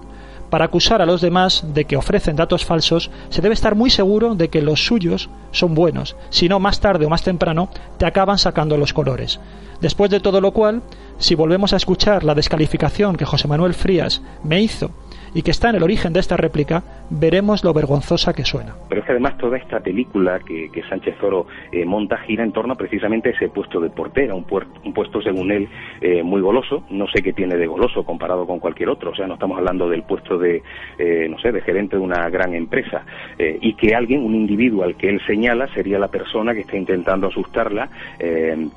Para 0.49 0.65
acusar 0.65 1.01
a 1.01 1.05
los 1.05 1.21
demás 1.21 1.63
de 1.73 1.85
que 1.85 1.95
ofrecen 1.95 2.35
datos 2.35 2.65
falsos, 2.65 3.11
se 3.29 3.41
debe 3.41 3.53
estar 3.53 3.75
muy 3.75 3.89
seguro 3.89 4.35
de 4.35 4.49
que 4.49 4.61
los 4.61 4.85
suyos 4.85 5.29
son 5.51 5.75
buenos, 5.75 6.15
si 6.29 6.49
no 6.49 6.59
más 6.59 6.79
tarde 6.79 7.05
o 7.05 7.09
más 7.09 7.23
temprano 7.23 7.69
te 7.97 8.05
acaban 8.05 8.39
sacando 8.39 8.77
los 8.77 8.93
colores. 8.93 9.39
Después 9.79 10.09
de 10.09 10.19
todo 10.19 10.41
lo 10.41 10.51
cual, 10.51 10.81
si 11.19 11.35
volvemos 11.35 11.73
a 11.73 11.77
escuchar 11.77 12.23
la 12.23 12.35
descalificación 12.35 13.15
que 13.15 13.25
José 13.25 13.47
Manuel 13.47 13.73
Frías 13.73 14.21
me 14.43 14.61
hizo 14.61 14.91
y 15.33 15.41
que 15.41 15.51
está 15.51 15.69
en 15.69 15.75
el 15.75 15.83
origen 15.83 16.13
de 16.13 16.19
esta 16.19 16.37
réplica, 16.37 16.83
veremos 17.09 17.63
lo 17.63 17.73
vergonzosa 17.73 18.33
que 18.33 18.43
suena. 18.43 18.75
Pero 18.87 19.01
es 19.01 19.05
que 19.05 19.11
además 19.11 19.37
toda 19.37 19.57
esta 19.57 19.79
película 19.79 20.39
que, 20.39 20.69
que 20.71 20.83
Sánchez 20.83 21.15
Oro 21.21 21.47
eh, 21.71 21.85
monta 21.85 22.17
gira 22.17 22.43
en 22.43 22.51
torno 22.51 22.75
precisamente 22.75 23.29
a 23.29 23.31
ese 23.31 23.49
puesto 23.49 23.79
de 23.79 23.89
portera, 23.89 24.35
un, 24.35 24.45
un 24.83 24.93
puesto 24.93 25.21
según 25.21 25.51
él 25.51 25.67
eh, 26.01 26.23
muy 26.23 26.41
goloso, 26.41 26.83
no 26.89 27.07
sé 27.07 27.21
qué 27.21 27.33
tiene 27.33 27.55
de 27.55 27.67
goloso 27.67 28.03
comparado 28.03 28.45
con 28.45 28.59
cualquier 28.59 28.89
otro, 28.89 29.11
o 29.11 29.15
sea, 29.15 29.27
no 29.27 29.35
estamos 29.35 29.57
hablando 29.57 29.89
del 29.89 30.03
puesto 30.03 30.37
de, 30.37 30.63
eh, 30.97 31.27
no 31.29 31.37
sé, 31.39 31.51
de 31.51 31.61
gerente 31.61 31.95
de 31.95 32.01
una 32.01 32.29
gran 32.29 32.53
empresa, 32.53 33.03
y 33.39 33.73
que 33.73 33.95
alguien, 33.95 34.23
un 34.23 34.35
individuo 34.35 34.83
al 34.83 34.95
que 34.95 35.09
él 35.09 35.21
señala, 35.25 35.67
sería 35.73 35.97
la 35.97 36.09
persona 36.09 36.53
que 36.53 36.61
está 36.61 36.77
intentando 36.77 37.27
asustarla 37.27 37.89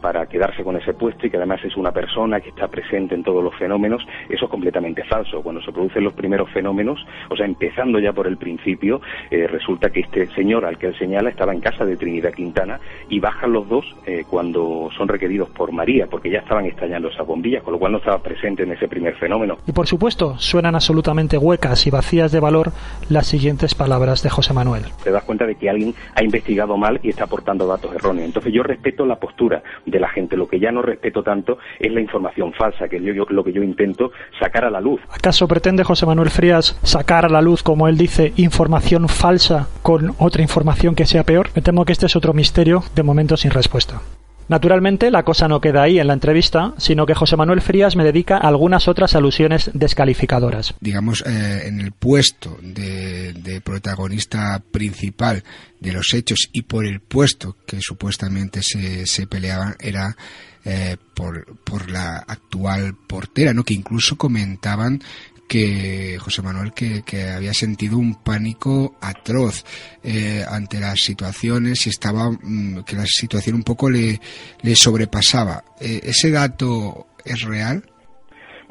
para 0.00 0.26
quedarse 0.26 0.62
con 0.62 0.76
ese 0.76 0.94
puesto 0.94 1.26
y 1.26 1.30
que 1.30 1.36
además 1.36 1.60
es 1.64 1.76
una 1.76 1.92
persona 1.92 2.40
que 2.40 2.50
está 2.50 2.68
presente 2.68 3.14
en 3.14 3.22
todos 3.22 3.42
los 3.42 3.54
fenómenos, 3.56 4.06
eso 4.28 4.44
es 4.44 4.50
completamente 4.50 5.04
falso. 5.04 5.42
Cuando 5.42 5.60
se 5.62 5.72
producen 5.72 6.04
los 6.04 6.12
primeros 6.14 6.41
fenómenos, 6.50 7.05
o 7.31 7.37
sea, 7.37 7.46
empezando 7.46 7.98
ya 7.98 8.12
por 8.12 8.26
el 8.26 8.37
principio, 8.37 9.00
eh, 9.31 9.46
resulta 9.46 9.90
que 9.90 10.00
este 10.00 10.26
señor 10.35 10.64
al 10.64 10.78
que 10.78 10.88
él 10.88 10.98
señala 10.98 11.31
estaba 11.31 11.52
en 11.52 11.61
casa 11.61 11.85
de 11.85 11.96
Trinidad 11.96 12.33
Quintana 12.33 12.81
y 13.09 13.20
bajan 13.20 13.52
los 13.52 13.68
dos 13.68 13.85
eh, 14.07 14.24
cuando 14.28 14.90
son 14.96 15.09
requeridos 15.09 15.50
por 15.50 15.72
María, 15.72 16.07
porque 16.07 16.31
ya 16.31 16.38
estaban 16.38 16.66
estallando 16.66 17.09
esas 17.09 17.26
bombillas, 17.26 17.62
con 17.62 17.72
lo 17.72 17.78
cual 17.78 17.92
no 17.92 17.98
estaba 17.98 18.18
presente 18.18 18.62
en 18.62 18.72
ese 18.72 18.88
primer 18.88 19.14
fenómeno. 19.16 19.59
Y 19.66 19.72
por 19.72 19.87
supuesto, 19.87 20.38
suenan 20.38 20.74
absolutamente 20.74 21.38
huecas 21.38 21.87
y 21.87 21.90
vacías 21.90 22.33
de 22.33 22.40
valor 22.40 22.72
las 23.09 23.26
siguientes 23.26 23.74
palabras 23.74 24.22
de 24.22 24.31
José 24.31 24.52
Manuel. 24.52 24.85
Te 25.02 25.11
das 25.11 25.24
cuenta 25.24 25.46
de 25.46 25.55
que 25.55 25.68
alguien 25.68 25.94
ha 26.14 26.22
investigado 26.22 26.76
mal 26.76 27.00
y 27.02 27.11
está 27.11 27.24
aportando 27.24 27.66
datos 27.66 27.94
erróneos. 27.94 28.26
Entonces 28.26 28.52
yo 28.52 28.62
respeto 28.62 29.07
la 29.07 29.16
postura 29.16 29.62
de 29.87 30.00
la 30.00 30.09
gente, 30.09 30.37
lo 30.37 30.48
que 30.48 30.59
ya 30.59 30.70
no 30.72 30.83
respeto 30.83 31.22
tanto 31.22 31.59
es 31.78 31.92
la 31.92 32.00
información 32.00 32.52
falsa, 32.52 32.88
que 32.88 33.00
yo 33.00 33.24
lo 33.28 33.44
que 33.44 33.52
yo 33.52 33.62
intento 33.62 34.12
sacar 34.40 34.64
a 34.64 34.70
la 34.70 34.81
luz. 34.81 35.00
¿Acaso 35.11 35.46
pretende 35.46 35.85
José 35.85 36.07
Manuel 36.07 36.31
Frías 36.33 36.77
sacar 36.83 37.25
a 37.25 37.29
la 37.29 37.42
luz, 37.42 37.62
como 37.62 37.88
él 37.88 37.97
dice, 37.97 38.33
información 38.37 39.09
falsa 39.09 39.68
con 39.83 40.14
otra 40.18 40.42
información 40.42 40.95
que 40.95 41.07
sea 41.07 41.25
peor? 41.25 41.51
Me 41.55 41.62
temo 41.62 41.85
que 41.85 41.92
este 41.92 42.07
es 42.07 42.16
otro 42.16 42.33
misterio 42.33 42.83
de 42.95 43.03
momento 43.03 43.37
sin 43.37 43.51
respuesta. 43.51 44.01
Naturalmente, 44.49 45.11
la 45.11 45.23
cosa 45.23 45.49
no 45.49 45.61
queda 45.61 45.83
ahí 45.83 45.99
en 45.99 46.09
la 46.09 46.12
entrevista, 46.12 46.75
sino 46.77 47.07
que 47.07 47.14
José 47.14 47.37
Manuel 47.37 47.62
Frías 47.62 47.97
me 47.97 48.05
dedica 48.05 48.37
a 48.37 48.49
algunas 48.49 48.88
otras 48.88 49.14
alusiones 49.14 49.71
descalificadoras. 49.73 50.75
Digamos, 50.81 51.25
eh, 51.27 51.62
en 51.66 51.81
el 51.81 51.92
puesto 51.92 52.59
de, 52.61 53.33
de, 53.33 53.61
protagonista 53.61 54.62
principal 54.71 55.42
de 55.81 55.92
los 55.92 56.12
hechos 56.12 56.51
y 56.53 56.62
por 56.62 56.85
el 56.85 57.01
puesto 57.01 57.57
que 57.66 57.81
supuestamente 57.81 58.62
se, 58.62 59.07
se 59.07 59.27
peleaban 59.27 59.77
era 59.81 60.16
eh, 60.64 60.97
por, 61.14 61.57
por 61.64 61.90
la 61.90 62.18
actual 62.18 62.95
portera, 63.07 63.53
¿no? 63.53 63.64
Que 63.64 63.75
incluso 63.75 64.16
comentaban 64.16 65.03
que 65.52 66.16
José 66.18 66.40
Manuel 66.40 66.72
que, 66.72 67.02
había 67.30 67.52
sentido 67.52 67.98
un 67.98 68.14
pánico 68.14 68.96
atroz 69.02 69.66
eh, 70.02 70.42
ante 70.48 70.80
las 70.80 70.98
situaciones 70.98 71.86
y 71.86 71.90
estaba 71.90 72.30
mm, 72.30 72.84
que 72.84 72.96
la 72.96 73.04
situación 73.04 73.56
un 73.56 73.62
poco 73.62 73.90
le, 73.90 74.18
le 74.62 74.74
sobrepasaba. 74.74 75.62
Eh, 75.78 76.00
¿Ese 76.04 76.30
dato 76.30 77.08
es 77.22 77.42
real? 77.42 77.91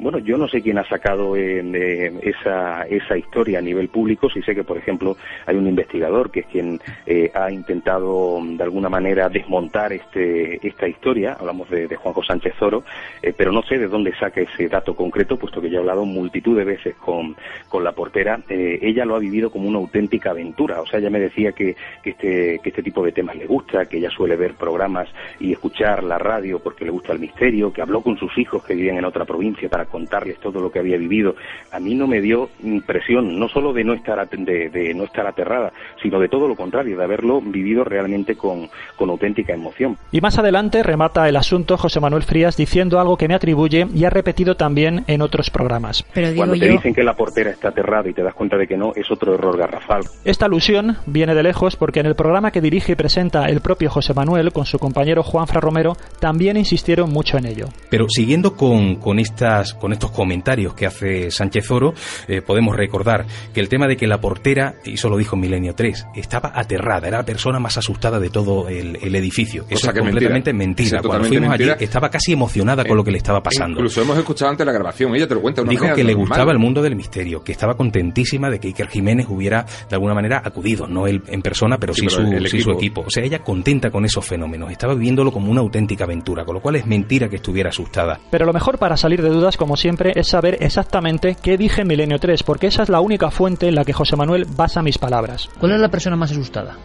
Bueno, 0.02 0.18
yo 0.18 0.36
no 0.36 0.48
sé 0.48 0.60
quién 0.62 0.78
ha 0.78 0.88
sacado 0.88 1.36
eh, 1.36 2.12
esa, 2.22 2.82
esa 2.82 3.16
historia 3.16 3.60
a 3.60 3.62
nivel 3.62 3.88
público, 3.88 4.28
sí 4.28 4.42
sé 4.42 4.52
que, 4.52 4.64
por 4.64 4.76
ejemplo, 4.76 5.16
hay 5.46 5.54
un 5.54 5.68
investigador 5.68 6.32
que 6.32 6.40
es 6.40 6.46
quien 6.46 6.80
eh, 7.06 7.30
ha 7.32 7.52
intentado 7.52 8.40
de 8.42 8.64
alguna 8.64 8.88
manera 8.88 9.28
desmontar 9.28 9.92
este, 9.92 10.66
esta 10.66 10.88
historia, 10.88 11.36
hablamos 11.38 11.70
de, 11.70 11.86
Juanjo 11.94 12.24
Sánchez 12.24 12.54
Zoro, 12.58 12.82
eh, 13.22 13.32
pero 13.36 13.52
no 13.52 13.62
sé 13.62 13.78
de 13.78 13.86
dónde 13.86 14.12
saca 14.16 14.40
ese 14.40 14.66
dato 14.66 14.96
concreto, 14.96 15.36
puesto 15.36 15.60
que 15.60 15.70
yo 15.70 15.76
he 15.76 15.80
hablado 15.80 16.04
multitud 16.04 16.58
de 16.58 16.64
veces 16.64 16.96
con, 16.96 17.36
con 17.68 17.84
la 17.84 17.92
portera, 17.92 18.40
ella 18.48 19.04
lo 19.04 19.14
ha 19.14 19.20
vivido 19.20 19.52
como 19.52 19.68
una 19.68 19.78
auténtica 19.78 20.30
aventura, 20.30 20.80
o 20.80 20.86
sea, 20.86 20.98
ella 20.98 21.10
me 21.10 21.20
decía 21.20 21.52
que, 21.52 21.76
que, 22.02 22.10
este, 22.10 22.58
que 22.60 22.70
este 22.70 22.82
tipo 22.82 23.04
de 23.04 23.12
temas 23.12 23.36
le 23.36 23.46
gusta, 23.46 23.86
que 23.86 23.98
ella 23.98 24.10
suele 24.10 24.34
ver 24.34 24.54
programas 24.54 25.08
y 25.38 25.52
escuchar 25.52 26.02
la 26.02 26.18
radio 26.18 26.58
porque 26.58 26.84
le 26.84 26.90
gusta 26.90 27.12
el 27.12 27.20
misterio, 27.20 27.72
que 27.72 27.82
habló 27.82 28.02
con 28.02 28.18
sus 28.18 28.36
hijos 28.36 28.64
que 28.64 28.74
viven 28.74 28.96
en 28.96 29.04
otra 29.04 29.24
provincia 29.24 29.68
para 29.68 29.91
contarles 29.92 30.40
todo 30.40 30.60
lo 30.60 30.72
que 30.72 30.80
había 30.80 30.96
vivido, 30.96 31.36
a 31.70 31.78
mí 31.78 31.94
no 31.94 32.08
me 32.08 32.20
dio 32.20 32.48
impresión, 32.64 33.38
no 33.38 33.48
solo 33.48 33.72
de 33.72 33.84
no 33.84 33.92
estar, 33.92 34.28
de, 34.28 34.94
no 34.96 35.04
estar 35.04 35.26
aterrada, 35.26 35.72
sino 36.02 36.18
de 36.18 36.28
todo 36.28 36.48
lo 36.48 36.56
contrario, 36.56 36.96
de 36.96 37.04
haberlo 37.04 37.40
vivido 37.40 37.84
realmente 37.84 38.34
con, 38.34 38.68
con 38.96 39.10
auténtica 39.10 39.52
emoción. 39.52 39.98
Y 40.10 40.20
más 40.20 40.38
adelante 40.38 40.82
remata 40.82 41.28
el 41.28 41.36
asunto 41.36 41.76
José 41.76 42.00
Manuel 42.00 42.22
Frías 42.22 42.56
diciendo 42.56 42.98
algo 42.98 43.16
que 43.16 43.28
me 43.28 43.34
atribuye 43.34 43.86
y 43.94 44.04
ha 44.04 44.10
repetido 44.10 44.56
también 44.56 45.04
en 45.06 45.22
otros 45.22 45.50
programas. 45.50 46.04
Pero 46.14 46.34
Cuando 46.34 46.56
te 46.56 46.68
dicen 46.68 46.94
que 46.94 47.02
la 47.02 47.14
portera 47.14 47.50
está 47.50 47.68
aterrada 47.68 48.08
y 48.08 48.14
te 48.14 48.22
das 48.22 48.34
cuenta 48.34 48.56
de 48.56 48.66
que 48.66 48.76
no, 48.76 48.92
es 48.96 49.10
otro 49.10 49.34
error 49.34 49.56
garrafal. 49.58 50.02
Esta 50.24 50.46
alusión 50.46 50.96
viene 51.06 51.34
de 51.34 51.42
lejos 51.42 51.76
porque 51.76 52.00
en 52.00 52.06
el 52.06 52.14
programa 52.14 52.50
que 52.50 52.60
dirige 52.60 52.92
y 52.92 52.96
presenta 52.96 53.46
el 53.46 53.60
propio 53.60 53.90
José 53.90 54.14
Manuel 54.14 54.52
con 54.52 54.64
su 54.64 54.78
compañero 54.78 55.22
Juan 55.22 55.46
Fra 55.46 55.60
Romero 55.60 55.96
también 56.20 56.56
insistieron 56.56 57.10
mucho 57.10 57.36
en 57.36 57.46
ello. 57.46 57.66
Pero 57.90 58.06
siguiendo 58.08 58.56
con, 58.56 58.96
con 58.96 59.18
estas 59.18 59.74
con 59.82 59.92
estos 59.92 60.12
comentarios 60.12 60.74
que 60.74 60.86
hace 60.86 61.32
Sánchez 61.32 61.68
Oro, 61.72 61.92
eh, 62.28 62.40
podemos 62.40 62.76
recordar 62.76 63.26
que 63.52 63.58
el 63.58 63.68
tema 63.68 63.88
de 63.88 63.96
que 63.96 64.06
la 64.06 64.20
portera, 64.20 64.76
y 64.84 64.94
eso 64.94 65.08
lo 65.08 65.16
dijo 65.16 65.34
Milenio 65.34 65.74
3, 65.74 66.06
estaba 66.14 66.52
aterrada, 66.54 67.08
era 67.08 67.18
la 67.18 67.24
persona 67.24 67.58
más 67.58 67.76
asustada 67.78 68.20
de 68.20 68.30
todo 68.30 68.68
el, 68.68 68.96
edificio. 69.12 69.66
Eso 69.68 69.90
es 69.90 69.98
completamente 69.98 70.52
mentira. 70.52 71.02
Cuando 71.02 71.26
fuimos 71.26 71.52
allí 71.52 71.68
estaba 71.80 72.08
casi 72.10 72.32
emocionada 72.32 72.84
con 72.84 72.96
lo 72.96 73.02
que 73.02 73.10
le 73.10 73.18
estaba 73.18 73.42
pasando. 73.42 73.80
Incluso 73.80 74.02
hemos 74.02 74.16
escuchado 74.16 74.52
antes 74.52 74.64
la 74.64 74.72
grabación, 74.72 75.16
ella 75.16 75.26
te 75.26 75.34
lo 75.34 75.42
cuenta. 75.42 75.64
Dijo 75.64 75.92
que 75.96 76.04
le 76.04 76.14
gustaba 76.14 76.52
el 76.52 76.60
mundo 76.60 76.80
del 76.80 76.94
misterio, 76.94 77.42
que 77.42 77.50
estaba 77.50 77.76
contentísima 77.76 78.50
de 78.50 78.60
que 78.60 78.68
Iker 78.68 78.86
Jiménez 78.86 79.26
hubiera 79.28 79.66
de 79.88 79.96
alguna 79.96 80.14
manera 80.14 80.42
acudido, 80.44 80.86
no 80.86 81.08
él 81.08 81.24
en 81.26 81.42
persona, 81.42 81.76
pero 81.78 81.92
sí, 81.92 82.08
su, 82.08 82.22
su 82.60 82.70
equipo. 82.70 83.02
O 83.04 83.10
sea, 83.10 83.24
ella 83.24 83.40
contenta 83.40 83.90
con 83.90 84.04
esos 84.04 84.24
fenómenos, 84.24 84.70
estaba 84.70 84.94
viviéndolo 84.94 85.32
como 85.32 85.50
una 85.50 85.60
auténtica 85.60 86.04
aventura, 86.04 86.44
con 86.44 86.54
lo 86.54 86.60
cual 86.60 86.76
es 86.76 86.86
mentira 86.86 87.28
que 87.28 87.36
estuviera 87.36 87.70
asustada. 87.70 88.20
Pero 88.30 88.46
lo 88.46 88.52
mejor 88.52 88.78
para 88.78 88.96
salir 88.96 89.22
de 89.22 89.28
dudas, 89.28 89.56
como 89.56 89.71
siempre, 89.76 90.12
es 90.16 90.28
saber 90.28 90.58
exactamente 90.60 91.36
qué 91.40 91.56
dije 91.56 91.82
en 91.82 91.88
Milenio 91.88 92.18
3, 92.18 92.42
porque 92.42 92.66
esa 92.68 92.82
es 92.82 92.88
la 92.88 93.00
única 93.00 93.30
fuente 93.30 93.68
en 93.68 93.74
la 93.74 93.84
que 93.84 93.92
José 93.92 94.16
Manuel 94.16 94.46
basa 94.56 94.82
mis 94.82 94.98
palabras. 94.98 95.48
¿Cuál 95.58 95.72
es 95.72 95.80
la 95.80 95.88
persona 95.88 96.16
más 96.16 96.30
asustada 96.30 96.76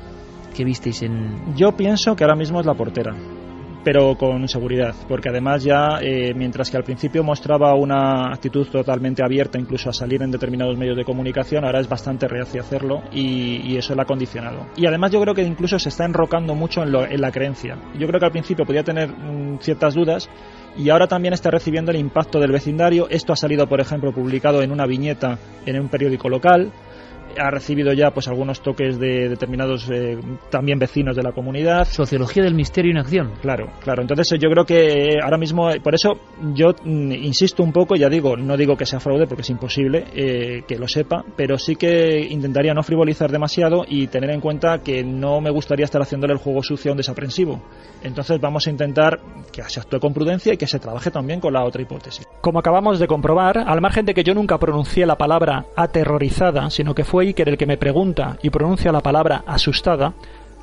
que 0.56 0.64
visteis 0.64 1.02
en...? 1.04 1.56
Yo 1.56 1.74
pienso 1.74 2.16
que 2.16 2.24
ahora 2.24 2.36
mismo 2.36 2.60
es 2.60 2.66
la 2.66 2.74
portera 2.74 3.16
pero 3.84 4.16
con 4.18 4.48
seguridad, 4.48 4.94
porque 5.08 5.30
además 5.30 5.64
ya, 5.64 6.00
eh, 6.02 6.34
mientras 6.34 6.70
que 6.70 6.78
al 6.78 6.84
principio 6.84 7.24
mostraba 7.24 7.74
una 7.76 8.34
actitud 8.34 8.68
totalmente 8.68 9.24
abierta 9.24 9.60
incluso 9.60 9.90
a 9.90 9.94
salir 9.94 10.22
en 10.22 10.32
determinados 10.32 10.78
medios 10.78 10.98
de 10.98 11.06
comunicación, 11.06 11.64
ahora 11.66 11.80
es 11.80 11.88
bastante 11.88 12.28
reacia 12.28 12.62
hacerlo 12.62 13.04
y, 13.12 13.78
eso 13.78 13.94
la 13.94 14.04
ha 14.04 14.06
condicionado. 14.06 14.66
Y 14.76 14.88
además 14.88 15.12
yo 15.12 15.22
creo 15.22 15.36
que 15.36 15.44
incluso 15.44 15.78
se 15.78 15.90
está 15.90 16.04
enrocando 16.04 16.56
mucho 16.56 16.82
en, 16.82 16.96
en 16.96 17.22
la 17.22 17.32
creencia. 17.32 17.78
Yo 17.98 18.08
creo 18.08 18.20
que 18.20 18.26
al 18.26 18.32
principio 18.32 18.66
podía 18.66 18.84
tener 18.84 19.10
mm, 19.10 19.60
ciertas 19.60 19.94
dudas, 19.94 20.28
y 20.78 20.90
ahora 20.90 21.08
también 21.08 21.34
está 21.34 21.50
recibiendo 21.50 21.92
el 21.92 21.98
impacto 21.98 22.40
del 22.40 22.52
vecindario. 22.52 23.08
Esto 23.10 23.34
ha 23.34 23.36
salido, 23.36 23.68
por 23.68 23.82
ejemplo, 23.82 24.12
publicado 24.12 24.62
en 24.62 24.72
una 24.72 24.86
viñeta 24.86 25.40
en 25.66 25.80
un 25.80 25.90
periódico 25.90 26.30
local 26.30 26.72
ha 27.40 27.50
recibido 27.50 27.94
ya 27.94 28.12
pues 28.12 28.28
algunos 28.28 28.62
toques 28.62 29.00
de 29.00 29.30
determinados 29.30 29.90
eh, 29.90 30.18
también 30.50 30.80
vecinos 30.80 31.16
de 31.16 31.24
la 31.24 31.32
comunidad. 31.32 31.88
Sociología 31.88 32.44
del 32.44 32.56
misterio 32.56 32.92
en 32.92 32.98
acción. 32.98 33.34
Claro, 33.42 33.68
claro. 33.84 34.02
Entonces 34.02 34.40
yo 34.40 34.50
creo 34.50 34.66
que 34.66 35.16
eh, 35.16 35.20
ahora 35.24 35.38
mismo, 35.38 35.70
por 35.84 35.96
eso 35.96 36.20
yo 36.54 36.70
mm, 36.84 37.12
insisto 37.12 37.64
un 37.64 37.72
poco, 37.72 37.96
ya 37.96 38.10
digo, 38.10 38.36
no 38.36 38.58
digo 38.58 38.76
que 38.76 38.86
sea 38.86 39.00
fraude 39.00 39.28
porque 39.28 39.42
es 39.42 39.50
imposible 39.50 40.06
eh, 40.14 40.64
que 40.68 40.78
lo 40.78 40.88
sepa, 40.88 41.24
pero 41.36 41.58
sí 41.58 41.76
que 41.76 42.20
intentaría 42.30 42.74
no 42.74 42.84
frivolizar 42.84 43.32
demasiado 43.32 43.86
y 43.88 44.08
tener 44.08 44.32
en 44.32 44.42
cuenta 44.42 44.80
que 44.80 45.04
no 45.04 45.42
me 45.42 45.50
gustaría 45.50 45.86
estar 45.86 46.02
haciéndole 46.02 46.34
el 46.34 46.40
juego 46.40 46.64
sucio 46.64 46.92
a 46.92 46.94
un 46.94 46.98
desaprensivo. 46.98 47.62
Entonces 48.04 48.40
vamos 48.40 48.68
a 48.68 48.70
intentar 48.70 49.20
que 49.52 49.64
se 49.64 49.80
actúe 49.80 50.00
con 50.00 50.14
prudencia 50.14 50.54
y 50.54 50.58
que 50.58 50.68
se 50.68 50.80
trabaje 50.80 51.12
también 51.12 51.40
con 51.40 51.54
la 51.54 51.64
otra 51.64 51.82
hipótesis. 51.82 52.28
Como 52.42 52.60
acabamos 52.60 53.00
de 53.00 53.08
comprobar, 53.08 53.58
al 53.58 53.82
margen 53.82 54.06
de 54.06 54.14
que 54.14 54.24
yo 54.24 54.34
nunca 54.34 54.58
pronuncié 54.58 55.06
la 55.06 55.16
palabra 55.16 55.66
aterrorizada, 55.76 56.70
sino 56.70 56.94
que 56.94 57.04
fue 57.04 57.27
Iker 57.28 57.50
el 57.50 57.58
que 57.58 57.66
me 57.66 57.78
pregunta 57.78 58.38
y 58.42 58.50
pronuncia 58.50 58.92
la 58.92 59.02
palabra 59.02 59.44
asustada, 59.46 60.14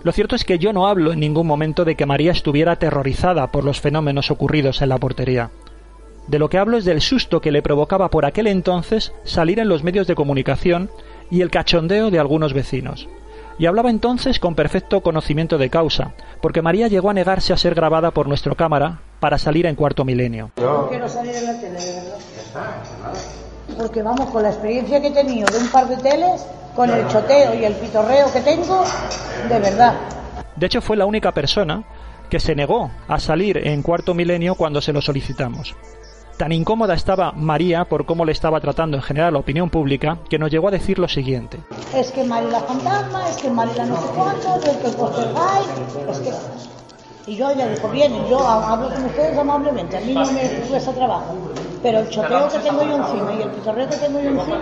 lo 0.02 0.12
cierto 0.12 0.36
es 0.36 0.44
que 0.44 0.58
yo 0.58 0.72
no 0.72 0.86
hablo 0.86 1.12
en 1.12 1.20
ningún 1.20 1.46
momento 1.46 1.84
de 1.84 1.94
que 1.94 2.04
María 2.04 2.32
estuviera 2.32 2.72
aterrorizada 2.72 3.50
por 3.50 3.64
los 3.64 3.80
fenómenos 3.80 4.30
ocurridos 4.30 4.82
en 4.82 4.90
la 4.90 4.98
portería. 4.98 5.50
De 6.26 6.38
lo 6.38 6.48
que 6.48 6.58
hablo 6.58 6.76
es 6.76 6.84
del 6.84 7.00
susto 7.00 7.40
que 7.40 7.52
le 7.52 7.62
provocaba 7.62 8.10
por 8.10 8.24
aquel 8.24 8.46
entonces 8.46 9.12
salir 9.24 9.58
en 9.60 9.68
los 9.68 9.82
medios 9.82 10.06
de 10.06 10.14
comunicación 10.14 10.90
y 11.30 11.42
el 11.42 11.50
cachondeo 11.50 12.10
de 12.10 12.18
algunos 12.18 12.52
vecinos. 12.52 13.08
Y 13.58 13.66
hablaba 13.66 13.90
entonces 13.90 14.40
con 14.40 14.54
perfecto 14.54 15.00
conocimiento 15.00 15.58
de 15.58 15.70
causa, 15.70 16.14
porque 16.42 16.62
María 16.62 16.88
llegó 16.88 17.10
a 17.10 17.14
negarse 17.14 17.52
a 17.52 17.56
ser 17.56 17.74
grabada 17.74 18.10
por 18.10 18.26
nuestro 18.26 18.56
cámara 18.56 19.00
para 19.20 19.38
salir 19.38 19.66
en 19.66 19.76
cuarto 19.76 20.04
milenio. 20.04 20.50
Yo 20.56 20.86
quiero 20.90 21.08
salir 21.08 21.34
en 21.36 21.44
la 21.46 21.60
tele, 21.60 21.80
de 21.80 21.92
verdad. 21.92 23.43
Porque 23.76 24.02
vamos, 24.02 24.30
con 24.30 24.42
la 24.42 24.50
experiencia 24.50 25.00
que 25.00 25.08
he 25.08 25.10
tenido 25.12 25.46
de 25.52 25.58
un 25.58 25.68
par 25.68 25.88
de 25.88 25.96
teles, 25.96 26.46
con 26.74 26.90
el 26.90 27.06
choteo 27.08 27.54
y 27.54 27.64
el 27.64 27.74
pitorreo 27.74 28.32
que 28.32 28.40
tengo, 28.40 28.84
de 29.48 29.58
verdad. 29.58 29.94
De 30.56 30.66
hecho, 30.66 30.80
fue 30.80 30.96
la 30.96 31.06
única 31.06 31.32
persona 31.32 31.84
que 32.28 32.40
se 32.40 32.54
negó 32.54 32.90
a 33.08 33.18
salir 33.20 33.58
en 33.58 33.82
cuarto 33.82 34.14
milenio 34.14 34.54
cuando 34.54 34.80
se 34.80 34.92
lo 34.92 35.00
solicitamos. 35.00 35.74
Tan 36.36 36.50
incómoda 36.50 36.94
estaba 36.94 37.30
María 37.32 37.84
por 37.84 38.06
cómo 38.06 38.24
le 38.24 38.32
estaba 38.32 38.60
tratando 38.60 38.96
en 38.96 39.02
general 39.04 39.34
la 39.34 39.38
opinión 39.38 39.70
pública 39.70 40.18
que 40.28 40.38
nos 40.38 40.50
llegó 40.50 40.66
a 40.68 40.72
decir 40.72 40.98
lo 40.98 41.06
siguiente. 41.06 41.58
Es 41.94 42.10
que 42.10 42.24
María 42.24 42.50
la 42.50 42.60
fantasma, 42.60 43.28
es 43.28 43.36
que 43.36 43.50
María 43.50 43.86
no 43.86 43.96
sé 43.96 44.08
cuánto, 44.16 44.56
es 44.56 44.64
que 44.64 44.86
el 44.88 46.10
es 46.10 46.18
que... 46.18 46.83
Y 47.26 47.36
yo 47.36 47.54
ya 47.56 47.66
dijo, 47.68 47.88
bien, 47.88 48.12
yo 48.28 48.38
hablo 48.46 48.90
con 48.90 49.04
ustedes 49.06 49.38
amablemente, 49.38 49.96
a 49.96 50.00
mí 50.00 50.12
no 50.12 50.26
me 50.30 50.42
cuesta 50.68 50.92
trabajo. 50.92 51.34
Pero 51.82 52.00
el 52.00 52.08
choteo 52.10 52.48
que 52.50 52.58
tengo 52.58 52.82
yo 52.82 52.96
encima 52.96 53.32
y 53.38 53.42
el 53.42 53.50
pitorreo 53.50 53.88
que 53.88 53.96
tengo 53.96 54.20
yo 54.20 54.30
encima, 54.30 54.58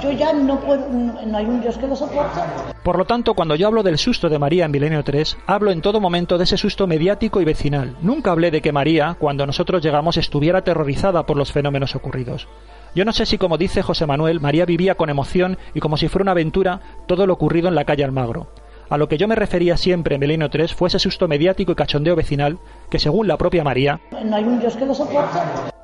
yo 0.00 0.12
ya 0.12 0.32
no 0.32 0.60
puedo, 0.60 0.86
no 0.88 1.36
hay 1.36 1.46
un 1.46 1.60
Dios 1.60 1.78
que 1.78 1.88
lo 1.88 1.96
soporte. 1.96 2.40
Por 2.84 2.96
lo 2.96 3.04
tanto, 3.04 3.34
cuando 3.34 3.56
yo 3.56 3.66
hablo 3.66 3.82
del 3.82 3.98
susto 3.98 4.28
de 4.28 4.38
María 4.38 4.66
en 4.66 4.70
Milenio 4.70 5.02
3, 5.02 5.36
hablo 5.46 5.72
en 5.72 5.80
todo 5.80 6.00
momento 6.00 6.38
de 6.38 6.44
ese 6.44 6.56
susto 6.56 6.86
mediático 6.86 7.40
y 7.40 7.44
vecinal. 7.44 7.96
Nunca 8.02 8.30
hablé 8.30 8.52
de 8.52 8.62
que 8.62 8.72
María, 8.72 9.16
cuando 9.18 9.44
nosotros 9.44 9.82
llegamos, 9.82 10.16
estuviera 10.16 10.60
aterrorizada 10.60 11.26
por 11.26 11.36
los 11.36 11.52
fenómenos 11.52 11.96
ocurridos. 11.96 12.46
Yo 12.94 13.04
no 13.04 13.12
sé 13.12 13.26
si, 13.26 13.38
como 13.38 13.58
dice 13.58 13.82
José 13.82 14.06
Manuel, 14.06 14.40
María 14.40 14.64
vivía 14.64 14.96
con 14.96 15.10
emoción 15.10 15.58
y 15.74 15.80
como 15.80 15.96
si 15.96 16.08
fuera 16.08 16.22
una 16.22 16.32
aventura 16.32 16.80
todo 17.06 17.26
lo 17.26 17.32
ocurrido 17.32 17.68
en 17.68 17.74
la 17.74 17.84
calle 17.84 18.04
Almagro. 18.04 18.48
A 18.90 18.98
lo 18.98 19.08
que 19.08 19.18
yo 19.18 19.28
me 19.28 19.36
refería 19.36 19.76
siempre 19.76 20.16
en 20.16 20.20
Milenio 20.20 20.50
3 20.50 20.74
fue 20.74 20.88
ese 20.88 20.98
susto 20.98 21.28
mediático 21.28 21.70
y 21.70 21.76
cachondeo 21.76 22.16
vecinal 22.16 22.58
que, 22.90 22.98
según 22.98 23.28
la 23.28 23.38
propia 23.38 23.62
María, 23.62 24.00
no 24.24 24.34
hay 24.34 24.42
un 24.42 24.58
Dios 24.58 24.76
que 24.76 24.84
lo 24.84 24.94
soporte. 24.94 25.38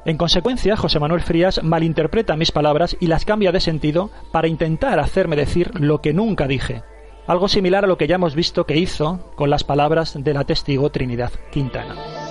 En 0.05 0.17
consecuencia, 0.17 0.77
José 0.77 0.99
Manuel 0.99 1.21
Frías 1.21 1.63
malinterpreta 1.63 2.37
mis 2.37 2.51
palabras 2.51 2.97
y 2.99 3.07
las 3.07 3.25
cambia 3.25 3.53
de 3.53 3.61
sentido 3.61 4.11
para 4.33 4.49
intentar 4.49 4.99
hacerme 4.99 5.37
decir 5.37 5.71
lo 5.81 6.01
que 6.01 6.13
nunca 6.13 6.49
dije. 6.49 6.83
Algo 7.29 7.47
similar 7.47 7.85
a 7.85 7.89
lo 7.89 7.97
que 7.97 8.09
ya 8.09 8.17
hemos 8.17 8.35
visto 8.35 8.67
que 8.67 8.77
hizo 8.77 9.33
con 9.37 9.51
las 9.51 9.63
palabras 9.63 10.15
de 10.21 10.35
la 10.35 10.43
testigo 10.43 10.91
Trinidad 10.91 11.31
Quintana. 11.53 12.26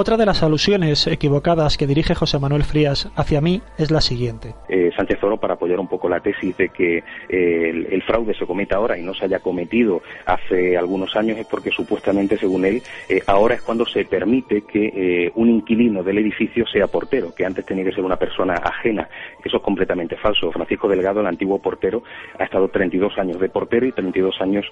Otra 0.00 0.16
de 0.16 0.26
las 0.26 0.44
alusiones 0.44 1.08
equivocadas 1.08 1.76
que 1.76 1.88
dirige 1.88 2.14
José 2.14 2.38
Manuel 2.38 2.62
Frías 2.62 3.10
hacia 3.16 3.40
mí 3.40 3.62
es 3.78 3.90
la 3.90 4.00
siguiente. 4.00 4.54
Eh, 4.68 4.92
Sánchez 4.96 5.20
Oro, 5.24 5.38
para 5.38 5.54
apoyar 5.54 5.80
un 5.80 5.88
poco 5.88 6.08
la 6.08 6.20
tesis 6.20 6.56
de 6.56 6.68
que 6.68 6.98
eh, 7.28 7.86
el, 7.90 8.00
fraude 8.04 8.32
se 8.32 8.46
cometa 8.46 8.76
ahora 8.76 8.96
y 8.96 9.02
no 9.02 9.12
se 9.12 9.24
haya 9.24 9.40
cometido 9.40 10.00
hace 10.24 10.76
algunos 10.76 11.16
años, 11.16 11.36
es 11.36 11.48
porque 11.48 11.72
supuestamente, 11.72 12.38
según 12.38 12.64
él, 12.64 12.80
eh, 13.08 13.22
ahora 13.26 13.56
es 13.56 13.62
cuando 13.62 13.84
se 13.86 14.04
permite 14.04 14.62
que 14.62 15.32
un 15.34 15.50
inquilino 15.50 16.04
del 16.04 16.18
edificio 16.18 16.64
sea 16.68 16.86
portero, 16.86 17.34
que 17.34 17.44
antes 17.44 17.66
tenía 17.66 17.82
que 17.82 17.90
ser 17.90 18.04
una 18.04 18.18
persona 18.18 18.54
ajena. 18.54 19.08
Eso 19.44 19.56
es 19.56 19.62
completamente 19.64 20.16
falso. 20.16 20.52
Francisco 20.52 20.86
Delgado, 20.86 21.22
el 21.22 21.26
antiguo 21.26 21.58
portero, 21.58 22.04
ha 22.38 22.44
estado 22.44 22.68
32 22.68 23.18
años 23.18 23.40
de 23.40 23.48
portero 23.48 23.84
y 23.84 23.90
32 23.90 24.40
años 24.42 24.64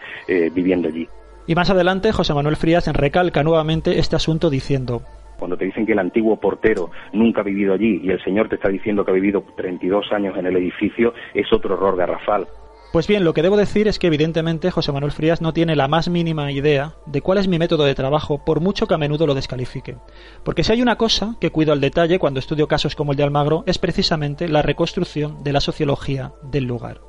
viviendo 0.55 0.87
allí. 0.87 1.09
Y 1.47 1.55
más 1.55 1.71
adelante 1.71 2.13
José 2.13 2.35
Manuel 2.35 2.57
Frías 2.57 2.87
recalca 2.93 3.43
nuevamente 3.43 3.99
este 3.99 4.17
asunto 4.17 4.51
diciendo 4.51 5.03
cuando 5.39 5.57
te 5.57 5.67
dicen 5.67 5.85
que 5.85 5.93
el 5.93 5.99
antiguo 5.99 6.41
portero 6.41 6.91
nunca 7.13 7.43
ha 7.43 7.45
vivido 7.45 7.75
allí 7.75 8.01
y 8.03 8.11
el 8.11 8.23
señor 8.25 8.49
te 8.49 8.55
está 8.55 8.69
diciendo 8.69 9.05
que 9.05 9.11
ha 9.11 9.15
vivido 9.15 9.45
32 9.57 10.11
años 10.13 10.37
en 10.39 10.47
el 10.47 10.57
edificio, 10.57 11.13
es 11.35 11.53
otro 11.53 11.75
error 11.75 11.95
garrafal. 11.97 12.47
Pues 12.93 13.09
bien, 13.09 13.25
lo 13.25 13.35
que 13.35 13.43
debo 13.43 13.59
decir 13.59 13.89
es 13.89 13.99
que 13.99 14.07
evidentemente 14.07 14.71
José 14.71 14.93
Manuel 14.93 15.13
Frías 15.13 15.43
no 15.43 15.53
tiene 15.53 15.77
la 15.77 15.89
más 15.89 16.09
mínima 16.09 16.51
idea 16.51 16.95
de 17.05 17.21
cuál 17.21 17.37
es 17.37 17.49
mi 17.49 17.59
método 17.59 17.85
de 17.85 17.95
trabajo, 17.95 18.43
por 18.45 18.61
mucho 18.61 18.87
que 18.87 18.95
a 18.95 18.99
menudo 18.99 19.27
lo 19.27 19.35
descalifique. 19.35 19.97
Porque 20.45 20.65
si 20.65 20.73
hay 20.73 20.81
una 20.81 20.97
cosa 20.97 21.37
que 21.39 21.51
cuido 21.51 21.75
al 21.75 21.81
detalle 21.81 22.19
cuando 22.19 22.41
estudio 22.41 22.69
casos 22.69 22.97
como 22.97 23.13
el 23.13 23.19
de 23.19 23.25
Almagro, 23.25 23.65
es 23.67 23.79
precisamente 23.79 24.49
la 24.49 24.63
reconstrucción 24.63 25.43
de 25.45 25.53
la 25.53 25.61
sociología 25.61 26.33
del 26.43 26.65
lugar. 26.65 27.01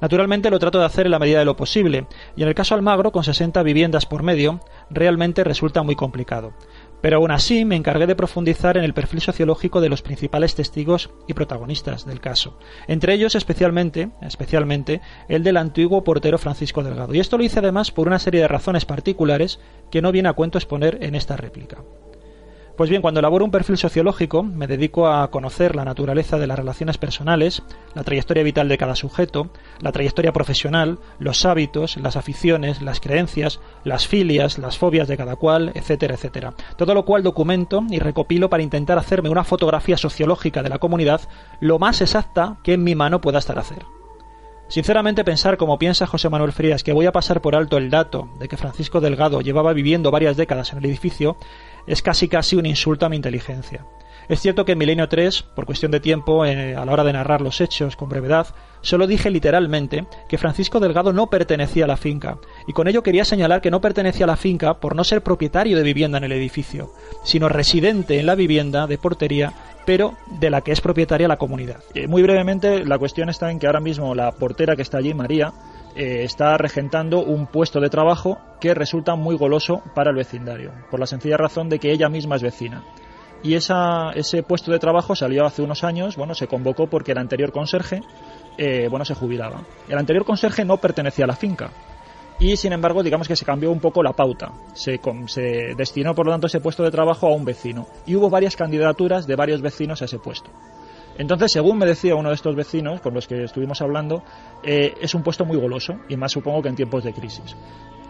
Naturalmente 0.00 0.50
lo 0.50 0.58
trato 0.58 0.78
de 0.78 0.84
hacer 0.84 1.06
en 1.06 1.12
la 1.12 1.18
medida 1.18 1.38
de 1.38 1.44
lo 1.44 1.56
posible, 1.56 2.06
y 2.36 2.42
en 2.42 2.48
el 2.48 2.54
caso 2.54 2.74
Almagro, 2.74 3.12
con 3.12 3.24
60 3.24 3.62
viviendas 3.62 4.06
por 4.06 4.22
medio, 4.22 4.60
realmente 4.90 5.44
resulta 5.44 5.82
muy 5.82 5.96
complicado. 5.96 6.52
Pero 7.00 7.18
aún 7.18 7.30
así 7.30 7.64
me 7.64 7.76
encargué 7.76 8.06
de 8.06 8.16
profundizar 8.16 8.76
en 8.76 8.84
el 8.84 8.94
perfil 8.94 9.20
sociológico 9.20 9.80
de 9.80 9.88
los 9.88 10.02
principales 10.02 10.54
testigos 10.54 11.10
y 11.28 11.34
protagonistas 11.34 12.04
del 12.04 12.20
caso, 12.20 12.58
entre 12.88 13.14
ellos 13.14 13.34
especialmente, 13.34 14.10
especialmente 14.20 15.00
el 15.28 15.44
del 15.44 15.56
antiguo 15.56 16.02
portero 16.02 16.38
Francisco 16.38 16.82
Delgado. 16.82 17.14
Y 17.14 17.20
esto 17.20 17.38
lo 17.38 17.44
hice 17.44 17.60
además 17.60 17.92
por 17.92 18.08
una 18.08 18.18
serie 18.18 18.40
de 18.40 18.48
razones 18.48 18.84
particulares 18.84 19.60
que 19.90 20.02
no 20.02 20.12
viene 20.12 20.28
a 20.28 20.32
cuento 20.32 20.58
exponer 20.58 20.98
en 21.02 21.14
esta 21.14 21.36
réplica. 21.36 21.78
Pues 22.78 22.90
bien, 22.90 23.02
cuando 23.02 23.18
elaboro 23.18 23.44
un 23.44 23.50
perfil 23.50 23.76
sociológico, 23.76 24.44
me 24.44 24.68
dedico 24.68 25.08
a 25.08 25.28
conocer 25.32 25.74
la 25.74 25.84
naturaleza 25.84 26.38
de 26.38 26.46
las 26.46 26.56
relaciones 26.56 26.96
personales, 26.96 27.64
la 27.96 28.04
trayectoria 28.04 28.44
vital 28.44 28.68
de 28.68 28.78
cada 28.78 28.94
sujeto, 28.94 29.50
la 29.80 29.90
trayectoria 29.90 30.32
profesional, 30.32 31.00
los 31.18 31.44
hábitos, 31.44 31.96
las 31.96 32.14
aficiones, 32.14 32.80
las 32.80 33.00
creencias, 33.00 33.58
las 33.82 34.06
filias, 34.06 34.58
las 34.58 34.78
fobias 34.78 35.08
de 35.08 35.16
cada 35.16 35.34
cual, 35.34 35.72
etcétera, 35.74 36.14
etcétera. 36.14 36.54
Todo 36.76 36.94
lo 36.94 37.04
cual 37.04 37.24
documento 37.24 37.82
y 37.90 37.98
recopilo 37.98 38.48
para 38.48 38.62
intentar 38.62 38.96
hacerme 38.96 39.28
una 39.28 39.42
fotografía 39.42 39.96
sociológica 39.96 40.62
de 40.62 40.68
la 40.68 40.78
comunidad 40.78 41.22
lo 41.58 41.80
más 41.80 42.00
exacta 42.00 42.58
que 42.62 42.74
en 42.74 42.84
mi 42.84 42.94
mano 42.94 43.20
pueda 43.20 43.40
estar 43.40 43.58
hacer. 43.58 43.97
Sinceramente 44.68 45.24
pensar 45.24 45.56
como 45.56 45.78
piensa 45.78 46.06
José 46.06 46.28
Manuel 46.28 46.52
Frías 46.52 46.84
que 46.84 46.92
voy 46.92 47.06
a 47.06 47.12
pasar 47.12 47.40
por 47.40 47.56
alto 47.56 47.78
el 47.78 47.88
dato 47.88 48.28
de 48.38 48.48
que 48.48 48.58
Francisco 48.58 49.00
Delgado 49.00 49.40
llevaba 49.40 49.72
viviendo 49.72 50.10
varias 50.10 50.36
décadas 50.36 50.72
en 50.72 50.78
el 50.78 50.84
edificio 50.84 51.38
es 51.86 52.02
casi 52.02 52.28
casi 52.28 52.54
un 52.56 52.66
insulto 52.66 53.06
a 53.06 53.08
mi 53.08 53.16
inteligencia. 53.16 53.86
Es 54.28 54.40
cierto 54.40 54.66
que 54.66 54.72
en 54.72 54.78
Milenio 54.78 55.08
3, 55.08 55.42
por 55.42 55.64
cuestión 55.64 55.90
de 55.90 56.00
tiempo, 56.00 56.44
eh, 56.44 56.76
a 56.76 56.84
la 56.84 56.92
hora 56.92 57.02
de 57.02 57.14
narrar 57.14 57.40
los 57.40 57.62
hechos 57.62 57.96
con 57.96 58.10
brevedad, 58.10 58.48
solo 58.82 59.06
dije 59.06 59.30
literalmente 59.30 60.06
que 60.28 60.36
Francisco 60.36 60.80
Delgado 60.80 61.14
no 61.14 61.30
pertenecía 61.30 61.86
a 61.86 61.88
la 61.88 61.96
finca, 61.96 62.36
y 62.68 62.74
con 62.74 62.86
ello 62.86 63.02
quería 63.02 63.24
señalar 63.24 63.62
que 63.62 63.70
no 63.70 63.80
pertenecía 63.80 64.26
a 64.26 64.28
la 64.28 64.36
finca 64.36 64.74
por 64.74 64.94
no 64.94 65.02
ser 65.02 65.22
propietario 65.22 65.78
de 65.78 65.82
vivienda 65.82 66.18
en 66.18 66.24
el 66.24 66.32
edificio, 66.32 66.92
sino 67.24 67.48
residente 67.48 68.20
en 68.20 68.26
la 68.26 68.34
vivienda 68.34 68.86
de 68.86 68.98
portería, 68.98 69.54
pero 69.86 70.18
de 70.38 70.50
la 70.50 70.60
que 70.60 70.72
es 70.72 70.82
propietaria 70.82 71.26
la 71.28 71.38
comunidad. 71.38 71.78
Eh, 71.94 72.06
muy 72.06 72.20
brevemente, 72.22 72.84
la 72.84 72.98
cuestión 72.98 73.30
está 73.30 73.50
en 73.50 73.58
que 73.58 73.66
ahora 73.66 73.80
mismo 73.80 74.14
la 74.14 74.32
portera 74.32 74.76
que 74.76 74.82
está 74.82 74.98
allí, 74.98 75.14
María, 75.14 75.54
eh, 75.96 76.24
está 76.24 76.58
regentando 76.58 77.24
un 77.24 77.46
puesto 77.46 77.80
de 77.80 77.88
trabajo 77.88 78.38
que 78.60 78.74
resulta 78.74 79.14
muy 79.14 79.36
goloso 79.36 79.82
para 79.94 80.10
el 80.10 80.16
vecindario, 80.16 80.72
por 80.90 81.00
la 81.00 81.06
sencilla 81.06 81.38
razón 81.38 81.70
de 81.70 81.78
que 81.78 81.90
ella 81.90 82.10
misma 82.10 82.36
es 82.36 82.42
vecina. 82.42 82.84
Y 83.42 83.54
ese 83.54 84.42
puesto 84.46 84.72
de 84.72 84.78
trabajo 84.78 85.14
salió 85.14 85.46
hace 85.46 85.62
unos 85.62 85.84
años, 85.84 86.16
bueno, 86.16 86.34
se 86.34 86.48
convocó 86.48 86.88
porque 86.88 87.12
el 87.12 87.18
anterior 87.18 87.50
conserje, 87.50 88.02
eh, 88.58 88.88
bueno, 88.90 89.06
se 89.06 89.14
jubilaba. 89.14 89.62
El 89.88 89.96
anterior 89.96 90.26
conserje 90.26 90.66
no 90.66 90.76
pertenecía 90.76 91.24
a 91.24 91.28
la 91.28 91.36
finca, 91.36 91.70
y 92.38 92.56
sin 92.56 92.72
embargo 92.72 93.02
digamos 93.02 93.28
que 93.28 93.36
se 93.36 93.44
cambió 93.44 93.70
un 93.70 93.80
poco 93.80 94.02
la 94.02 94.12
pauta. 94.12 94.52
Se, 94.74 95.00
se, 95.26 95.74
destinó 95.76 96.14
por 96.14 96.26
lo 96.26 96.32
tanto 96.32 96.46
ese 96.46 96.60
puesto 96.60 96.82
de 96.82 96.90
trabajo 96.90 97.26
a 97.26 97.34
un 97.34 97.44
vecino 97.44 97.86
y 98.06 98.14
hubo 98.16 98.30
varias 98.30 98.56
candidaturas 98.56 99.26
de 99.26 99.36
varios 99.36 99.60
vecinos 99.60 100.02
a 100.02 100.06
ese 100.06 100.18
puesto. 100.18 100.50
Entonces, 101.18 101.50
según 101.50 101.78
me 101.78 101.86
decía 101.86 102.14
uno 102.14 102.28
de 102.28 102.36
estos 102.36 102.54
vecinos 102.54 103.00
con 103.00 103.12
los 103.12 103.26
que 103.26 103.42
estuvimos 103.42 103.82
hablando, 103.82 104.22
eh, 104.62 104.94
es 105.00 105.14
un 105.16 105.24
puesto 105.24 105.44
muy 105.44 105.56
goloso, 105.56 105.96
y 106.08 106.16
más 106.16 106.30
supongo 106.30 106.62
que 106.62 106.68
en 106.68 106.76
tiempos 106.76 107.02
de 107.02 107.12
crisis. 107.12 107.56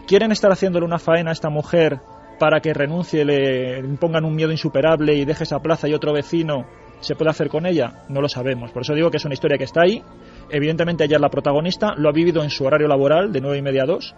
¿Quieren 0.05 0.31
estar 0.31 0.51
haciéndole 0.51 0.85
una 0.85 0.99
faena 0.99 1.31
a 1.31 1.33
esta 1.33 1.49
mujer 1.49 1.99
para 2.37 2.61
que 2.61 2.71
renuncie, 2.71 3.25
le 3.25 3.79
impongan 3.79 4.25
un 4.25 4.35
miedo 4.35 4.51
insuperable 4.51 5.15
y 5.15 5.25
deje 5.25 5.43
esa 5.43 5.59
plaza 5.59 5.87
y 5.87 5.93
otro 5.95 6.13
vecino 6.13 6.67
se 6.99 7.15
puede 7.15 7.31
hacer 7.31 7.49
con 7.49 7.65
ella? 7.65 8.03
No 8.09 8.21
lo 8.21 8.29
sabemos. 8.29 8.71
Por 8.71 8.83
eso 8.83 8.93
digo 8.93 9.09
que 9.09 9.17
es 9.17 9.25
una 9.25 9.33
historia 9.33 9.57
que 9.57 9.63
está 9.63 9.81
ahí. 9.81 10.03
Evidentemente 10.51 11.05
ella 11.05 11.17
es 11.17 11.21
la 11.21 11.29
protagonista, 11.29 11.93
lo 11.95 12.09
ha 12.09 12.13
vivido 12.13 12.43
en 12.43 12.49
su 12.49 12.65
horario 12.65 12.87
laboral 12.87 13.31
de 13.31 13.41
nueve 13.41 13.57
y 13.57 13.61
media 13.61 13.83
a 13.83 13.87
2 13.87 14.15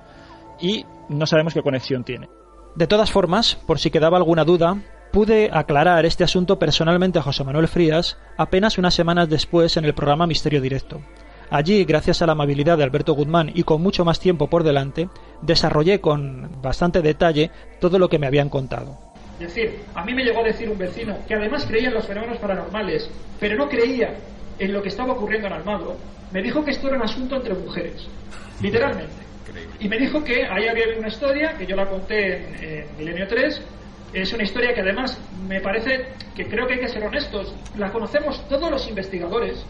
y 0.62 0.86
no 1.10 1.26
sabemos 1.26 1.54
qué 1.54 1.62
conexión 1.62 2.04
tiene. 2.04 2.30
De 2.76 2.88
todas 2.88 3.12
formas, 3.12 3.56
por 3.67 3.80
si 3.80 3.91
quedaba 3.91 4.17
alguna 4.17 4.46
duda, 4.46 4.78
Pude 5.12 5.50
aclarar 5.52 6.06
este 6.06 6.24
asunto 6.24 6.58
personalmente 6.58 7.20
a 7.20 7.22
José 7.22 7.44
Manuel 7.44 7.67
Frías 7.67 8.17
apenas 8.38 8.78
unas 8.78 8.94
semanas 8.94 9.28
después 9.28 9.76
en 9.76 9.84
el 9.84 9.94
programa 9.94 10.26
Misterio 10.26 10.62
Directo. 10.62 11.02
Allí, 11.50 11.84
gracias 11.84 12.22
a 12.22 12.26
la 12.26 12.32
amabilidad 12.32 12.78
de 12.78 12.86
Alberto 12.86 13.13
Guzmán 13.13 13.52
y 13.54 13.63
con 13.63 13.82
mucho 13.82 14.06
más 14.06 14.22
tiempo 14.22 14.48
por 14.48 14.63
delante, 14.63 15.10
desarrollé 15.41 16.00
con 16.00 16.62
bastante 16.62 17.02
detalle 17.02 17.52
todo 17.82 18.00
lo 18.00 18.08
que 18.08 18.20
me 18.20 18.28
habían 18.28 18.48
contado. 18.48 18.98
Es 19.38 19.54
decir, 19.54 19.82
a 19.96 20.06
mí 20.06 20.13
me 20.13 20.24
llegó 20.24 20.39
a 20.39 20.44
decir 20.44 20.70
un 20.70 20.78
vecino 20.78 21.17
que 21.28 21.36
además 21.36 21.65
creía 21.65 21.89
en 21.89 21.96
los 21.96 22.08
fenómenos 22.08 22.38
paranormales, 22.38 23.10
pero 23.38 23.58
no 23.58 23.67
creía 23.67 24.15
en 24.62 24.74
lo 24.74 24.82
que 24.82 24.89
estaba 24.89 25.13
ocurriendo 25.13 25.47
en 25.47 25.54
Almagro, 25.54 25.97
me 26.32 26.41
dijo 26.41 26.63
que 26.63 26.71
esto 26.71 26.88
era 26.88 26.97
un 26.97 27.04
asunto 27.04 27.36
entre 27.36 27.56
mujeres, 27.56 28.08
literalmente. 28.62 29.12
Y 29.80 29.89
me 29.89 29.97
dijo 29.97 30.24
que 30.24 30.45
ahí 30.45 30.67
había 30.67 30.86
una 30.97 31.08
historia, 31.08 31.58
que 31.58 31.65
yo 31.65 31.76
la 31.76 31.88
conté 31.88 32.38
en, 32.38 32.63
en 32.63 32.97
Milenio 32.97 33.28
3, 33.28 33.62
es 34.13 34.34
una 34.34 34.43
historia 34.43 34.74
que 34.74 34.82
además 34.82 35.17
me 35.47 35.60
parece 35.62 36.06
que 36.36 36.45
creo 36.45 36.67
que 36.67 36.76
hay 36.76 36.80
que 36.80 36.89
ser 36.89 37.04
honestos. 37.04 37.54
La 37.76 37.91
conocemos 37.91 38.47
todos 38.47 38.69
los 38.69 38.88
investigadores, 38.88 39.65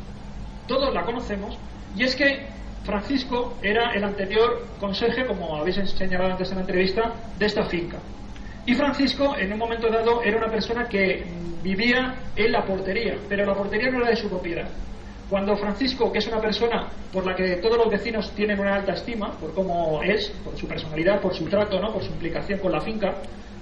todos 0.68 0.94
la 0.94 1.04
conocemos, 1.04 1.58
y 1.96 2.04
es 2.04 2.16
que 2.16 2.48
Francisco 2.84 3.58
era 3.62 3.92
el 3.92 4.04
anterior 4.04 4.68
conserje, 4.80 5.26
como 5.26 5.56
habéis 5.56 5.78
señalado 5.92 6.32
antes 6.32 6.50
en 6.50 6.56
la 6.56 6.62
entrevista, 6.62 7.14
de 7.40 7.46
esta 7.46 7.64
finca. 7.64 7.98
Y 8.66 8.76
Francisco, 8.76 9.36
en 9.38 9.54
un 9.54 9.60
momento 9.60 9.90
dado, 9.90 10.22
era 10.22 10.38
una 10.38 10.50
persona 10.52 10.88
que 10.88 11.24
vivía 11.64 12.16
en 12.36 12.52
la 12.52 12.64
portería, 12.64 13.16
pero 13.28 13.46
la 13.46 13.54
portería 13.54 13.90
no 13.90 14.00
era 14.00 14.10
de 14.10 14.16
su 14.16 14.30
propiedad. 14.30 14.68
Cuando 15.30 15.56
Francisco, 15.56 16.12
que 16.12 16.20
es 16.20 16.28
una 16.28 16.42
persona 16.42 16.88
por 17.12 17.26
la 17.26 17.36
que 17.36 17.56
todos 17.58 17.78
los 17.78 17.90
vecinos 17.90 18.32
tienen 18.36 18.60
una 18.60 18.76
alta 18.76 18.94
estima, 18.94 19.32
por 19.32 19.54
cómo 19.54 20.04
es, 20.04 20.30
por 20.44 20.58
su 20.58 20.68
personalidad, 20.68 21.22
por 21.22 21.34
su 21.34 21.46
trato, 21.46 21.80
¿no? 21.80 21.94
por 21.94 22.04
su 22.04 22.12
implicación 22.12 22.60
con 22.60 22.72
la 22.74 22.82
finca, 22.82 23.16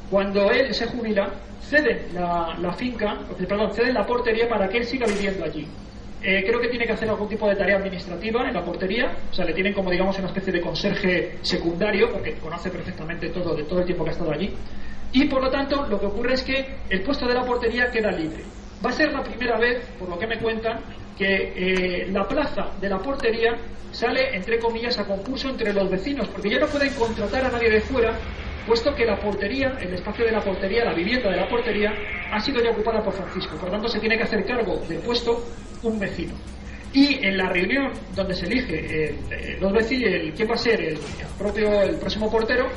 cuando 0.10 0.50
él 0.50 0.74
se 0.74 0.88
jubila, 0.88 1.30
cede 1.62 2.08
la, 2.14 2.74
finca, 2.74 3.20
perdón, 3.48 3.72
cede 3.74 3.94
la 3.94 4.06
portería 4.06 4.50
para 4.50 4.68
que 4.68 4.80
él 4.80 4.86
siga 4.86 5.06
viviendo 5.06 5.46
allí. 5.46 5.68
Eh, 6.22 6.44
creo 6.46 6.60
que 6.60 6.68
tiene 6.68 6.86
que 6.86 6.94
hacer 6.94 7.08
algún 7.08 7.30
tipo 7.30 7.48
de 7.48 7.56
tarea 7.56 7.78
administrativa 7.78 8.48
en 8.48 8.54
la 8.54 8.66
portería, 8.66 9.12
o 9.32 9.34
sea, 9.34 9.46
le 9.46 9.54
tienen 9.54 9.74
como 9.74 9.92
digamos 9.92 10.18
una 10.18 10.28
especie 10.28 10.52
de 10.52 10.60
conserje 10.60 11.38
secundario, 11.44 12.12
porque 12.12 12.34
conoce 12.34 12.70
perfectamente 12.70 13.30
todo 13.30 13.56
de 13.56 13.64
todo 13.64 13.80
el 13.80 13.86
tiempo 13.86 14.04
que 14.04 14.10
ha 14.10 14.14
estado 14.14 14.32
allí. 14.32 14.52
Y 15.12 15.26
por 15.26 15.41
lo 15.41 15.50
tanto, 15.50 15.86
lo 15.88 16.00
que 16.00 16.06
ocurre 16.06 16.34
es 16.34 16.43
que 16.43 16.65
el 16.89 17.02
puesto 17.02 17.28
de 17.28 17.34
la 17.34 17.43
portería 17.43 17.89
queda 17.91 18.12
libre. 18.12 18.43
Va 18.84 18.91
a 18.91 18.93
ser 18.93 19.12
la 19.12 19.24
primera 19.24 19.58
vez, 19.58 19.86
por 19.98 20.10
lo 20.10 20.17
que 20.17 20.28
me 20.28 20.38
cuentan, 20.39 20.80
que 21.17 21.54
eh, 21.56 22.08
la 22.12 22.28
plaza 22.28 22.72
de 22.80 22.89
la 22.89 23.00
portería 23.00 23.58
sale, 23.91 24.36
entre 24.36 24.60
comillas, 24.60 24.98
a 25.00 25.06
concurso 25.06 25.50
entre 25.50 25.74
los 25.74 25.89
vecinos, 25.89 26.28
porque 26.30 26.50
ya 26.50 26.60
no 26.60 26.67
pueden 26.67 26.93
contratar 26.93 27.45
a 27.45 27.52
nadie 27.52 27.69
de 27.69 27.82
fuera, 27.82 28.17
puesto 28.65 28.93
que 28.93 29.04
la 29.04 29.19
portería, 29.19 29.78
el 29.82 29.93
espacio 29.95 30.26
de 30.26 30.32
la 30.32 30.41
portería, 30.41 30.86
la 30.86 30.93
vivienda 30.93 31.30
de 31.30 31.38
la 31.38 31.50
portería, 31.50 31.91
ha 32.32 32.39
sido 32.39 32.63
ya 32.63 32.69
ocupada 32.69 33.04
por 33.04 33.13
Francisco. 33.13 33.56
Por 33.56 33.65
lo 33.65 33.72
tanto, 33.72 33.88
se 33.89 34.00
tiene 34.00 34.15
que 34.15 34.24
hacer 34.24 34.45
cargo 34.45 34.78
del 34.88 35.00
puesto 35.00 35.43
un 35.84 36.00
vecino. 36.00 36.34
Y 36.93 37.26
en 37.26 37.38
la 37.38 37.50
reunión 37.50 37.91
donde 38.15 38.34
se 38.34 38.45
elige 38.45 39.15
los 39.60 39.74
vecinos, 39.74 40.12
el, 40.12 40.34
quién 40.34 40.50
va 40.50 40.56
a 40.56 40.58
ser 40.58 40.82
el, 40.82 40.98
propio, 41.38 41.82
el 41.82 41.98
próximo 41.98 42.32
portero, 42.32 42.67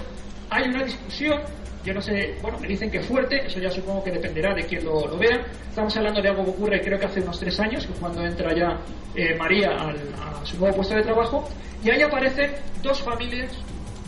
hay 0.51 0.68
una 0.68 0.85
discusión 0.85 1.40
yo 1.85 1.92
no 1.92 2.01
sé, 2.01 2.37
bueno, 2.40 2.59
me 2.59 2.68
dicen 2.68 2.90
que 2.90 3.01
fuerte, 3.01 3.47
eso 3.47 3.59
ya 3.59 3.71
supongo 3.71 4.05
que 4.05 4.11
dependerá 4.12 4.55
de 4.55 4.64
quién 4.64 4.85
lo, 4.85 5.18
vea. 5.18 5.45
Estamos 5.68 5.97
hablando 5.97 6.23
de 6.23 6.29
algo 6.29 6.45
que 6.45 6.51
ocurre 6.51 6.81
creo 6.81 6.99
que 6.99 7.07
hace 7.07 7.21
unos 7.21 7.38
tres 7.40 7.59
años, 7.59 7.87
que 7.87 7.92
cuando 7.95 8.25
entra 8.25 8.55
ya 8.55 8.79
eh, 9.14 9.35
María 9.37 9.71
a 9.71 10.47
su 10.47 10.59
nuevo 10.59 10.77
puesto 10.77 10.95
de 10.95 11.03
trabajo, 11.03 11.49
y 11.83 11.90
ahí 11.90 12.03
aparecen 12.03 12.53
dos 12.83 13.01
familias 13.03 13.53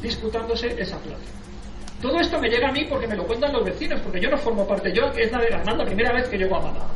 disputándose 0.01 0.81
esa 0.81 0.99
plaza. 0.99 1.25
Todo 2.01 2.21
esto 2.21 2.39
me 2.39 2.49
llega 2.49 2.69
a 2.69 2.73
mí 2.73 2.85
porque 2.89 3.07
me 3.07 3.17
lo 3.17 3.27
cuentan 3.27 3.53
los 3.53 3.65
vecinos, 3.65 4.01
porque 4.03 4.21
yo 4.21 4.31
no 4.31 4.37
formo 4.37 4.67
parte, 4.67 4.93
yo 4.93 5.07
es 5.17 5.33
la 5.33 5.39
de 5.39 5.51
la 5.51 5.85
primera 5.85 6.13
vez 6.13 6.29
que 6.29 6.37
llego 6.37 6.57
a 6.57 6.61
Málaga. 6.61 6.89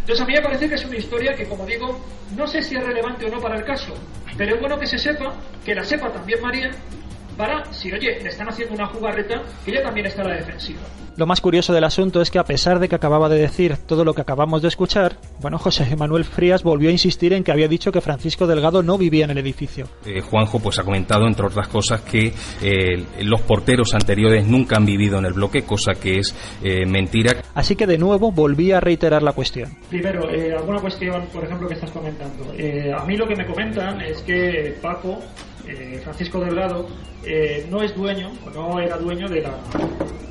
Entonces 0.00 0.22
a 0.22 0.26
mí 0.26 0.34
me 0.34 0.40
parece 0.40 0.68
que 0.68 0.76
es 0.76 0.84
una 0.84 0.96
historia 0.96 1.34
que, 1.34 1.46
como 1.46 1.66
digo, 1.66 2.00
no 2.36 2.46
sé 2.46 2.62
si 2.62 2.76
es 2.76 2.82
relevante 2.82 3.26
o 3.26 3.28
no 3.28 3.40
para 3.40 3.56
el 3.56 3.64
caso, 3.64 3.92
pero 4.38 4.54
es 4.54 4.60
bueno 4.60 4.78
que 4.78 4.86
se 4.86 4.98
sepa, 4.98 5.34
que 5.64 5.74
la 5.74 5.84
sepa 5.84 6.10
también 6.10 6.40
María, 6.40 6.70
para, 7.36 7.72
si 7.72 7.92
oye, 7.92 8.20
le 8.22 8.28
están 8.28 8.48
haciendo 8.48 8.74
una 8.74 8.86
jugarreta, 8.86 9.42
que 9.64 9.70
ella 9.70 9.82
también 9.82 10.06
está 10.06 10.22
a 10.22 10.28
la 10.28 10.34
defensiva. 10.36 10.80
Lo 11.16 11.26
más 11.26 11.40
curioso 11.40 11.72
del 11.72 11.84
asunto 11.84 12.20
es 12.20 12.30
que 12.30 12.38
a 12.38 12.44
pesar 12.44 12.78
de 12.78 12.90
que 12.90 12.94
acababa 12.94 13.30
de 13.30 13.38
decir 13.38 13.78
todo 13.86 14.04
lo 14.04 14.12
que 14.12 14.20
acabamos 14.20 14.60
de 14.60 14.68
escuchar, 14.68 15.16
bueno, 15.40 15.58
José 15.58 15.96
Manuel 15.96 16.24
Frías 16.24 16.62
volvió 16.62 16.90
a 16.90 16.92
insistir 16.92 17.32
en 17.32 17.42
que 17.42 17.52
había 17.52 17.68
dicho 17.68 17.90
que 17.90 18.02
Francisco 18.02 18.46
Delgado 18.46 18.82
no 18.82 18.98
vivía 18.98 19.24
en 19.24 19.30
el 19.30 19.38
edificio. 19.38 19.88
Eh, 20.04 20.20
Juanjo 20.20 20.58
pues 20.58 20.78
ha 20.78 20.84
comentado, 20.84 21.26
entre 21.26 21.46
otras 21.46 21.68
cosas, 21.68 22.02
que 22.02 22.34
eh, 22.60 23.02
los 23.22 23.40
porteros 23.42 23.94
anteriores 23.94 24.46
nunca 24.46 24.76
han 24.76 24.84
vivido 24.84 25.18
en 25.18 25.24
el 25.24 25.32
bloque, 25.32 25.62
cosa 25.62 25.92
que 25.94 26.16
es 26.18 26.34
eh, 26.62 26.84
mentira. 26.84 27.42
Así 27.54 27.76
que 27.76 27.86
de 27.86 27.96
nuevo 27.96 28.30
volví 28.30 28.72
a 28.72 28.80
reiterar 28.80 29.22
la 29.22 29.32
cuestión. 29.32 29.70
Primero, 29.88 30.30
eh, 30.30 30.52
alguna 30.52 30.80
cuestión, 30.80 31.26
por 31.32 31.44
ejemplo, 31.44 31.66
que 31.66 31.74
estás 31.74 31.90
comentando. 31.92 32.52
Eh, 32.58 32.92
a 32.92 33.04
mí 33.06 33.16
lo 33.16 33.26
que 33.26 33.36
me 33.36 33.46
comentan 33.46 34.02
es 34.02 34.20
que 34.20 34.76
Paco, 34.82 35.18
eh, 35.66 36.00
Francisco 36.02 36.40
Delgado, 36.40 36.86
eh, 37.24 37.66
no 37.70 37.82
es 37.82 37.94
dueño, 37.94 38.32
o 38.46 38.50
no 38.50 38.80
era 38.80 38.96
dueño 38.96 39.28
de 39.28 39.42
la 39.42 39.54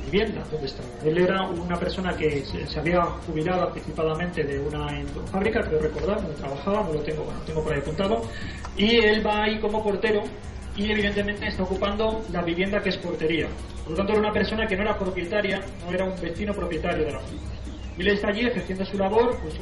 vivienda 0.04 0.42
donde 0.50 0.66
estaba. 0.66 0.88
Él 1.04 1.18
era 1.18 1.42
una 1.42 1.78
persona 1.78 2.16
que 2.16 2.44
se, 2.44 2.78
había 2.78 3.02
jubilado 3.02 3.68
anticipadamente 3.68 4.44
de 4.44 4.60
una 4.60 4.88
fábrica, 5.30 5.62
creo 5.62 5.80
recordar, 5.80 6.22
donde 6.22 6.36
trabajaba, 6.36 6.84
no 6.84 6.94
lo 6.94 7.00
tengo, 7.00 7.24
bueno, 7.24 7.40
tengo 7.46 7.62
por 7.62 7.72
ahí 7.72 7.80
apuntado, 7.80 8.22
y 8.76 8.96
él 8.96 9.26
va 9.26 9.44
ahí 9.44 9.58
como 9.58 9.82
portero 9.82 10.22
y 10.76 10.90
evidentemente 10.90 11.46
está 11.46 11.62
ocupando 11.62 12.24
la 12.30 12.42
vivienda 12.42 12.82
que 12.82 12.90
es 12.90 12.96
portería. 12.98 13.48
Por 13.82 13.92
lo 13.92 13.96
tanto, 13.96 14.12
era 14.12 14.20
una 14.20 14.32
persona 14.32 14.66
que 14.66 14.76
no 14.76 14.82
era 14.82 14.98
propietaria, 14.98 15.60
no 15.84 15.92
era 15.92 16.04
un 16.04 16.20
vecino 16.20 16.52
propietario 16.52 17.04
de 17.04 17.12
la 17.12 17.20
finca. 17.20 17.44
Y 17.96 18.02
él 18.02 18.08
está 18.08 18.28
allí 18.28 18.46
ejerciendo 18.46 18.84
su 18.84 18.98
labor, 18.98 19.38
pues 19.40 19.54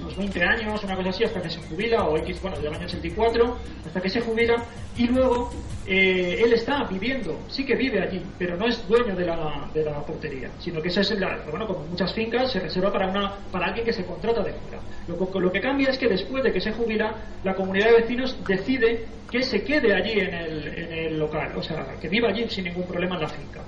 unos 0.00 0.16
20 0.16 0.42
años, 0.42 0.82
una 0.84 0.96
cosa 0.96 1.10
así, 1.10 1.24
hasta 1.24 1.40
que 1.42 1.50
se 1.50 1.60
jubila, 1.60 2.04
o 2.04 2.16
X, 2.18 2.40
bueno, 2.42 2.58
del 2.58 2.74
año 2.74 2.86
84, 2.86 3.56
hasta 3.86 4.00
que 4.00 4.08
se 4.08 4.20
jubila, 4.20 4.64
y 4.96 5.06
luego 5.06 5.50
eh, 5.86 6.42
él 6.44 6.52
está 6.52 6.84
viviendo, 6.84 7.38
sí 7.48 7.64
que 7.64 7.74
vive 7.74 8.00
allí, 8.02 8.22
pero 8.38 8.56
no 8.56 8.66
es 8.66 8.86
dueño 8.88 9.14
de 9.14 9.26
la, 9.26 9.68
de 9.72 9.84
la 9.84 10.00
portería, 10.00 10.50
sino 10.58 10.82
que 10.82 10.88
esa 10.88 11.00
es 11.00 11.10
la, 11.18 11.38
bueno, 11.50 11.66
como 11.66 11.80
muchas 11.86 12.12
fincas, 12.12 12.52
se 12.52 12.60
reserva 12.60 12.92
para, 12.92 13.08
una, 13.08 13.34
para 13.50 13.66
alguien 13.66 13.84
que 13.84 13.92
se 13.92 14.04
contrata 14.04 14.42
de 14.42 14.52
fuera. 14.52 14.80
Lo, 15.06 15.40
lo 15.40 15.52
que 15.52 15.60
cambia 15.60 15.90
es 15.90 15.98
que 15.98 16.08
después 16.08 16.42
de 16.42 16.52
que 16.52 16.60
se 16.60 16.72
jubila, 16.72 17.14
la 17.44 17.54
comunidad 17.54 17.86
de 17.86 18.00
vecinos 18.00 18.36
decide 18.46 19.06
que 19.30 19.42
se 19.42 19.62
quede 19.62 19.94
allí 19.94 20.20
en 20.20 20.34
el, 20.34 20.68
en 20.68 20.92
el 20.92 21.18
local, 21.18 21.52
o 21.56 21.62
sea, 21.62 21.86
que 22.00 22.08
viva 22.08 22.28
allí 22.28 22.48
sin 22.48 22.64
ningún 22.64 22.84
problema 22.84 23.16
en 23.16 23.22
la 23.22 23.28
finca. 23.28 23.62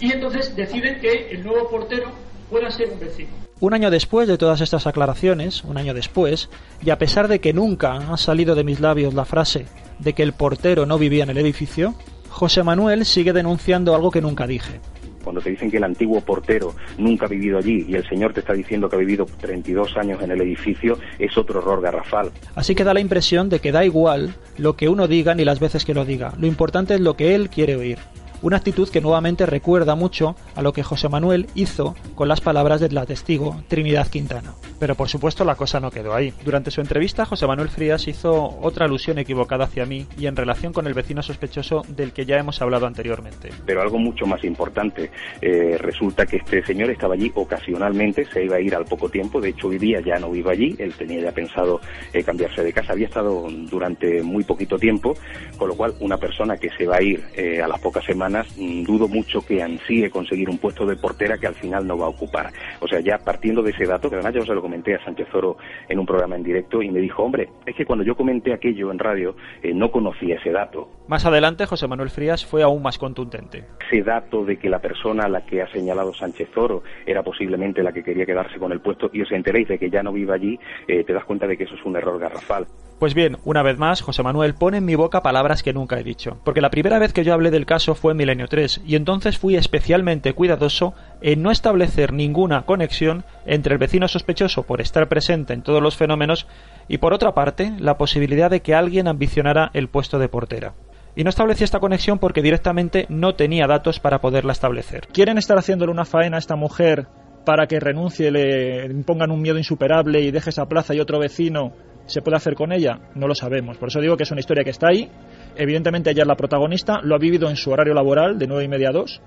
Y 0.00 0.12
entonces 0.12 0.54
deciden 0.54 1.00
que 1.00 1.30
el 1.30 1.42
nuevo 1.44 1.68
portero 1.70 2.10
pueda 2.50 2.70
ser 2.70 2.90
un 2.90 3.00
vecino. 3.00 3.30
Un 3.64 3.72
año 3.72 3.90
después 3.90 4.28
de 4.28 4.36
todas 4.36 4.60
estas 4.60 4.86
aclaraciones, 4.86 5.64
un 5.64 5.78
año 5.78 5.94
después, 5.94 6.50
y 6.84 6.90
a 6.90 6.98
pesar 6.98 7.28
de 7.28 7.38
que 7.38 7.54
nunca 7.54 7.94
ha 7.94 8.18
salido 8.18 8.54
de 8.54 8.62
mis 8.62 8.78
labios 8.78 9.14
la 9.14 9.24
frase 9.24 9.64
de 10.00 10.12
que 10.12 10.22
el 10.22 10.34
portero 10.34 10.84
no 10.84 10.98
vivía 10.98 11.24
en 11.24 11.30
el 11.30 11.38
edificio, 11.38 11.94
José 12.28 12.62
Manuel 12.62 13.06
sigue 13.06 13.32
denunciando 13.32 13.94
algo 13.94 14.10
que 14.10 14.20
nunca 14.20 14.46
dije. 14.46 14.80
Cuando 15.22 15.40
te 15.40 15.48
dicen 15.48 15.70
que 15.70 15.78
el 15.78 15.84
antiguo 15.84 16.20
portero 16.20 16.74
nunca 16.98 17.24
ha 17.24 17.28
vivido 17.30 17.56
allí 17.56 17.86
y 17.88 17.94
el 17.94 18.06
señor 18.06 18.34
te 18.34 18.40
está 18.40 18.52
diciendo 18.52 18.86
que 18.90 18.96
ha 18.96 18.98
vivido 18.98 19.24
32 19.40 19.96
años 19.96 20.20
en 20.22 20.32
el 20.32 20.42
edificio, 20.42 20.98
es 21.18 21.34
otro 21.38 21.60
error 21.60 21.80
garrafal. 21.80 22.32
Así 22.54 22.74
que 22.74 22.84
da 22.84 22.92
la 22.92 23.00
impresión 23.00 23.48
de 23.48 23.60
que 23.60 23.72
da 23.72 23.82
igual 23.82 24.34
lo 24.58 24.76
que 24.76 24.90
uno 24.90 25.08
diga 25.08 25.34
ni 25.34 25.46
las 25.46 25.58
veces 25.58 25.86
que 25.86 25.94
lo 25.94 26.04
diga. 26.04 26.34
Lo 26.38 26.46
importante 26.46 26.96
es 26.96 27.00
lo 27.00 27.16
que 27.16 27.34
él 27.34 27.48
quiere 27.48 27.76
oír. 27.76 27.96
Una 28.44 28.58
actitud 28.58 28.90
que 28.90 29.00
nuevamente 29.00 29.46
recuerda 29.46 29.94
mucho 29.94 30.36
a 30.54 30.60
lo 30.60 30.74
que 30.74 30.82
José 30.82 31.08
Manuel 31.08 31.46
hizo 31.54 31.96
con 32.14 32.28
las 32.28 32.42
palabras 32.42 32.78
de 32.78 32.90
la 32.90 33.06
testigo 33.06 33.62
Trinidad 33.68 34.08
Quintana. 34.08 34.52
Pero 34.78 34.96
por 34.96 35.08
supuesto 35.08 35.46
la 35.46 35.54
cosa 35.54 35.80
no 35.80 35.90
quedó 35.90 36.12
ahí. 36.12 36.34
Durante 36.44 36.70
su 36.70 36.82
entrevista, 36.82 37.24
José 37.24 37.46
Manuel 37.46 37.70
Frías 37.70 38.06
hizo 38.06 38.58
otra 38.60 38.84
alusión 38.84 39.18
equivocada 39.18 39.64
hacia 39.64 39.86
mí 39.86 40.06
y 40.18 40.26
en 40.26 40.36
relación 40.36 40.74
con 40.74 40.86
el 40.86 40.92
vecino 40.92 41.22
sospechoso 41.22 41.86
del 41.88 42.12
que 42.12 42.26
ya 42.26 42.36
hemos 42.36 42.60
hablado 42.60 42.86
anteriormente. 42.86 43.48
Pero 43.64 43.80
algo 43.80 43.96
mucho 43.96 44.26
más 44.26 44.44
importante, 44.44 45.10
eh, 45.40 45.78
resulta 45.78 46.26
que 46.26 46.36
este 46.36 46.62
señor 46.66 46.90
estaba 46.90 47.14
allí 47.14 47.32
ocasionalmente, 47.34 48.26
se 48.26 48.44
iba 48.44 48.56
a 48.56 48.60
ir 48.60 48.74
al 48.74 48.84
poco 48.84 49.08
tiempo, 49.08 49.40
de 49.40 49.48
hecho 49.48 49.68
hoy 49.68 49.78
día 49.78 50.02
ya 50.04 50.18
no 50.18 50.30
vive 50.30 50.50
allí, 50.50 50.76
él 50.78 50.92
tenía 50.92 51.22
ya 51.22 51.32
pensado 51.32 51.80
eh, 52.12 52.22
cambiarse 52.22 52.62
de 52.62 52.74
casa, 52.74 52.92
había 52.92 53.06
estado 53.06 53.48
durante 53.70 54.22
muy 54.22 54.44
poquito 54.44 54.76
tiempo, 54.76 55.16
con 55.56 55.68
lo 55.68 55.76
cual 55.76 55.94
una 56.00 56.18
persona 56.18 56.58
que 56.58 56.68
se 56.76 56.86
va 56.86 56.96
a 56.96 57.02
ir 57.02 57.24
eh, 57.36 57.62
a 57.62 57.68
las 57.68 57.80
pocas 57.80 58.04
semanas, 58.04 58.33
mm, 58.42 58.84
dudo 58.84 59.08
mucho 59.08 59.40
que 59.44 59.62
ansíe 59.62 60.10
conseguir 60.10 60.48
un 60.48 60.58
puesto 60.58 60.86
de 60.86 60.96
portera 60.96 61.38
que 61.38 61.46
al 61.46 61.54
final 61.54 61.86
no 61.86 61.98
va 61.98 62.06
a 62.06 62.10
ocupar. 62.10 62.52
O 62.80 62.88
sea, 62.88 63.00
ya 63.00 63.18
partiendo 63.18 63.62
de 63.62 63.70
ese 63.70 63.86
dato, 63.86 64.08
que 64.08 64.16
además 64.16 64.34
yo 64.34 64.44
se 64.44 64.54
lo 64.54 64.62
comenté 64.62 64.94
a 64.94 65.04
Sánchez 65.04 65.28
Oro 65.34 65.56
en 65.88 65.98
un 65.98 66.06
programa 66.06 66.36
en 66.36 66.42
directo 66.42 66.82
y 66.82 66.90
me 66.90 67.00
dijo, 67.00 67.22
hombre, 67.22 67.48
es 67.66 67.74
que 67.74 67.84
cuando 67.84 68.04
yo 68.04 68.16
comenté 68.16 68.52
aquello 68.52 68.90
en 68.90 68.98
radio 68.98 69.36
eh, 69.62 69.72
no 69.74 69.90
conocía 69.90 70.36
ese 70.36 70.50
dato. 70.50 70.88
Más 71.08 71.26
adelante, 71.26 71.66
José 71.66 71.86
Manuel 71.86 72.10
Frías 72.10 72.44
fue 72.44 72.62
aún 72.62 72.82
más 72.82 72.98
contundente. 72.98 73.64
ese 73.90 74.02
dato 74.02 74.44
de 74.44 74.56
que 74.58 74.68
la 74.68 74.78
persona 74.78 75.24
a 75.24 75.28
la 75.28 75.44
que 75.44 75.62
ha 75.62 75.70
señalado 75.70 76.14
Sánchez 76.14 76.48
Oro 76.56 76.82
era 77.06 77.22
posiblemente 77.22 77.82
la 77.82 77.92
que 77.92 78.02
quería 78.02 78.26
quedarse 78.26 78.58
con 78.58 78.72
el 78.72 78.80
puesto 78.80 79.10
y 79.12 79.22
os 79.22 79.30
enteréis 79.32 79.68
de 79.68 79.78
que 79.78 79.90
ya 79.90 80.02
no 80.02 80.12
vive 80.12 80.34
allí, 80.34 80.58
eh, 80.88 81.04
te 81.04 81.12
das 81.12 81.24
cuenta 81.24 81.46
de 81.46 81.56
que 81.56 81.64
eso 81.64 81.74
es 81.74 81.84
un 81.84 81.96
error 81.96 82.18
garrafal. 82.18 82.66
Pues 82.98 83.12
bien, 83.12 83.38
una 83.44 83.62
vez 83.62 83.76
más, 83.76 84.02
José 84.02 84.22
Manuel 84.22 84.54
pone 84.54 84.78
en 84.78 84.84
mi 84.84 84.94
boca 84.94 85.22
palabras 85.22 85.62
que 85.62 85.72
nunca 85.72 85.98
he 85.98 86.04
dicho. 86.04 86.38
Porque 86.44 86.60
la 86.60 86.70
primera 86.70 86.98
vez 86.98 87.12
que 87.12 87.24
yo 87.24 87.34
hablé 87.34 87.50
del 87.50 87.66
caso 87.66 87.94
fue 87.94 88.12
en 88.12 88.18
Milenio 88.18 88.46
3, 88.46 88.82
y 88.86 88.94
entonces 88.94 89.36
fui 89.36 89.56
especialmente 89.56 90.32
cuidadoso 90.32 90.94
en 91.20 91.42
no 91.42 91.50
establecer 91.50 92.12
ninguna 92.12 92.62
conexión 92.62 93.24
entre 93.46 93.74
el 93.74 93.78
vecino 93.78 94.06
sospechoso 94.06 94.62
por 94.62 94.80
estar 94.80 95.08
presente 95.08 95.52
en 95.52 95.62
todos 95.62 95.82
los 95.82 95.96
fenómenos 95.96 96.46
y 96.88 96.98
por 96.98 97.12
otra 97.12 97.32
parte, 97.32 97.72
la 97.78 97.98
posibilidad 97.98 98.50
de 98.50 98.60
que 98.60 98.74
alguien 98.74 99.08
ambicionara 99.08 99.70
el 99.74 99.88
puesto 99.88 100.18
de 100.18 100.28
portera. 100.28 100.74
Y 101.16 101.24
no 101.24 101.30
establecí 101.30 101.64
esta 101.64 101.80
conexión 101.80 102.18
porque 102.18 102.42
directamente 102.42 103.06
no 103.08 103.34
tenía 103.34 103.66
datos 103.66 104.00
para 104.00 104.20
poderla 104.20 104.52
establecer. 104.52 105.08
¿Quieren 105.12 105.38
estar 105.38 105.58
haciéndole 105.58 105.92
una 105.92 106.04
faena 106.04 106.36
a 106.36 106.40
esta 106.40 106.56
mujer 106.56 107.06
para 107.44 107.66
que 107.66 107.78
renuncie, 107.78 108.30
le 108.30 108.86
impongan 108.86 109.30
un 109.30 109.42
miedo 109.42 109.58
insuperable 109.58 110.20
y 110.20 110.30
deje 110.30 110.50
esa 110.50 110.66
plaza 110.66 110.94
y 110.94 111.00
otro 111.00 111.18
vecino 111.18 111.72
se 112.06 112.22
puede 112.22 112.36
hacer 112.36 112.54
con 112.54 112.72
ella? 112.72 112.98
No 113.14 113.26
lo 113.26 113.34
sabemos. 113.34 113.76
Por 113.78 113.88
eso 113.88 114.00
digo 114.00 114.16
que 114.16 114.24
es 114.24 114.30
una 114.30 114.40
historia 114.40 114.64
que 114.64 114.70
está 114.70 114.88
ahí. 114.88 115.10
Evidentemente 115.56 116.10
ella 116.10 116.22
es 116.22 116.28
la 116.28 116.36
protagonista, 116.36 117.00
lo 117.02 117.14
ha 117.14 117.18
vivido 117.18 117.48
en 117.48 117.56
su 117.56 117.70
horario 117.70 117.94
laboral 117.94 118.38
de 118.38 118.46
9 118.46 118.64
y 118.64 118.68
media 118.68 118.88
a 118.90 118.92
2 118.92 119.20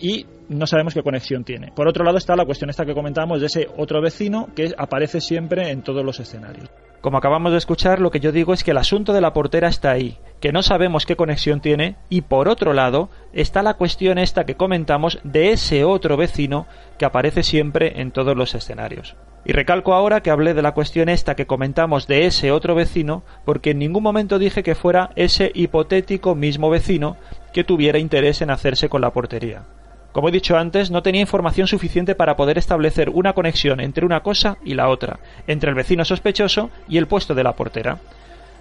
y 0.00 0.26
no 0.48 0.66
sabemos 0.66 0.94
qué 0.94 1.02
conexión 1.02 1.44
tiene. 1.44 1.72
Por 1.72 1.86
otro 1.86 2.04
lado 2.04 2.18
está 2.18 2.34
la 2.34 2.46
cuestión 2.46 2.70
esta 2.70 2.84
que 2.84 2.94
comentábamos 2.94 3.40
de 3.40 3.46
ese 3.46 3.68
otro 3.76 4.00
vecino 4.00 4.48
que 4.54 4.72
aparece 4.76 5.20
siempre 5.20 5.70
en 5.70 5.82
todos 5.82 6.04
los 6.04 6.18
escenarios. 6.18 6.68
Como 7.00 7.16
acabamos 7.16 7.52
de 7.52 7.58
escuchar, 7.58 7.98
lo 7.98 8.10
que 8.10 8.20
yo 8.20 8.30
digo 8.30 8.52
es 8.52 8.62
que 8.62 8.72
el 8.72 8.76
asunto 8.76 9.14
de 9.14 9.22
la 9.22 9.32
portera 9.32 9.68
está 9.68 9.90
ahí, 9.90 10.18
que 10.38 10.52
no 10.52 10.62
sabemos 10.62 11.06
qué 11.06 11.16
conexión 11.16 11.60
tiene, 11.60 11.96
y 12.10 12.22
por 12.22 12.46
otro 12.48 12.74
lado 12.74 13.08
está 13.32 13.62
la 13.62 13.74
cuestión 13.74 14.18
esta 14.18 14.44
que 14.44 14.56
comentamos 14.56 15.18
de 15.24 15.52
ese 15.52 15.84
otro 15.84 16.18
vecino 16.18 16.66
que 16.98 17.06
aparece 17.06 17.42
siempre 17.42 18.02
en 18.02 18.10
todos 18.10 18.36
los 18.36 18.54
escenarios. 18.54 19.16
Y 19.44 19.52
recalco 19.52 19.94
ahora 19.94 20.22
que 20.22 20.30
hablé 20.30 20.54
de 20.54 20.62
la 20.62 20.72
cuestión 20.72 21.08
esta 21.08 21.34
que 21.34 21.46
comentamos 21.46 22.06
de 22.06 22.26
ese 22.26 22.52
otro 22.52 22.74
vecino, 22.74 23.22
porque 23.44 23.70
en 23.70 23.78
ningún 23.78 24.02
momento 24.02 24.38
dije 24.38 24.62
que 24.62 24.74
fuera 24.74 25.10
ese 25.16 25.50
hipotético 25.54 26.34
mismo 26.34 26.68
vecino 26.68 27.16
que 27.52 27.64
tuviera 27.64 27.98
interés 27.98 28.42
en 28.42 28.50
hacerse 28.50 28.88
con 28.88 29.00
la 29.00 29.10
portería. 29.10 29.64
Como 30.12 30.28
he 30.28 30.32
dicho 30.32 30.56
antes, 30.56 30.90
no 30.90 31.02
tenía 31.02 31.20
información 31.20 31.68
suficiente 31.68 32.14
para 32.14 32.36
poder 32.36 32.58
establecer 32.58 33.10
una 33.10 33.32
conexión 33.32 33.80
entre 33.80 34.04
una 34.04 34.20
cosa 34.20 34.58
y 34.64 34.74
la 34.74 34.88
otra, 34.88 35.20
entre 35.46 35.70
el 35.70 35.76
vecino 35.76 36.04
sospechoso 36.04 36.70
y 36.88 36.98
el 36.98 37.06
puesto 37.06 37.34
de 37.34 37.44
la 37.44 37.54
portera. 37.54 37.98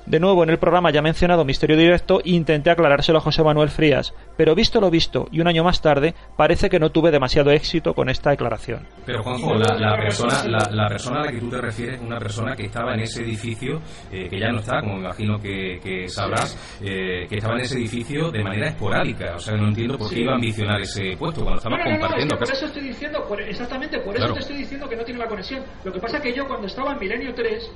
De 0.09 0.19
nuevo, 0.19 0.41
en 0.43 0.49
el 0.49 0.57
programa 0.57 0.89
ya 0.89 1.03
mencionado 1.03 1.45
Misterio 1.45 1.77
Directo, 1.77 2.19
intenté 2.23 2.71
aclarárselo 2.71 3.19
a 3.19 3.21
José 3.21 3.43
Manuel 3.43 3.69
Frías, 3.69 4.11
pero 4.35 4.55
visto 4.55 4.81
lo 4.81 4.89
visto 4.89 5.27
y 5.31 5.39
un 5.39 5.47
año 5.47 5.63
más 5.63 5.83
tarde, 5.83 6.15
parece 6.35 6.67
que 6.67 6.79
no 6.79 6.89
tuve 6.89 7.11
demasiado 7.11 7.51
éxito 7.51 7.93
con 7.93 8.09
esta 8.09 8.31
declaración. 8.31 8.87
Pero 9.05 9.21
Juanjo, 9.21 9.53
la, 9.53 9.75
la 9.75 9.95
persona, 9.97 10.43
la, 10.47 10.67
la 10.71 10.87
persona 10.87 11.21
a 11.21 11.25
la 11.25 11.31
que 11.31 11.37
tú 11.39 11.49
te 11.51 11.61
refieres 11.61 11.97
es 11.97 12.01
una 12.01 12.17
persona 12.17 12.55
que 12.55 12.65
estaba 12.65 12.95
en 12.95 13.01
ese 13.01 13.21
edificio, 13.21 13.81
eh, 14.11 14.27
que 14.27 14.39
ya 14.39 14.51
no 14.51 14.61
está, 14.61 14.79
como 14.81 14.95
me 14.95 15.01
imagino 15.01 15.39
que, 15.39 15.79
que 15.83 16.09
sabrás, 16.09 16.57
eh, 16.83 17.27
que 17.29 17.35
estaba 17.37 17.53
en 17.53 17.61
ese 17.61 17.77
edificio 17.77 18.31
de 18.31 18.43
manera 18.43 18.69
esporádica. 18.69 19.35
O 19.35 19.39
sea, 19.39 19.55
no 19.57 19.67
entiendo 19.67 19.95
por 19.95 20.09
qué 20.09 20.15
Sí. 20.15 20.21
iba 20.23 20.31
a 20.31 20.35
ambicionar 20.35 20.81
ese 20.81 21.15
puesto 21.19 21.41
cuando 21.43 21.59
estaba 21.59 21.77
No, 21.77 21.83
no, 21.83 21.85
no, 21.85 21.89
no, 21.91 21.93
es 21.95 22.01
compartiendo 22.01 22.35
que 22.35 22.45
por 22.45 22.53
eso 22.55 22.65
estoy 22.65 22.81
diciendo, 22.83 23.25
por- 23.27 23.41
exactamente, 23.41 23.99
por 23.99 24.15
Claro. 24.15 24.25
eso 24.31 24.33
te 24.33 24.39
estoy 24.39 24.57
diciendo 24.57 24.89
que 24.89 24.95
no 24.95 25.03
tiene 25.03 25.19
la 25.19 25.27
conexión. 25.27 25.61
Lo 25.85 25.93
que 25.93 25.99
pasa 25.99 26.17
es 26.17 26.23
que 26.23 26.33
yo 26.33 26.47
cuando 26.47 26.65
estaba 26.65 26.93
en 26.93 26.99
Milenio 26.99 27.31
3, 27.35 27.71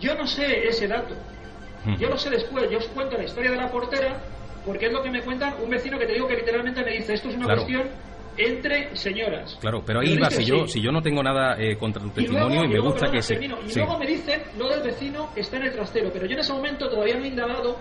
yo 0.00 0.14
no 0.14 0.26
sé 0.26 0.66
ese 0.66 0.88
dato. 0.88 1.14
Yo 2.00 2.08
lo 2.08 2.16
sé 2.16 2.30
después, 2.30 2.70
yo 2.70 2.78
os 2.78 2.86
cuento 2.88 3.16
la 3.16 3.24
historia 3.24 3.50
de 3.50 3.56
la 3.56 3.70
portera, 3.70 4.18
porque 4.64 4.86
es 4.86 4.92
lo 4.92 5.02
que 5.02 5.10
me 5.10 5.20
cuentan 5.22 5.54
un 5.62 5.68
vecino 5.70 5.98
que 5.98 6.06
te 6.06 6.14
digo 6.14 6.26
que 6.26 6.36
literalmente 6.36 6.82
me 6.82 6.92
dice, 6.92 7.14
esto 7.14 7.28
es 7.28 7.36
una 7.36 7.44
Claro. 7.46 7.62
cuestión 7.62 7.88
entre 8.36 8.96
señoras. 8.96 9.56
Claro, 9.60 9.82
pero 9.86 10.00
ahí 10.00 10.18
va, 10.18 10.28
si 10.30 10.44
yo, 10.44 10.66
si 10.66 10.80
yo 10.82 10.90
no 10.90 11.00
tengo 11.02 11.22
nada 11.22 11.56
eh, 11.56 11.76
contra 11.76 12.02
tu 12.02 12.08
Y 12.20 12.26
luego- 12.26 12.48
testimonio 12.48 12.64
y, 12.64 12.68
me 12.68 12.74
luego, 12.74 12.90
gusta 12.90 13.10
que 13.10 13.22
se... 13.22 13.34
y 13.34 13.48
sí. 13.68 13.78
luego 13.78 13.98
me 13.98 14.06
dicen 14.06 14.42
lo 14.58 14.68
del 14.68 14.82
vecino 14.82 15.30
que 15.34 15.40
está 15.42 15.56
en 15.58 15.64
el 15.64 15.72
trastero, 15.72 16.10
pero 16.12 16.26
yo 16.26 16.32
en 16.34 16.40
ese 16.40 16.52
momento 16.52 16.88
todavía 16.88 17.16
no 17.16 17.24
he 17.24 17.28
indagado 17.28 17.76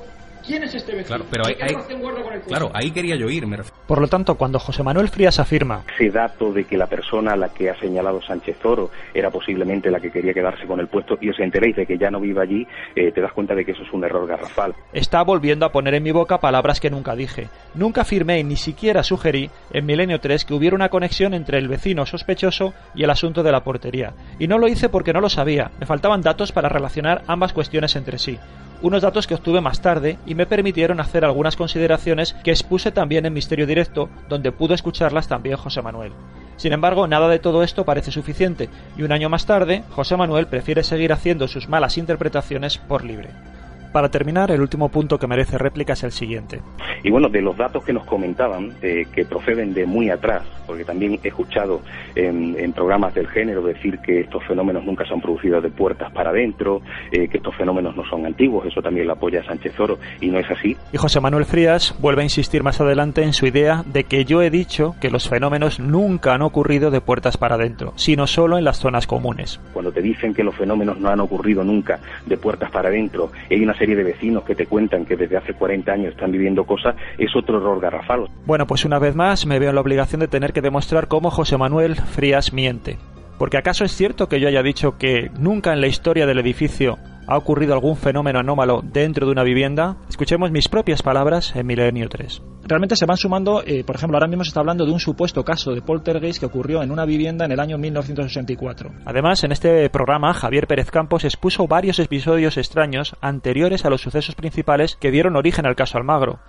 ¿Quién 0.46 0.64
es 0.64 0.76
este 0.76 0.94
vecino? 0.94 1.08
Claro, 1.08 1.26
pero 1.30 1.44
¿Por 1.44 1.64
ahí, 1.64 1.74
con 1.74 2.34
el 2.34 2.42
claro, 2.42 2.72
ahí 2.74 2.92
quería 2.92 3.16
yo 3.16 3.30
ir. 3.30 3.48
Me. 3.48 3.58
Por 3.88 4.02
lo 4.02 4.08
tanto, 4.08 4.36
cuando 4.36 4.60
José 4.60 4.84
Manuel 4.84 5.10
Frías 5.10 5.40
afirma 5.40 5.84
ese 5.96 6.10
dato 6.10 6.52
de 6.52 6.66
que 6.66 6.78
la 6.78 6.88
persona 6.88 7.34
a 7.34 7.36
la 7.38 7.50
que 7.50 7.70
ha 7.70 7.80
señalado 7.80 8.22
Sánchez 8.22 8.58
Oro 8.66 8.92
era 9.14 9.30
posiblemente 9.30 9.90
la 9.90 10.00
que 10.00 10.12
quería 10.12 10.34
quedarse 10.34 10.66
con 10.66 10.80
el 10.80 10.88
puesto 10.88 11.18
y 11.22 11.30
os 11.30 11.40
enteréis 11.40 11.76
de 11.76 11.86
que 11.86 11.98
ya 11.98 12.10
no 12.10 12.20
vive 12.20 12.42
allí, 12.42 12.68
eh, 12.96 13.12
te 13.12 13.22
das 13.22 13.32
cuenta 13.32 13.56
de 13.56 13.64
que 13.64 13.72
eso 13.72 13.84
es 13.84 13.94
un 13.94 14.04
error 14.04 14.28
garrafal. 14.28 14.74
está 14.92 15.24
volviendo 15.24 15.66
a 15.66 15.72
poner 15.72 15.94
en 15.96 16.04
mi 16.04 16.12
boca 16.12 16.40
palabras 16.40 16.80
que 16.80 16.90
nunca 16.90 17.16
dije. 17.16 17.50
Nunca 17.76 18.02
afirmé 18.02 18.40
y 18.40 18.44
ni 18.44 18.56
siquiera 18.56 19.04
sugerí 19.04 19.50
en 19.72 19.86
Milenio 19.86 20.20
3 20.20 20.46
que 20.46 20.54
hubiera 20.54 20.76
una 20.76 20.90
conexión 20.90 21.34
entre 21.34 21.58
el 21.58 21.68
vecino 21.68 22.06
sospechoso 22.06 22.74
y 22.96 23.04
el 23.04 23.10
asunto 23.10 23.44
de 23.44 23.52
la 23.52 23.64
portería. 23.64 24.14
Y 24.40 24.48
no 24.48 24.58
lo 24.58 24.68
hice 24.68 24.90
porque 24.90 25.14
no 25.14 25.22
lo 25.22 25.30
sabía. 25.30 25.72
Me 25.80 25.86
faltaban 25.86 26.22
datos 26.22 26.52
para 26.52 26.70
relacionar 26.70 27.24
ambas 27.28 27.54
cuestiones 27.54 27.96
entre 27.96 28.18
sí. 28.18 28.40
Unos 28.84 29.02
datos 29.02 29.28
que 29.28 29.36
obtuve 29.36 29.62
más 29.62 29.80
tarde 29.80 30.18
y 30.26 30.36
me 30.36 30.46
permitieron 30.46 31.00
hacer 31.00 31.24
algunas 31.24 31.56
consideraciones 31.56 32.34
que 32.44 32.52
expuse 32.52 32.92
también 32.92 33.26
en 33.26 33.32
Misterio 33.32 33.66
Directo, 33.66 34.10
donde 34.28 34.52
pudo 34.52 34.74
escucharlas 34.74 35.30
también 35.30 35.56
José 35.56 35.82
Manuel. 35.82 36.12
Sin 36.58 36.74
embargo, 36.74 37.08
nada 37.08 37.30
de 37.30 37.40
todo 37.40 37.64
esto 37.64 37.86
parece 37.86 38.12
suficiente, 38.12 38.68
y 38.98 39.04
un 39.04 39.14
año 39.14 39.30
más 39.30 39.46
tarde, 39.46 39.86
José 39.92 40.18
Manuel 40.18 40.48
prefiere 40.48 40.84
seguir 40.84 41.14
haciendo 41.14 41.48
sus 41.48 41.70
malas 41.70 41.98
interpretaciones 41.98 42.78
por 42.78 43.06
libre. 43.06 43.30
Para 43.94 44.10
terminar, 44.10 44.50
el 44.50 44.60
último 44.60 44.90
punto 44.90 45.20
que 45.20 45.28
merece 45.28 45.60
réplica 45.60 45.94
es 45.94 46.04
el 46.04 46.12
siguiente. 46.12 46.62
Y 47.04 47.12
bueno, 47.12 47.30
de 47.30 47.42
los 47.42 47.56
datos 47.56 47.84
que 47.84 47.94
nos 47.94 48.06
comentaban, 48.06 48.74
eh, 48.82 49.06
que 49.14 49.24
proceden 49.24 49.76
de 49.76 49.86
muy 49.86 50.10
atrás, 50.10 50.42
porque 50.66 50.84
también 50.84 51.20
he 51.24 51.28
escuchado 51.28 51.82
en, 52.16 52.56
en 52.58 52.74
programas 52.74 53.14
del 53.14 53.28
género 53.28 53.62
decir 53.62 54.00
que 54.00 54.22
estos 54.22 54.44
fenómenos 54.46 54.84
nunca 54.84 55.06
se 55.06 55.14
han 55.14 55.22
producido 55.22 55.62
de 55.62 55.70
puertas 55.70 56.12
para 56.12 56.32
adentro, 56.32 56.82
eh, 57.12 57.28
que 57.28 57.38
estos 57.38 57.56
fenómenos 57.56 57.96
no 57.96 58.04
son 58.06 58.26
antiguos, 58.26 58.66
eso 58.66 58.82
también 58.82 59.06
lo 59.06 59.14
apoya 59.14 59.44
Sánchez 59.44 59.80
Oro, 59.80 60.00
y 60.22 60.28
no 60.28 60.40
es 60.40 60.50
así. 60.50 60.76
Y 60.92 60.98
José 60.98 61.20
Manuel 61.20 61.46
Frías 61.46 61.96
vuelve 62.00 62.22
a 62.22 62.26
insistir 62.26 62.64
más 62.64 62.82
adelante 62.82 63.22
en 63.22 63.34
su 63.34 63.46
idea 63.46 63.84
de 63.86 64.06
que 64.06 64.26
yo 64.26 64.42
he 64.42 64.50
dicho 64.50 64.96
que 65.00 65.12
los 65.12 65.30
fenómenos 65.30 65.80
nunca 65.80 66.34
han 66.34 66.42
ocurrido 66.42 66.90
de 66.90 67.02
puertas 67.02 67.38
para 67.38 67.56
adentro, 67.56 67.94
sino 67.96 68.26
solo 68.26 68.58
en 68.58 68.64
las 68.64 68.80
zonas 68.80 69.06
comunes. 69.06 69.60
Cuando 69.72 69.92
te 69.92 70.02
dicen 70.02 70.34
que 70.34 70.44
los 70.44 70.56
fenómenos 70.56 71.00
no 71.00 71.10
han 71.10 71.20
ocurrido 71.20 71.64
nunca 71.64 72.00
de 72.26 72.38
puertas 72.38 72.72
para 72.72 72.90
adentro, 72.90 73.32
hay 73.52 73.62
una 73.62 73.76
serie 73.84 73.98
de 73.98 74.04
vecinos 74.06 74.46
que 74.46 74.56
te 74.56 74.66
cuentan 74.66 75.06
que 75.06 75.18
desde 75.18 75.36
hace 75.36 75.54
40 75.54 75.92
años 75.92 76.14
están 76.14 76.32
viviendo 76.32 76.64
cosas, 76.64 76.96
es 77.18 77.36
otro 77.36 77.58
error 77.58 77.82
garrafal. 77.82 78.30
Bueno, 78.46 78.66
pues 78.66 78.86
una 78.86 78.98
vez 78.98 79.14
más 79.14 79.46
me 79.46 79.60
veo 79.60 79.72
en 79.72 79.76
la 79.76 79.82
obligación 79.82 80.22
de 80.22 80.30
tener 80.30 80.54
que 80.54 80.62
demostrar 80.62 81.10
cómo 81.10 81.30
José 81.30 81.58
Manuel 81.58 81.96
Frías 81.98 82.54
miente. 82.54 82.98
Porque 83.38 83.58
acaso 83.58 83.84
es 83.84 83.92
cierto 83.92 84.30
que 84.30 84.40
yo 84.40 84.48
haya 84.48 84.64
dicho 84.64 84.98
que 84.98 85.32
nunca 85.38 85.74
en 85.74 85.82
la 85.82 85.88
historia 85.88 86.26
del 86.26 86.40
edificio 86.40 86.98
ha 87.28 87.38
ocurrido 87.38 87.74
algún 87.74 87.96
fenómeno 87.96 88.40
anómalo 88.40 88.82
dentro 88.84 89.26
de 89.26 89.32
una 89.32 89.44
vivienda? 89.44 89.98
Escuchemos 90.10 90.52
mis 90.52 90.68
propias 90.68 91.02
palabras 91.02 91.56
en 91.56 91.66
Milenio 91.66 92.10
3. 92.10 92.42
Realmente 92.66 92.96
se 92.96 93.06
van 93.06 93.18
sumando, 93.18 93.62
eh, 93.66 93.84
por 93.84 93.96
ejemplo, 93.96 94.18
ahora 94.18 94.28
mismo 94.28 94.44
se 94.44 94.50
está 94.50 94.62
hablando 94.62 94.86
de 94.86 94.92
un 94.92 95.00
supuesto 95.00 95.44
caso 95.44 95.74
de 95.74 95.82
poltergeist 95.82 96.40
que 96.40 96.46
ocurrió 96.46 96.82
en 96.82 96.92
una 96.92 97.06
vivienda 97.06 97.46
en 97.46 97.52
el 97.52 97.60
año 97.60 97.78
1964. 97.78 98.92
Además, 99.06 99.44
en 99.44 99.52
este 99.52 99.90
programa, 99.90 100.34
Javier 100.34 100.68
Pérez 100.68 100.90
Campos 100.90 101.26
expuso 101.26 101.68
varios 101.68 102.00
episodios 102.00 102.58
extraños 102.58 103.16
anteriores 103.22 103.86
a 103.86 103.90
los 103.90 104.02
sucesos 104.02 104.36
principales 104.36 104.96
que 104.96 105.12
dieron 105.12 105.36
origen 105.36 105.66
al 105.66 105.76
caso 105.76 105.98
Almagro, 105.98 106.40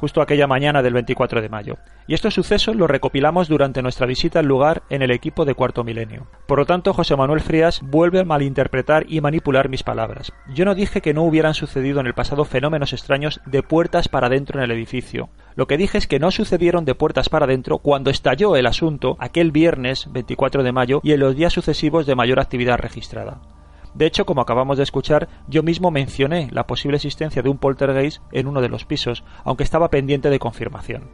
justo 0.00 0.22
aquella 0.22 0.46
mañana 0.46 0.82
del 0.82 0.94
24 0.94 1.42
de 1.42 1.48
mayo. 1.48 1.76
Y 2.06 2.14
estos 2.14 2.34
sucesos 2.34 2.76
los 2.76 2.88
recopilamos 2.88 3.48
durante 3.48 3.82
nuestra 3.82 4.06
visita 4.06 4.38
al 4.38 4.46
lugar 4.46 4.82
en 4.88 5.02
el 5.02 5.10
equipo 5.10 5.44
de 5.44 5.54
Cuarto 5.54 5.84
Milenio. 5.84 6.26
Por 6.46 6.58
lo 6.58 6.66
tanto, 6.66 6.94
José 6.94 7.16
Manuel 7.16 7.40
Frías 7.40 7.80
vuelve 7.82 8.20
a 8.20 8.24
malinterpretar 8.24 9.04
y 9.08 9.20
manipular 9.20 9.68
mis 9.68 9.82
palabras. 9.82 10.32
Yo 10.54 10.64
no 10.64 10.74
dije 10.74 11.00
que 11.00 11.14
no 11.14 11.22
hubieran 11.22 11.54
sucedido 11.54 12.00
en 12.00 12.06
el 12.06 12.14
pasado 12.14 12.44
fenómenos 12.44 12.92
extraños 12.92 13.40
de 13.44 13.62
puertas 13.62 14.08
para 14.08 14.28
adentro 14.28 14.58
en 14.58 14.64
el 14.64 14.70
edificio. 14.70 15.28
Lo 15.56 15.66
que 15.66 15.76
dije 15.76 15.98
es 15.98 16.06
que 16.06 16.20
no 16.20 16.30
sucedieron 16.30 16.84
de 16.84 16.94
puertas 16.94 17.28
para 17.28 17.44
adentro 17.44 17.78
cuando 17.78 18.10
estalló 18.10 18.56
el 18.56 18.66
asunto 18.66 19.16
aquel 19.18 19.50
viernes 19.50 20.06
24 20.12 20.62
de 20.62 20.72
mayo 20.72 21.00
y 21.02 21.12
en 21.12 21.20
los 21.20 21.34
días 21.34 21.52
sucesivos 21.52 22.06
de 22.06 22.14
mayor 22.14 22.40
actividad 22.40 22.78
registrada. 22.78 23.57
De 23.98 24.06
hecho, 24.06 24.24
como 24.24 24.40
acabamos 24.40 24.76
de 24.76 24.84
escuchar, 24.84 25.28
yo 25.48 25.64
mismo 25.64 25.90
mencioné 25.90 26.48
la 26.52 26.68
posible 26.68 26.98
existencia 26.98 27.42
de 27.42 27.48
un 27.48 27.58
poltergeist 27.58 28.22
en 28.30 28.46
uno 28.46 28.60
de 28.60 28.68
los 28.68 28.84
pisos, 28.84 29.24
aunque 29.42 29.64
estaba 29.64 29.90
pendiente 29.90 30.30
de 30.30 30.38
confirmación. 30.38 31.10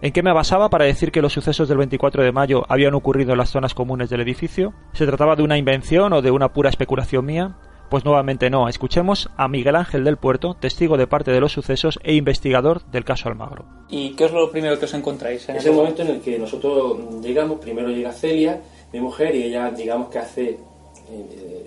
¿En 0.00 0.12
qué 0.12 0.22
me 0.22 0.32
basaba 0.32 0.70
para 0.70 0.84
decir 0.84 1.10
que 1.10 1.22
los 1.22 1.32
sucesos 1.32 1.68
del 1.68 1.78
24 1.78 2.22
de 2.22 2.30
mayo 2.30 2.62
habían 2.68 2.94
ocurrido 2.94 3.32
en 3.32 3.38
las 3.38 3.50
zonas 3.50 3.74
comunes 3.74 4.10
del 4.10 4.20
edificio? 4.20 4.72
¿Se 4.92 5.06
trataba 5.06 5.34
de 5.34 5.42
una 5.42 5.58
invención 5.58 6.12
o 6.12 6.22
de 6.22 6.30
una 6.30 6.52
pura 6.52 6.70
especulación 6.70 7.26
mía? 7.26 7.56
Pues 7.90 8.04
nuevamente 8.04 8.48
no. 8.48 8.68
Escuchemos 8.68 9.28
a 9.36 9.48
Miguel 9.48 9.74
Ángel 9.74 10.04
del 10.04 10.16
Puerto, 10.16 10.54
testigo 10.54 10.96
de 10.96 11.08
parte 11.08 11.32
de 11.32 11.40
los 11.40 11.50
sucesos 11.50 11.98
e 12.04 12.14
investigador 12.14 12.84
del 12.92 13.04
caso 13.04 13.28
Almagro. 13.28 13.64
¿Y 13.88 14.10
qué 14.10 14.26
es 14.26 14.32
lo 14.32 14.52
primero 14.52 14.78
que 14.78 14.84
os 14.84 14.94
encontráis? 14.94 15.48
En 15.48 15.56
Es 15.56 15.66
el 15.66 15.72
momento 15.72 16.02
en 16.02 16.08
el 16.10 16.20
que 16.20 16.38
nosotros 16.38 17.20
llegamos, 17.20 17.58
primero 17.58 17.88
llega 17.88 18.12
Celia, 18.12 18.60
mi 18.92 19.00
mujer, 19.00 19.34
y 19.34 19.42
ella 19.42 19.72
digamos 19.72 20.10
que 20.10 20.20
hace, 20.20 20.60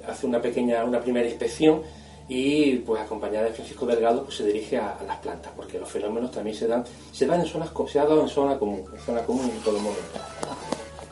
hace 0.08 0.26
una 0.28 0.42
pequeña, 0.42 0.84
una 0.84 1.00
primera 1.02 1.28
inspección 1.28 1.82
y 2.30 2.76
pues 2.78 3.02
acompañada 3.02 3.46
de 3.48 3.54
Francisco 3.54 3.86
Delgado 3.86 4.24
pues 4.24 4.38
se 4.38 4.46
dirige 4.46 4.78
a, 4.78 4.98
las 5.06 5.18
plantas, 5.18 5.52
porque 5.56 5.78
los 5.80 5.90
fenómenos 5.90 6.32
también 6.32 6.56
se 6.56 6.68
dan, 6.68 6.84
se 7.12 7.26
dan 7.26 7.42
en 7.42 7.46
zonas, 7.48 7.70
se 7.92 8.00
ha 8.00 8.04
en 8.04 8.30
zona 8.30 8.58
común, 8.58 8.84
en 8.94 9.00
zona 9.00 9.22
común 9.24 9.50
en 9.50 9.60
todo 9.62 9.78
momento. 9.80 10.20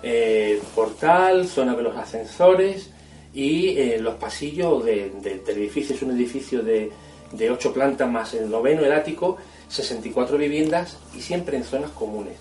Eh, 0.04 0.62
portal, 0.74 1.48
zona 1.48 1.76
de 1.76 1.84
los 1.84 1.96
ascensores 1.96 2.90
y 3.34 3.78
eh, 3.78 3.98
los 4.00 4.16
pasillos 4.16 4.84
de- 4.84 5.12
de- 5.22 5.40
del 5.40 5.58
edificio, 5.58 5.96
es 5.96 6.02
un 6.02 6.12
edificio 6.12 6.64
de, 6.64 6.92
de 7.34 7.52
ocho 7.52 7.72
plantas 7.72 8.10
más 8.10 8.34
el 8.34 8.50
noveno, 8.50 8.84
el 8.84 8.92
ático, 8.92 9.38
64 9.70 10.38
viviendas 10.38 10.98
y 11.16 11.22
siempre 11.22 11.56
en 11.58 11.64
zonas 11.64 11.92
comunes. 11.92 12.34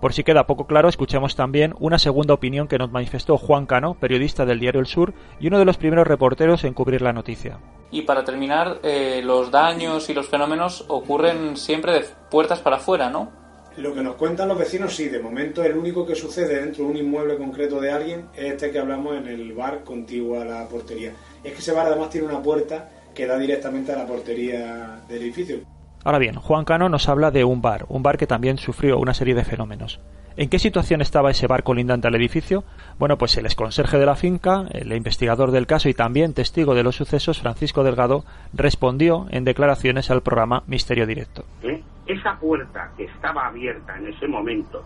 Por 0.00 0.12
si 0.12 0.22
queda 0.22 0.46
poco 0.46 0.66
claro, 0.66 0.88
escuchemos 0.88 1.34
también 1.34 1.74
una 1.80 1.98
segunda 1.98 2.32
opinión 2.32 2.68
que 2.68 2.78
nos 2.78 2.92
manifestó 2.92 3.36
Juan 3.36 3.66
Cano, 3.66 3.94
periodista 3.94 4.46
del 4.46 4.60
diario 4.60 4.80
El 4.80 4.86
Sur 4.86 5.12
y 5.40 5.48
uno 5.48 5.58
de 5.58 5.64
los 5.64 5.76
primeros 5.76 6.06
reporteros 6.06 6.62
en 6.62 6.72
cubrir 6.72 7.02
la 7.02 7.12
noticia. 7.12 7.58
Y 7.90 8.02
para 8.02 8.22
terminar, 8.22 8.78
eh, 8.84 9.22
los 9.24 9.50
daños 9.50 10.08
y 10.08 10.14
los 10.14 10.28
fenómenos 10.28 10.84
ocurren 10.86 11.56
siempre 11.56 11.92
de 11.92 12.04
puertas 12.30 12.60
para 12.60 12.76
afuera, 12.76 13.10
¿no? 13.10 13.32
Lo 13.76 13.92
que 13.92 14.02
nos 14.02 14.14
cuentan 14.14 14.48
los 14.48 14.58
vecinos, 14.58 14.94
sí, 14.94 15.08
de 15.08 15.18
momento 15.18 15.64
el 15.64 15.76
único 15.76 16.06
que 16.06 16.14
sucede 16.14 16.60
dentro 16.60 16.84
de 16.84 16.90
un 16.90 16.96
inmueble 16.96 17.36
concreto 17.36 17.80
de 17.80 17.90
alguien 17.90 18.28
es 18.36 18.52
este 18.52 18.70
que 18.70 18.78
hablamos 18.78 19.16
en 19.16 19.26
el 19.26 19.52
bar 19.52 19.82
contiguo 19.82 20.40
a 20.40 20.44
la 20.44 20.68
portería. 20.68 21.12
Es 21.42 21.52
que 21.52 21.58
ese 21.58 21.72
bar 21.72 21.86
además 21.86 22.10
tiene 22.10 22.28
una 22.28 22.42
puerta 22.42 22.88
que 23.14 23.26
da 23.26 23.36
directamente 23.36 23.92
a 23.92 23.96
la 23.98 24.06
portería 24.06 25.00
del 25.08 25.22
edificio. 25.22 25.60
Ahora 26.04 26.18
bien, 26.18 26.36
Juan 26.36 26.64
Cano 26.64 26.88
nos 26.88 27.08
habla 27.08 27.30
de 27.30 27.44
un 27.44 27.60
bar, 27.60 27.86
un 27.88 28.02
bar 28.02 28.18
que 28.18 28.26
también 28.26 28.58
sufrió 28.58 28.98
una 28.98 29.14
serie 29.14 29.34
de 29.34 29.44
fenómenos. 29.44 30.00
¿En 30.38 30.48
qué 30.48 30.60
situación 30.60 31.00
estaba 31.00 31.32
ese 31.32 31.48
bar 31.48 31.64
colindante 31.64 32.06
al 32.06 32.14
edificio? 32.14 32.62
Bueno, 32.96 33.18
pues 33.18 33.36
el 33.38 33.46
exconserje 33.46 33.98
de 33.98 34.06
la 34.06 34.14
finca, 34.14 34.66
el 34.70 34.92
investigador 34.92 35.50
del 35.50 35.66
caso 35.66 35.88
y 35.88 35.94
también 35.94 36.32
testigo 36.32 36.76
de 36.76 36.84
los 36.84 36.94
sucesos, 36.94 37.40
Francisco 37.40 37.82
Delgado, 37.82 38.24
respondió 38.52 39.26
en 39.30 39.44
declaraciones 39.44 40.12
al 40.12 40.22
programa 40.22 40.62
Misterio 40.68 41.08
Directo. 41.08 41.44
¿eh? 41.62 41.82
Esa 42.06 42.36
puerta 42.38 42.92
que 42.96 43.06
estaba 43.06 43.48
abierta 43.48 43.98
en 43.98 44.06
ese 44.06 44.28
momento 44.28 44.84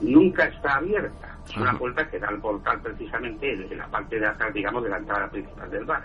nunca 0.00 0.46
está 0.46 0.78
abierta. 0.78 1.36
Es 1.48 1.56
una 1.56 1.78
puerta 1.78 2.08
que 2.10 2.18
da 2.18 2.26
al 2.26 2.40
portal 2.40 2.80
precisamente 2.82 3.52
en 3.52 3.78
la 3.78 3.86
parte 3.86 4.18
de 4.18 4.26
atrás, 4.26 4.52
digamos, 4.52 4.82
de 4.82 4.90
la 4.90 4.98
entrada 4.98 5.28
principal 5.30 5.70
del 5.70 5.84
bar. 5.84 6.02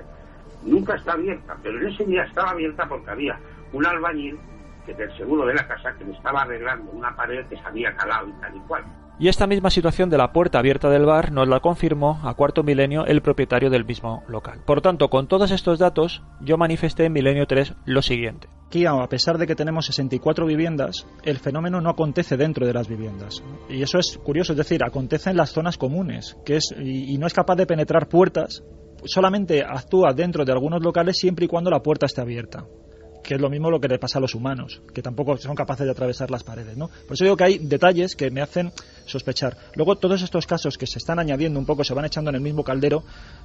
Nunca 0.63 0.95
está 0.95 1.13
abierta, 1.13 1.57
pero 1.63 1.79
en 1.79 1.87
ese 1.87 2.05
día 2.05 2.23
estaba 2.23 2.51
abierta 2.51 2.87
porque 2.87 3.09
había 3.09 3.39
un 3.75 3.85
albañil 3.85 4.39
que 4.85 4.93
del 4.93 5.15
seguro 5.17 5.45
de 5.45 5.53
la 5.53 5.67
casa 5.67 5.93
que 5.97 6.05
me 6.05 6.13
estaba 6.13 6.43
arreglando 6.43 6.91
una 6.91 7.15
pared 7.15 7.45
que 7.47 7.57
se 7.57 7.63
había 7.63 7.95
calado 7.95 8.29
y 8.29 8.33
tal 8.41 8.55
y 8.55 8.59
cual. 8.61 8.83
Y 9.17 9.29
esta 9.29 9.47
misma 9.47 9.69
situación 9.69 10.09
de 10.09 10.17
la 10.17 10.33
puerta 10.33 10.59
abierta 10.59 10.89
del 10.89 11.05
bar 11.05 11.31
nos 11.31 11.47
la 11.47 11.61
confirmó 11.61 12.19
a 12.23 12.33
cuarto 12.33 12.63
milenio 12.63 13.05
el 13.05 13.21
propietario 13.21 13.69
del 13.69 13.85
mismo 13.85 14.23
local. 14.27 14.59
Por 14.65 14.81
tanto, 14.81 15.09
con 15.09 15.27
todos 15.27 15.51
estos 15.51 15.79
datos, 15.79 16.21
yo 16.41 16.57
manifesté 16.57 17.05
en 17.05 17.13
Milenio 17.13 17.47
3 17.47 17.75
lo 17.85 18.01
siguiente. 18.01 18.49
Aquí, 18.67 18.85
a 18.85 19.07
pesar 19.07 19.37
de 19.37 19.47
que 19.47 19.55
tenemos 19.55 19.85
64 19.85 20.45
viviendas, 20.45 21.07
el 21.23 21.37
fenómeno 21.37 21.79
no 21.79 21.89
acontece 21.89 22.35
dentro 22.35 22.67
de 22.67 22.73
las 22.73 22.89
viviendas. 22.89 23.41
Y 23.69 23.81
eso 23.81 23.99
es 23.99 24.17
curioso, 24.17 24.51
es 24.51 24.57
decir, 24.57 24.83
acontece 24.83 25.29
en 25.29 25.37
las 25.37 25.51
zonas 25.51 25.77
comunes, 25.77 26.37
que 26.45 26.57
es, 26.57 26.75
y, 26.77 27.13
y 27.13 27.17
no 27.17 27.25
es 27.25 27.33
capaz 27.33 27.55
de 27.55 27.67
penetrar 27.67 28.09
puertas, 28.09 28.63
solamente 29.05 29.63
actúa 29.63 30.11
dentro 30.13 30.43
de 30.43 30.51
algunos 30.51 30.83
locales 30.83 31.15
siempre 31.17 31.45
y 31.45 31.47
cuando 31.47 31.69
la 31.69 31.81
puerta 31.81 32.05
esté 32.05 32.19
abierta 32.19 32.65
que 33.25 33.35
es 33.35 33.41
lo 33.41 33.49
mismo 33.49 33.71
lo 33.71 33.79
que 33.79 33.87
le 33.87 33.99
pasa 33.99 34.19
a 34.19 34.21
los 34.21 34.35
humanos, 34.35 34.81
que 34.93 35.01
tampoco 35.01 35.35
son 35.37 35.55
capaces 35.55 35.85
de 35.85 35.91
atravesar 35.91 36.29
las 36.31 36.43
paredes, 36.43 36.77
¿no? 36.77 36.87
Por 36.87 37.13
eso 37.13 37.23
digo 37.23 37.35
que 37.35 37.43
hay 37.43 37.57
detalles 37.57 38.15
que 38.15 38.29
me 38.31 38.41
hacen 38.41 38.71
sospechar. 39.05 39.57
Luego 39.75 39.95
todos 39.95 40.21
estos 40.21 40.47
casos 40.47 40.77
que 40.77 40.87
se 40.87 40.99
están 40.99 41.19
añadiendo 41.19 41.59
un 41.59 41.65
poco, 41.65 41.83
se 41.83 41.93
van 41.93 42.05
echando 42.05 42.29
en 42.29 42.35
el 42.35 42.41
mismo 42.41 42.63
caldero, 42.63 43.03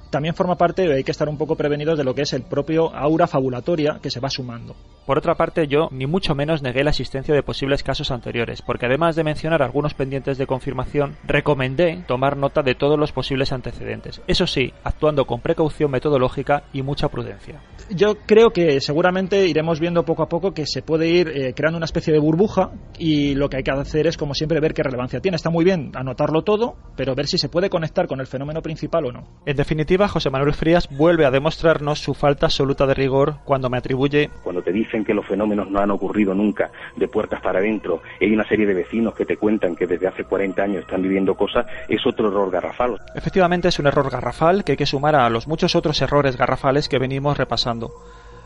también 0.09 0.35
forma 0.35 0.57
parte, 0.57 0.91
hay 0.93 1.03
que 1.03 1.11
estar 1.11 1.29
un 1.29 1.37
poco 1.37 1.55
prevenidos 1.55 1.97
de 1.97 2.03
lo 2.03 2.13
que 2.13 2.23
es 2.23 2.33
el 2.33 2.43
propio 2.43 2.93
aura 2.93 3.27
fabulatoria 3.27 3.99
que 4.01 4.11
se 4.11 4.19
va 4.19 4.29
sumando. 4.29 4.75
Por 5.05 5.17
otra 5.17 5.35
parte, 5.35 5.67
yo 5.67 5.87
ni 5.91 6.05
mucho 6.05 6.35
menos 6.35 6.61
negué 6.61 6.83
la 6.83 6.89
existencia 6.89 7.33
de 7.33 7.43
posibles 7.43 7.81
casos 7.81 8.11
anteriores, 8.11 8.61
porque 8.61 8.87
además 8.87 9.15
de 9.15 9.23
mencionar 9.23 9.61
algunos 9.61 9.93
pendientes 9.93 10.37
de 10.37 10.47
confirmación, 10.47 11.15
recomendé 11.23 12.03
tomar 12.07 12.37
nota 12.37 12.61
de 12.61 12.75
todos 12.75 12.99
los 12.99 13.11
posibles 13.11 13.51
antecedentes. 13.51 14.21
Eso 14.27 14.47
sí, 14.47 14.73
actuando 14.83 15.25
con 15.25 15.41
precaución 15.41 15.91
metodológica 15.91 16.63
y 16.73 16.81
mucha 16.81 17.07
prudencia. 17.07 17.61
Yo 17.89 18.15
creo 18.25 18.51
que 18.51 18.79
seguramente 18.81 19.47
iremos 19.47 19.79
viendo 19.79 20.03
poco 20.03 20.23
a 20.23 20.29
poco 20.29 20.53
que 20.53 20.65
se 20.65 20.81
puede 20.81 21.07
ir 21.07 21.27
eh, 21.29 21.53
creando 21.53 21.77
una 21.77 21.85
especie 21.85 22.13
de 22.13 22.19
burbuja 22.19 22.71
y 22.97 23.35
lo 23.35 23.49
que 23.49 23.57
hay 23.57 23.63
que 23.63 23.71
hacer 23.71 24.07
es, 24.07 24.17
como 24.17 24.33
siempre, 24.33 24.59
ver 24.59 24.73
qué 24.73 24.83
relevancia 24.83 25.19
tiene. 25.19 25.35
Está 25.35 25.49
muy 25.51 25.65
bien 25.65 25.91
anotarlo 25.95 26.43
todo, 26.43 26.75
pero 26.95 27.15
ver 27.15 27.27
si 27.27 27.37
se 27.37 27.49
puede 27.49 27.69
conectar 27.69 28.07
con 28.07 28.19
el 28.19 28.27
fenómeno 28.27 28.61
principal 28.61 29.05
o 29.05 29.11
no. 29.11 29.27
En 29.45 29.55
definitiva, 29.55 30.07
José 30.07 30.29
Manuel 30.29 30.53
Frías 30.53 30.89
vuelve 30.89 31.25
a 31.25 31.31
demostrarnos 31.31 31.99
su 31.99 32.13
falta 32.13 32.47
absoluta 32.47 32.85
de 32.87 32.93
rigor 32.93 33.35
cuando 33.45 33.69
me 33.69 33.77
atribuye. 33.77 34.29
Cuando 34.43 34.61
te 34.61 34.71
dicen 34.71 35.03
que 35.03 35.13
los 35.13 35.25
fenómenos 35.25 35.69
no 35.69 35.79
han 35.79 35.91
ocurrido 35.91 36.33
nunca 36.33 36.71
de 36.95 37.07
puertas 37.07 37.41
para 37.41 37.59
adentro, 37.59 38.01
y 38.19 38.25
hay 38.25 38.33
una 38.33 38.47
serie 38.47 38.65
de 38.65 38.73
vecinos 38.73 39.13
que 39.13 39.25
te 39.25 39.37
cuentan 39.37 39.75
que 39.75 39.85
desde 39.85 40.07
hace 40.07 40.23
40 40.23 40.61
años 40.63 40.81
están 40.81 41.01
viviendo 41.01 41.35
cosas, 41.35 41.65
es 41.87 42.05
otro 42.05 42.29
error 42.29 42.49
garrafal. 42.49 42.97
Efectivamente, 43.15 43.67
es 43.67 43.79
un 43.79 43.87
error 43.87 44.09
garrafal 44.09 44.63
que 44.63 44.73
hay 44.73 44.77
que 44.77 44.85
sumar 44.85 45.15
a 45.15 45.29
los 45.29 45.47
muchos 45.47 45.75
otros 45.75 46.01
errores 46.01 46.37
garrafales 46.37 46.87
que 46.87 46.99
venimos 46.99 47.37
repasando. 47.37 47.91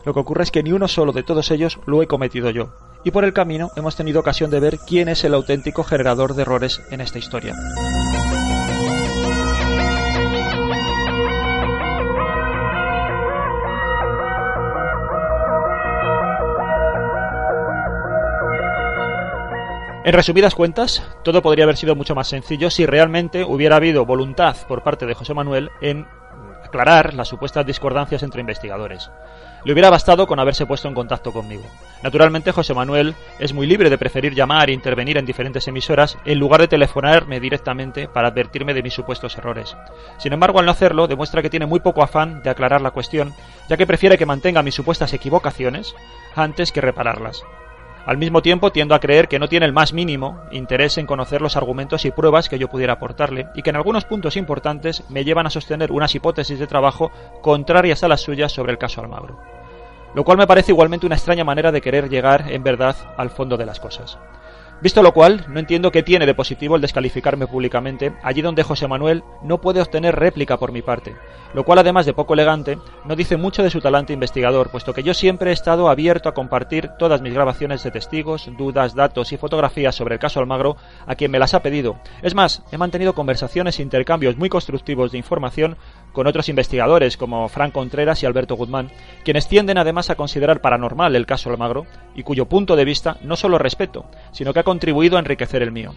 Lo 0.06 0.14
que 0.14 0.20
ocurre 0.20 0.44
es 0.44 0.52
que 0.52 0.62
ni 0.62 0.70
uno 0.70 0.86
solo 0.86 1.10
de 1.10 1.24
todos 1.24 1.50
ellos 1.50 1.80
lo 1.84 2.00
he 2.00 2.06
cometido 2.06 2.48
yo. 2.50 2.70
Y 3.02 3.10
por 3.10 3.24
el 3.24 3.32
camino 3.32 3.70
hemos 3.74 3.96
tenido 3.96 4.20
ocasión 4.20 4.52
de 4.52 4.60
ver 4.60 4.78
quién 4.78 5.08
es 5.08 5.24
el 5.24 5.34
auténtico 5.34 5.82
generador 5.82 6.34
de 6.34 6.42
errores 6.42 6.80
en 6.92 7.00
esta 7.00 7.18
historia. 7.18 7.56
En 20.04 20.12
resumidas 20.12 20.54
cuentas, 20.54 21.02
todo 21.24 21.42
podría 21.42 21.64
haber 21.64 21.76
sido 21.76 21.96
mucho 21.96 22.14
más 22.14 22.28
sencillo 22.28 22.70
si 22.70 22.86
realmente 22.86 23.42
hubiera 23.42 23.74
habido 23.74 24.06
voluntad 24.06 24.56
por 24.68 24.84
parte 24.84 25.04
de 25.04 25.14
José 25.14 25.34
Manuel 25.34 25.70
en 25.80 26.06
aclarar 26.66 27.14
las 27.14 27.28
supuestas 27.28 27.66
discordancias 27.66 28.22
entre 28.22 28.40
investigadores. 28.40 29.10
Le 29.64 29.72
hubiera 29.72 29.90
bastado 29.90 30.26
con 30.26 30.38
haberse 30.38 30.66
puesto 30.66 30.86
en 30.86 30.94
contacto 30.94 31.32
conmigo. 31.32 31.64
Naturalmente, 32.02 32.52
José 32.52 32.74
Manuel 32.74 33.14
es 33.38 33.52
muy 33.52 33.66
libre 33.66 33.90
de 33.90 33.98
preferir 33.98 34.34
llamar 34.34 34.70
e 34.70 34.72
intervenir 34.72 35.18
en 35.18 35.26
diferentes 35.26 35.66
emisoras 35.66 36.16
en 36.24 36.38
lugar 36.38 36.60
de 36.60 36.68
telefonarme 36.68 37.40
directamente 37.40 38.06
para 38.06 38.28
advertirme 38.28 38.74
de 38.74 38.82
mis 38.82 38.94
supuestos 38.94 39.36
errores. 39.38 39.76
Sin 40.18 40.32
embargo, 40.32 40.60
al 40.60 40.66
no 40.66 40.72
hacerlo, 40.72 41.08
demuestra 41.08 41.42
que 41.42 41.50
tiene 41.50 41.66
muy 41.66 41.80
poco 41.80 42.02
afán 42.02 42.42
de 42.42 42.50
aclarar 42.50 42.80
la 42.80 42.92
cuestión, 42.92 43.34
ya 43.68 43.76
que 43.76 43.86
prefiere 43.86 44.18
que 44.18 44.26
mantenga 44.26 44.62
mis 44.62 44.74
supuestas 44.74 45.12
equivocaciones 45.12 45.94
antes 46.34 46.70
que 46.70 46.80
repararlas. 46.80 47.42
Al 48.06 48.18
mismo 48.18 48.40
tiempo, 48.40 48.70
tiendo 48.70 48.94
a 48.94 49.00
creer 49.00 49.26
que 49.26 49.40
no 49.40 49.48
tiene 49.48 49.66
el 49.66 49.72
más 49.72 49.92
mínimo 49.92 50.40
interés 50.52 50.96
en 50.96 51.06
conocer 51.06 51.42
los 51.42 51.56
argumentos 51.56 52.04
y 52.04 52.12
pruebas 52.12 52.48
que 52.48 52.56
yo 52.56 52.68
pudiera 52.68 52.92
aportarle, 52.92 53.48
y 53.56 53.62
que 53.62 53.70
en 53.70 53.76
algunos 53.76 54.04
puntos 54.04 54.36
importantes 54.36 55.02
me 55.08 55.24
llevan 55.24 55.48
a 55.48 55.50
sostener 55.50 55.90
unas 55.90 56.14
hipótesis 56.14 56.60
de 56.60 56.68
trabajo 56.68 57.10
contrarias 57.42 58.04
a 58.04 58.08
las 58.08 58.20
suyas 58.20 58.52
sobre 58.52 58.70
el 58.70 58.78
caso 58.78 59.00
Almagro. 59.00 59.40
Lo 60.14 60.22
cual 60.22 60.38
me 60.38 60.46
parece 60.46 60.70
igualmente 60.70 61.04
una 61.04 61.16
extraña 61.16 61.42
manera 61.42 61.72
de 61.72 61.80
querer 61.80 62.08
llegar, 62.08 62.44
en 62.48 62.62
verdad, 62.62 62.94
al 63.16 63.30
fondo 63.30 63.56
de 63.56 63.66
las 63.66 63.80
cosas. 63.80 64.18
Visto 64.82 65.02
lo 65.02 65.14
cual, 65.14 65.46
no 65.48 65.58
entiendo 65.58 65.90
qué 65.90 66.02
tiene 66.02 66.26
de 66.26 66.34
positivo 66.34 66.76
el 66.76 66.82
descalificarme 66.82 67.46
públicamente, 67.46 68.12
allí 68.22 68.42
donde 68.42 68.62
José 68.62 68.86
Manuel 68.86 69.24
no 69.42 69.58
puede 69.58 69.80
obtener 69.80 70.14
réplica 70.14 70.58
por 70.58 70.70
mi 70.70 70.82
parte, 70.82 71.16
lo 71.54 71.64
cual 71.64 71.78
además 71.78 72.04
de 72.04 72.12
poco 72.12 72.34
elegante, 72.34 72.78
no 73.06 73.16
dice 73.16 73.38
mucho 73.38 73.62
de 73.62 73.70
su 73.70 73.80
talante 73.80 74.12
investigador, 74.12 74.70
puesto 74.70 74.92
que 74.92 75.02
yo 75.02 75.14
siempre 75.14 75.48
he 75.48 75.54
estado 75.54 75.88
abierto 75.88 76.28
a 76.28 76.34
compartir 76.34 76.90
todas 76.98 77.22
mis 77.22 77.32
grabaciones 77.32 77.82
de 77.82 77.90
testigos, 77.90 78.50
dudas, 78.58 78.94
datos 78.94 79.32
y 79.32 79.38
fotografías 79.38 79.94
sobre 79.94 80.16
el 80.16 80.20
caso 80.20 80.40
Almagro 80.40 80.76
a 81.06 81.14
quien 81.14 81.30
me 81.30 81.38
las 81.38 81.54
ha 81.54 81.62
pedido. 81.62 81.98
Es 82.20 82.34
más, 82.34 82.62
he 82.70 82.76
mantenido 82.76 83.14
conversaciones 83.14 83.78
e 83.78 83.82
intercambios 83.82 84.36
muy 84.36 84.50
constructivos 84.50 85.10
de 85.10 85.18
información 85.18 85.78
con 86.16 86.26
otros 86.26 86.48
investigadores 86.48 87.18
como 87.18 87.46
Frank 87.50 87.72
Contreras 87.72 88.22
y 88.22 88.26
Alberto 88.26 88.56
Guzmán, 88.56 88.90
quienes 89.22 89.48
tienden 89.48 89.76
además 89.76 90.08
a 90.08 90.14
considerar 90.14 90.62
paranormal 90.62 91.14
el 91.14 91.26
caso 91.26 91.50
Almagro 91.50 91.84
y 92.14 92.22
cuyo 92.22 92.46
punto 92.46 92.74
de 92.74 92.86
vista 92.86 93.18
no 93.20 93.36
solo 93.36 93.58
respeto, 93.58 94.06
sino 94.32 94.54
que 94.54 94.60
ha 94.60 94.64
contribuido 94.64 95.16
a 95.16 95.18
enriquecer 95.18 95.62
el 95.62 95.72
mío. 95.72 95.92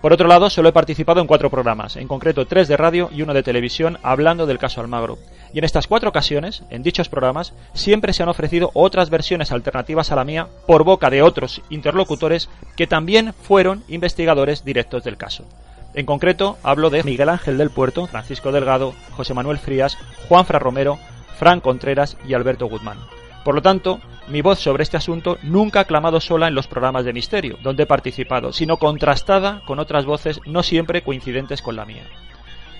Por 0.00 0.12
otro 0.12 0.26
lado, 0.26 0.50
solo 0.50 0.70
he 0.70 0.72
participado 0.72 1.20
en 1.20 1.28
cuatro 1.28 1.50
programas, 1.50 1.94
en 1.94 2.08
concreto 2.08 2.46
tres 2.46 2.66
de 2.66 2.76
radio 2.76 3.10
y 3.12 3.22
uno 3.22 3.32
de 3.32 3.44
televisión, 3.44 3.96
hablando 4.02 4.44
del 4.44 4.58
caso 4.58 4.80
Almagro. 4.80 5.18
Y 5.52 5.58
en 5.58 5.64
estas 5.64 5.86
cuatro 5.86 6.08
ocasiones, 6.08 6.64
en 6.70 6.82
dichos 6.82 7.08
programas, 7.08 7.54
siempre 7.74 8.12
se 8.12 8.24
han 8.24 8.30
ofrecido 8.30 8.72
otras 8.74 9.08
versiones 9.08 9.52
alternativas 9.52 10.10
a 10.10 10.16
la 10.16 10.24
mía 10.24 10.48
por 10.66 10.82
boca 10.82 11.10
de 11.10 11.22
otros 11.22 11.62
interlocutores 11.70 12.50
que 12.76 12.88
también 12.88 13.32
fueron 13.32 13.84
investigadores 13.86 14.64
directos 14.64 15.04
del 15.04 15.16
caso. 15.16 15.44
En 15.94 16.06
concreto, 16.06 16.58
hablo 16.64 16.90
de 16.90 17.04
Miguel 17.04 17.28
Ángel 17.28 17.56
del 17.56 17.70
Puerto, 17.70 18.08
Francisco 18.08 18.50
Delgado, 18.50 18.94
José 19.12 19.32
Manuel 19.32 19.58
Frías, 19.58 19.96
Juan 20.28 20.44
Fra 20.44 20.58
Romero, 20.58 20.98
Fran 21.38 21.60
Contreras 21.60 22.16
y 22.26 22.34
Alberto 22.34 22.66
Guzmán. 22.66 22.98
Por 23.44 23.54
lo 23.54 23.62
tanto, 23.62 24.00
mi 24.26 24.40
voz 24.40 24.58
sobre 24.58 24.82
este 24.82 24.96
asunto 24.96 25.38
nunca 25.42 25.80
ha 25.80 25.84
clamado 25.84 26.20
sola 26.20 26.48
en 26.48 26.54
los 26.54 26.66
programas 26.66 27.04
de 27.04 27.12
misterio, 27.12 27.58
donde 27.62 27.84
he 27.84 27.86
participado, 27.86 28.52
sino 28.52 28.78
contrastada 28.78 29.60
con 29.66 29.78
otras 29.78 30.04
voces 30.04 30.40
no 30.46 30.62
siempre 30.62 31.02
coincidentes 31.02 31.62
con 31.62 31.76
la 31.76 31.84
mía. 31.84 32.02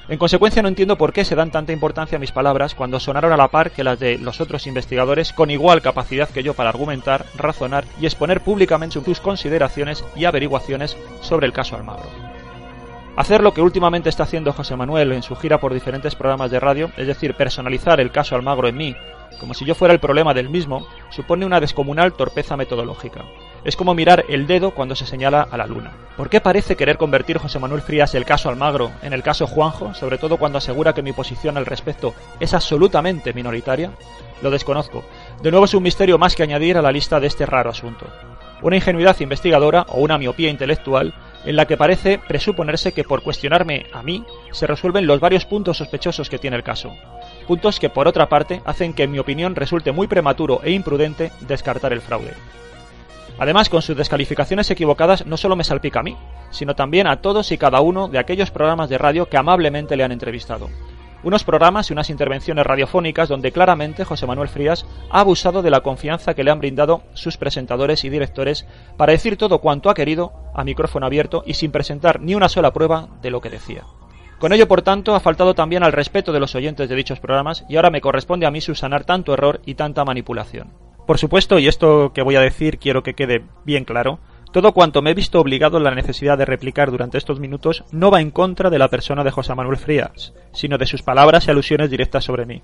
En 0.09 0.19
consecuencia 0.19 0.61
no 0.61 0.69
entiendo 0.69 0.99
por 0.99 1.12
qué 1.12 1.25
se 1.25 1.37
dan 1.37 1.51
tanta 1.51 1.73
importancia 1.73 2.17
a 2.17 2.19
mis 2.19 2.33
palabras 2.33 2.75
cuando 2.75 3.01
sonaron 3.01 3.33
a 3.33 3.37
la 3.37 3.49
par 3.49 3.71
que 3.71 3.85
las 3.85 3.99
de 3.99 4.19
los 4.19 4.41
otros 4.41 4.67
investigadores 4.67 5.33
con 5.33 5.51
igual 5.51 5.83
capacidad 5.83 6.29
que 6.29 6.43
yo 6.43 6.53
para 6.53 6.71
argumentar, 6.71 7.25
razonar 7.37 7.85
y 8.01 8.07
exponer 8.07 8.43
públicamente 8.43 9.01
sus 9.01 9.21
consideraciones 9.21 10.05
y 10.17 10.25
averiguaciones 10.25 10.97
sobre 11.23 11.47
el 11.47 11.53
caso 11.53 11.77
Almagro. 11.77 12.34
Hacer 13.17 13.43
lo 13.43 13.55
que 13.55 13.62
últimamente 13.62 14.09
está 14.09 14.25
haciendo 14.25 14.53
José 14.53 14.75
Manuel 14.75 15.12
en 15.12 15.23
su 15.23 15.37
gira 15.37 15.61
por 15.61 15.73
diferentes 15.73 16.17
programas 16.17 16.51
de 16.51 16.59
radio, 16.59 16.91
es 16.97 17.07
decir, 17.07 17.35
personalizar 17.35 18.01
el 18.01 18.11
caso 18.11 18.35
Almagro 18.35 18.67
en 18.67 18.77
mí, 18.77 18.97
como 19.39 19.55
si 19.55 19.65
yo 19.65 19.77
fuera 19.77 19.95
el 19.95 20.01
problema 20.01 20.35
del 20.35 20.49
mismo, 20.49 20.87
supone 21.11 21.47
una 21.47 21.61
descomunal 21.61 22.12
torpeza 22.15 22.57
metodológica. 22.57 23.25
Es 23.65 23.77
como 23.77 23.95
mirar 23.95 24.25
el 24.29 24.49
dedo 24.49 24.73
cuando 24.73 24.97
se 24.97 25.07
señala 25.07 25.47
a 25.49 25.57
la 25.57 25.67
luna. 25.67 25.93
¿Por 26.17 26.29
qué 26.29 26.41
parece 26.41 26.75
querer 26.75 26.97
convertir 26.97 27.39
José 27.39 27.61
Manuel 27.61 27.83
Frías 27.83 28.17
el 28.17 28.25
caso 28.25 28.49
Almagro 28.49 28.91
en 29.03 29.12
el 29.12 29.23
caso 29.23 29.47
Juanjo, 29.47 29.95
sobre 29.95 30.19
todo 30.19 30.37
cuando 30.37 30.59
asegura 30.59 30.93
que 30.93 31.03
mi 31.03 31.12
posición 31.12 31.57
al 31.57 31.67
respecto 31.67 32.15
es 32.41 32.53
absolutamente 32.53 33.33
minoritaria? 33.33 33.93
Lo 34.43 34.51
desconozco. 34.51 35.05
De 35.41 35.53
nuevo 35.53 35.67
es 35.67 35.75
un 35.75 35.85
misterio 35.85 36.19
más 36.19 36.35
que 36.35 36.43
añadir 36.43 36.77
a 36.77 36.83
la 36.83 36.93
lista 36.93 37.21
de 37.21 37.29
este 37.29 37.47
raro 37.47 37.71
asunto. 37.71 38.07
Una 38.61 38.77
ingenuidad 38.77 39.21
investigadora 39.21 39.87
o 39.89 40.01
una 40.01 40.19
miopía 40.19 40.51
intelectual 40.51 41.15
en 41.45 41.57
la 41.57 41.66
que 41.66 41.76
parece 41.76 42.18
presuponerse 42.18 42.92
que 42.92 43.05
por 43.05 43.22
cuestionarme 43.22 43.86
a 43.92 44.03
mí 44.03 44.24
se 44.53 44.66
resuelven 44.66 45.07
los 45.07 45.20
varios 45.20 45.45
puntos 45.45 45.78
sospechosos 45.78 46.28
que 46.28 46.38
tiene 46.38 46.57
el 46.57 46.62
caso. 46.62 46.92
Puntos 47.47 47.78
que 47.78 47.90
por 47.90 48.09
otra 48.09 48.28
parte 48.28 48.62
hacen 48.64 48.95
que 48.95 49.05
en 49.05 49.12
mi 49.12 49.18
opinión 49.18 49.55
resulte 49.55 49.92
muy 49.92 50.07
prematuro 50.07 50.61
e 50.62 50.72
imprudente 50.72 51.32
descartar 51.40 51.92
el 51.92 52.01
fraude. 52.01 52.32
Además, 53.38 53.68
con 53.68 53.82
sus 53.82 53.97
descalificaciones 53.97 54.70
equivocadas 54.70 55.26
no 55.26 55.36
solo 55.36 55.57
me 55.57 55.64
salpica 55.64 56.01
a 56.01 56.05
mí, 56.05 56.16
sino 56.51 56.74
también 56.74 57.07
a 57.07 57.20
todos 57.20 57.51
y 57.51 57.59
cada 57.59 57.80
uno 57.80 58.09
de 58.09 58.18
aquellos 58.18 58.51
programas 58.51 58.88
de 58.88 58.99
radio 58.99 59.28
que 59.28 59.36
amablemente 59.36 59.97
le 59.97 60.05
han 60.05 60.12
entrevistado 60.12 60.70
unos 61.25 61.43
programas 61.45 61.91
y 61.91 61.93
unas 61.93 62.11
intervenciones 62.11 62.66
radiofónicas 62.66 63.29
donde 63.29 63.51
claramente 63.51 64.05
José 64.05 64.27
Manuel 64.27 64.49
Frías 64.49 64.87
ha 65.11 65.20
abusado 65.20 65.62
de 65.62 65.70
la 65.70 65.81
confianza 65.81 66.35
que 66.35 66.45
le 66.45 66.51
han 66.51 66.61
brindado 66.61 67.03
sus 67.14 67.37
presentadores 67.37 68.05
y 68.05 68.11
directores 68.11 68.66
para 68.97 69.12
decir 69.12 69.37
todo 69.37 69.59
cuanto 69.59 69.91
ha 69.91 69.95
querido 69.95 70.33
a 70.55 70.64
micrófono 70.64 71.07
abierto 71.07 71.43
y 71.47 71.55
sin 71.55 71.72
presentar 71.72 72.20
ni 72.20 72.35
una 72.35 72.49
sola 72.49 72.72
prueba 72.72 73.09
de 73.22 73.31
lo 73.31 73.41
que 73.41 73.51
decía. 73.51 73.85
Con 74.39 74.53
ello, 74.53 74.68
por 74.68 74.83
tanto, 74.83 75.14
ha 75.14 75.20
faltado 75.20 75.55
también 75.55 75.83
al 75.83 75.93
respeto 75.93 76.33
de 76.33 76.41
los 76.41 76.55
oyentes 76.55 76.89
de 76.89 76.97
dichos 76.97 77.20
programas 77.20 77.64
y 77.68 77.77
ahora 77.77 77.91
me 77.91 78.01
corresponde 78.01 78.47
a 78.47 78.51
mí 78.51 78.61
subsanar 78.61 79.05
tanto 79.05 79.33
error 79.33 79.61
y 79.64 79.75
tanta 79.75 80.05
manipulación. 80.05 80.72
Por 81.07 81.18
supuesto, 81.18 81.59
y 81.59 81.68
esto 81.68 82.12
que 82.12 82.22
voy 82.22 82.37
a 82.37 82.41
decir 82.41 82.79
quiero 82.79 83.03
que 83.03 83.14
quede 83.14 83.45
bien 83.64 83.85
claro, 83.85 84.18
todo 84.55 84.71
cuanto 84.71 85.03
me 85.03 85.11
he 85.11 85.15
visto 85.15 85.41
obligado 85.41 85.79
en 85.79 85.83
la 85.83 85.97
necesidad 85.97 86.39
de 86.39 86.45
replicar 86.45 86.93
durante 86.93 87.19
estos 87.19 87.41
minutos 87.41 87.83
no 87.91 88.13
va 88.13 88.21
en 88.21 88.31
contra 88.31 88.71
de 88.71 88.79
la 88.79 88.87
persona 88.87 89.25
de 89.25 89.33
José 89.33 89.53
Manuel 89.53 89.79
Frías, 89.79 90.33
sino 90.53 90.79
de 90.79 90.87
sus 90.87 91.03
palabras 91.03 91.49
y 91.49 91.51
alusiones 91.51 91.91
directas 91.91 92.23
sobre 92.23 92.47
mí. 92.47 92.63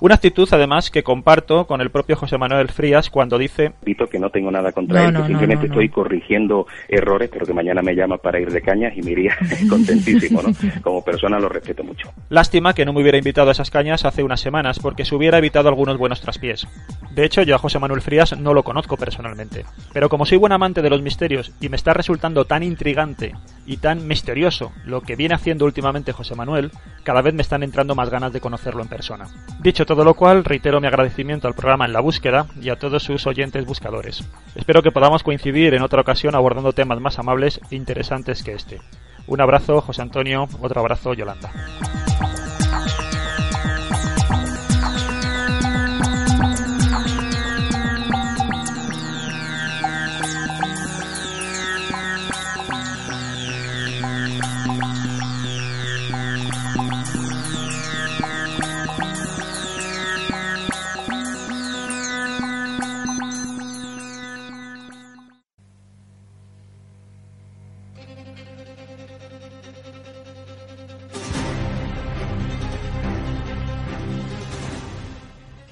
Una 0.00 0.14
actitud, 0.14 0.48
además, 0.52 0.90
que 0.90 1.02
comparto 1.02 1.66
con 1.66 1.80
el 1.80 1.90
propio 1.90 2.14
José 2.14 2.38
Manuel 2.38 2.68
Frías 2.68 3.10
cuando 3.10 3.36
dice... 3.36 3.72
Repito 3.80 4.06
que 4.06 4.20
no 4.20 4.30
tengo 4.30 4.48
nada 4.48 4.70
contra 4.70 5.04
él, 5.04 5.16
que 5.16 5.26
simplemente 5.26 5.66
estoy 5.66 5.88
corrigiendo 5.88 6.68
errores, 6.88 7.28
pero 7.32 7.44
que 7.44 7.52
mañana 7.52 7.82
me 7.82 7.96
llama 7.96 8.16
para 8.18 8.38
ir 8.38 8.52
de 8.52 8.62
cañas 8.62 8.96
y 8.96 9.02
me 9.02 9.10
iría 9.10 9.36
contentísimo, 9.68 10.40
¿no? 10.40 10.52
Como 10.82 11.02
persona 11.02 11.40
lo 11.40 11.48
respeto 11.48 11.82
mucho. 11.82 12.12
Lástima 12.28 12.74
que 12.74 12.84
no 12.84 12.92
me 12.92 13.00
hubiera 13.00 13.18
invitado 13.18 13.48
a 13.48 13.52
esas 13.52 13.70
cañas 13.70 14.04
hace 14.04 14.22
unas 14.22 14.40
semanas, 14.40 14.78
porque 14.78 15.04
se 15.04 15.16
hubiera 15.16 15.38
evitado 15.38 15.68
algunos 15.68 15.98
buenos 15.98 16.20
traspiés. 16.20 16.68
De 17.10 17.24
hecho, 17.24 17.42
yo 17.42 17.56
a 17.56 17.58
José 17.58 17.80
Manuel 17.80 18.00
Frías 18.00 18.38
no 18.38 18.54
lo 18.54 18.62
conozco 18.62 18.96
personalmente. 18.96 19.64
Pero 19.92 20.08
como 20.08 20.26
soy 20.26 20.38
buen 20.38 20.52
amante 20.52 20.80
de 20.80 20.90
los 20.90 21.02
misterios 21.02 21.50
y 21.60 21.68
me 21.68 21.76
está 21.76 21.92
resultando 21.92 22.44
tan 22.44 22.62
intrigante 22.62 23.34
y 23.66 23.78
tan 23.78 24.06
misterioso 24.06 24.70
lo 24.84 25.00
que 25.00 25.16
viene 25.16 25.34
haciendo 25.34 25.64
últimamente 25.64 26.12
José 26.12 26.36
Manuel, 26.36 26.70
cada 27.02 27.20
vez 27.20 27.34
me 27.34 27.42
están 27.42 27.64
entrando 27.64 27.96
más 27.96 28.10
ganas 28.10 28.32
de 28.32 28.40
conocerlo 28.40 28.82
en 28.82 28.88
persona. 28.88 29.26
Dicho 29.60 29.84
todo 29.88 30.04
lo 30.04 30.12
cual, 30.12 30.44
reitero 30.44 30.82
mi 30.82 30.86
agradecimiento 30.86 31.48
al 31.48 31.54
programa 31.54 31.86
En 31.86 31.94
la 31.94 32.00
Búsqueda 32.00 32.46
y 32.60 32.68
a 32.68 32.76
todos 32.76 33.02
sus 33.02 33.26
oyentes 33.26 33.64
buscadores. 33.64 34.22
Espero 34.54 34.82
que 34.82 34.92
podamos 34.92 35.22
coincidir 35.22 35.72
en 35.72 35.80
otra 35.80 36.02
ocasión 36.02 36.34
abordando 36.34 36.74
temas 36.74 37.00
más 37.00 37.18
amables 37.18 37.58
e 37.70 37.76
interesantes 37.76 38.42
que 38.42 38.52
este. 38.52 38.82
Un 39.26 39.40
abrazo, 39.40 39.80
José 39.80 40.02
Antonio, 40.02 40.46
otro 40.60 40.80
abrazo, 40.80 41.14
Yolanda. 41.14 41.50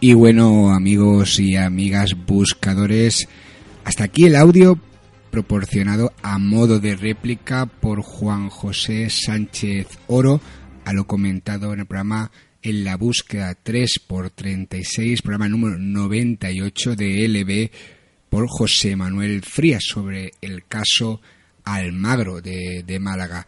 Y 0.09 0.15
bueno, 0.15 0.71
amigos 0.71 1.41
y 1.41 1.57
amigas 1.57 2.13
buscadores, 2.29 3.29
hasta 3.83 4.05
aquí 4.05 4.27
el 4.27 4.37
audio 4.37 4.79
proporcionado 5.33 6.13
a 6.23 6.39
modo 6.39 6.79
de 6.79 6.95
réplica 6.95 7.67
por 7.67 8.03
Juan 8.03 8.49
José 8.49 9.11
Sánchez 9.11 9.89
Oro 10.07 10.41
a 10.85 10.93
lo 10.93 11.09
comentado 11.09 11.73
en 11.73 11.81
el 11.81 11.87
programa 11.87 12.31
En 12.63 12.85
la 12.85 12.97
búsqueda 12.97 13.59
3x36, 13.65 15.23
programa 15.23 15.49
número 15.49 15.77
98 15.77 16.95
de 16.95 17.27
LB 17.27 17.71
por 18.29 18.47
José 18.49 18.95
Manuel 18.95 19.43
Frías 19.43 19.83
sobre 19.85 20.31
el 20.41 20.67
caso 20.67 21.21
Almagro 21.65 22.41
de, 22.41 22.85
de 22.87 23.01
Málaga. 23.01 23.45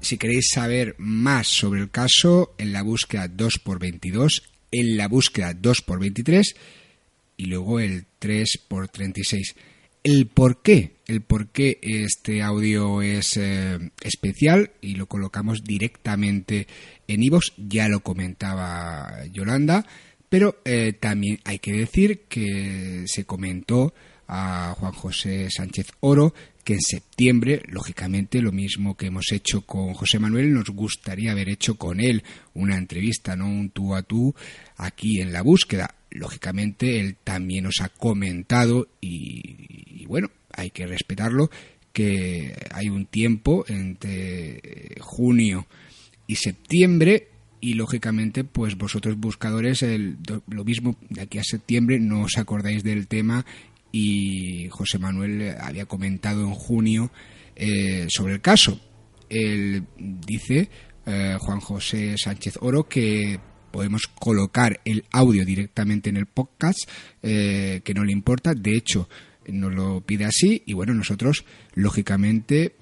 Si 0.00 0.18
queréis 0.18 0.48
saber 0.52 0.96
más 0.98 1.46
sobre 1.46 1.82
el 1.82 1.90
caso, 1.92 2.56
en 2.58 2.72
la 2.72 2.82
búsqueda 2.82 3.28
2x22 3.28 4.49
en 4.70 4.96
la 4.96 5.08
búsqueda 5.08 5.52
2x23 5.52 6.54
y 7.36 7.46
luego 7.46 7.80
el 7.80 8.04
3x36. 8.20 9.54
El 10.02 10.26
por 10.28 10.62
qué, 10.62 10.92
el 11.06 11.20
por 11.20 11.48
qué 11.48 11.78
este 11.82 12.42
audio 12.42 13.02
es 13.02 13.36
eh, 13.36 13.78
especial 14.02 14.70
y 14.80 14.94
lo 14.94 15.06
colocamos 15.06 15.62
directamente 15.62 16.66
en 17.06 17.22
iVoox, 17.22 17.52
ya 17.56 17.88
lo 17.88 18.00
comentaba 18.00 19.26
Yolanda, 19.30 19.84
pero 20.30 20.60
eh, 20.64 20.94
también 20.98 21.40
hay 21.44 21.58
que 21.58 21.72
decir 21.72 22.22
que 22.28 23.04
se 23.06 23.24
comentó 23.24 23.92
a 24.26 24.74
Juan 24.78 24.92
José 24.92 25.48
Sánchez 25.50 25.88
Oro 26.00 26.32
que 26.64 26.74
en 26.74 26.80
septiembre, 26.80 27.62
lógicamente, 27.68 28.42
lo 28.42 28.52
mismo 28.52 28.96
que 28.96 29.06
hemos 29.06 29.32
hecho 29.32 29.62
con 29.62 29.94
José 29.94 30.18
Manuel, 30.18 30.52
nos 30.52 30.70
gustaría 30.70 31.32
haber 31.32 31.48
hecho 31.48 31.76
con 31.76 32.00
él 32.00 32.22
una 32.54 32.76
entrevista, 32.76 33.36
no 33.36 33.46
un 33.46 33.70
tú 33.70 33.94
a 33.94 34.02
tú, 34.02 34.34
aquí 34.76 35.20
en 35.20 35.32
la 35.32 35.42
búsqueda. 35.42 35.94
Lógicamente, 36.10 37.00
él 37.00 37.16
también 37.22 37.64
nos 37.64 37.80
ha 37.80 37.88
comentado 37.88 38.88
y, 39.00 40.04
bueno, 40.06 40.30
hay 40.52 40.70
que 40.70 40.86
respetarlo, 40.86 41.50
que 41.92 42.54
hay 42.72 42.88
un 42.88 43.06
tiempo 43.06 43.64
entre 43.68 44.96
junio 45.00 45.66
y 46.26 46.36
septiembre 46.36 47.28
y 47.60 47.74
lógicamente 47.74 48.44
pues 48.44 48.76
vosotros 48.76 49.18
buscadores 49.18 49.82
el, 49.82 50.16
lo 50.48 50.64
mismo 50.64 50.96
de 51.10 51.22
aquí 51.22 51.38
a 51.38 51.44
septiembre 51.44 51.98
no 51.98 52.22
os 52.22 52.38
acordáis 52.38 52.82
del 52.84 53.06
tema 53.06 53.44
y 53.92 54.68
José 54.70 54.98
Manuel 54.98 55.56
había 55.60 55.86
comentado 55.86 56.42
en 56.42 56.54
junio 56.54 57.10
eh, 57.56 58.06
sobre 58.08 58.34
el 58.34 58.40
caso. 58.40 58.80
Él 59.28 59.84
dice, 59.98 60.70
eh, 61.06 61.36
Juan 61.38 61.60
José 61.60 62.16
Sánchez 62.16 62.58
Oro, 62.60 62.88
que 62.88 63.38
podemos 63.70 64.02
colocar 64.06 64.80
el 64.84 65.04
audio 65.12 65.44
directamente 65.44 66.10
en 66.10 66.16
el 66.16 66.26
podcast, 66.26 66.78
eh, 67.22 67.80
que 67.84 67.94
no 67.94 68.04
le 68.04 68.12
importa. 68.12 68.54
De 68.54 68.76
hecho, 68.76 69.08
nos 69.46 69.74
lo 69.74 70.00
pide 70.00 70.24
así 70.24 70.62
y 70.66 70.74
bueno, 70.74 70.94
nosotros 70.94 71.44
lógicamente 71.74 72.76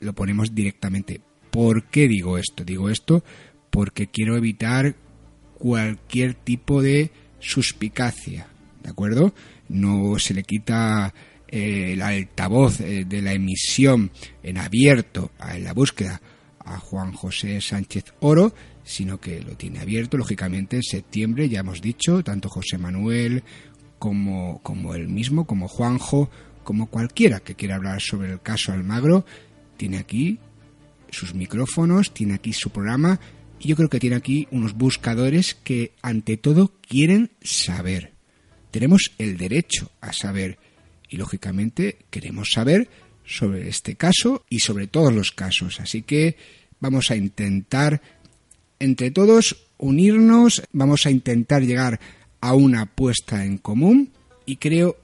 lo 0.00 0.14
ponemos 0.14 0.54
directamente. 0.54 1.20
¿Por 1.50 1.88
qué 1.88 2.08
digo 2.08 2.38
esto? 2.38 2.64
Digo 2.64 2.88
esto 2.88 3.24
porque 3.70 4.08
quiero 4.08 4.36
evitar 4.36 4.94
cualquier 5.54 6.34
tipo 6.34 6.82
de 6.82 7.10
suspicacia, 7.40 8.48
¿de 8.82 8.90
acuerdo? 8.90 9.32
no 9.72 10.18
se 10.18 10.34
le 10.34 10.42
quita 10.44 11.12
eh, 11.48 11.92
el 11.94 12.02
altavoz 12.02 12.80
eh, 12.80 13.04
de 13.04 13.22
la 13.22 13.32
emisión 13.32 14.10
en 14.42 14.58
abierto 14.58 15.32
en 15.52 15.64
la 15.64 15.72
búsqueda 15.72 16.20
a 16.64 16.78
Juan 16.78 17.12
José 17.12 17.60
Sánchez 17.60 18.14
Oro, 18.20 18.54
sino 18.84 19.18
que 19.18 19.40
lo 19.40 19.56
tiene 19.56 19.80
abierto, 19.80 20.16
lógicamente, 20.16 20.76
en 20.76 20.82
septiembre, 20.82 21.48
ya 21.48 21.60
hemos 21.60 21.80
dicho, 21.80 22.22
tanto 22.22 22.48
José 22.48 22.78
Manuel 22.78 23.42
como, 23.98 24.60
como 24.62 24.94
él 24.94 25.08
mismo, 25.08 25.44
como 25.44 25.66
Juanjo, 25.66 26.30
como 26.62 26.86
cualquiera 26.86 27.40
que 27.40 27.56
quiera 27.56 27.76
hablar 27.76 28.00
sobre 28.00 28.30
el 28.30 28.40
caso 28.40 28.72
Almagro, 28.72 29.24
tiene 29.76 29.98
aquí 29.98 30.38
sus 31.10 31.34
micrófonos, 31.34 32.14
tiene 32.14 32.34
aquí 32.34 32.52
su 32.52 32.70
programa, 32.70 33.18
y 33.58 33.68
yo 33.68 33.76
creo 33.76 33.88
que 33.88 34.00
tiene 34.00 34.16
aquí 34.16 34.46
unos 34.50 34.74
buscadores 34.74 35.54
que, 35.54 35.94
ante 36.02 36.36
todo, 36.36 36.72
quieren 36.88 37.32
saber 37.42 38.11
tenemos 38.72 39.12
el 39.18 39.36
derecho 39.36 39.92
a 40.00 40.12
saber 40.12 40.58
y 41.08 41.18
lógicamente 41.18 41.98
queremos 42.10 42.52
saber 42.52 42.88
sobre 43.24 43.68
este 43.68 43.94
caso 43.94 44.44
y 44.48 44.60
sobre 44.60 44.88
todos 44.88 45.12
los 45.12 45.30
casos. 45.30 45.78
Así 45.78 46.02
que 46.02 46.36
vamos 46.80 47.10
a 47.10 47.16
intentar 47.16 48.00
entre 48.80 49.12
todos 49.12 49.68
unirnos, 49.78 50.62
vamos 50.72 51.06
a 51.06 51.10
intentar 51.10 51.62
llegar 51.62 52.00
a 52.40 52.54
una 52.54 52.82
apuesta 52.82 53.44
en 53.44 53.58
común 53.58 54.10
y 54.46 54.56
creo 54.56 54.96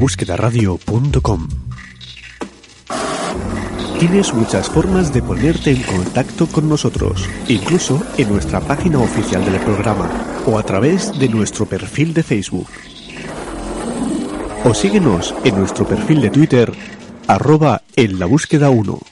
Tienes 3.99 4.35
muchas 4.35 4.69
formas 4.69 5.15
de 5.15 5.23
ponerte 5.23 5.71
en 5.71 5.81
contacto 5.83 6.49
con 6.49 6.69
nosotros, 6.69 7.25
incluso 7.47 8.03
en 8.17 8.31
nuestra 8.31 8.59
página 8.61 8.99
oficial 8.99 9.45
del 9.45 9.61
programa 9.61 10.11
o 10.47 10.59
a 10.59 10.65
través 10.65 11.17
de 11.21 11.29
nuestro 11.29 11.67
perfil 11.67 12.13
de 12.15 12.25
Facebook. 12.25 12.67
O 14.65 14.75
síguenos 14.75 15.35
en 15.43 15.59
nuestro 15.59 15.85
perfil 15.85 16.21
de 16.21 16.31
Twitter, 16.31 16.73
arroba 17.27 17.83
en 17.97 18.21
la 18.21 18.27
búsqueda 18.27 18.71
1. 18.71 19.12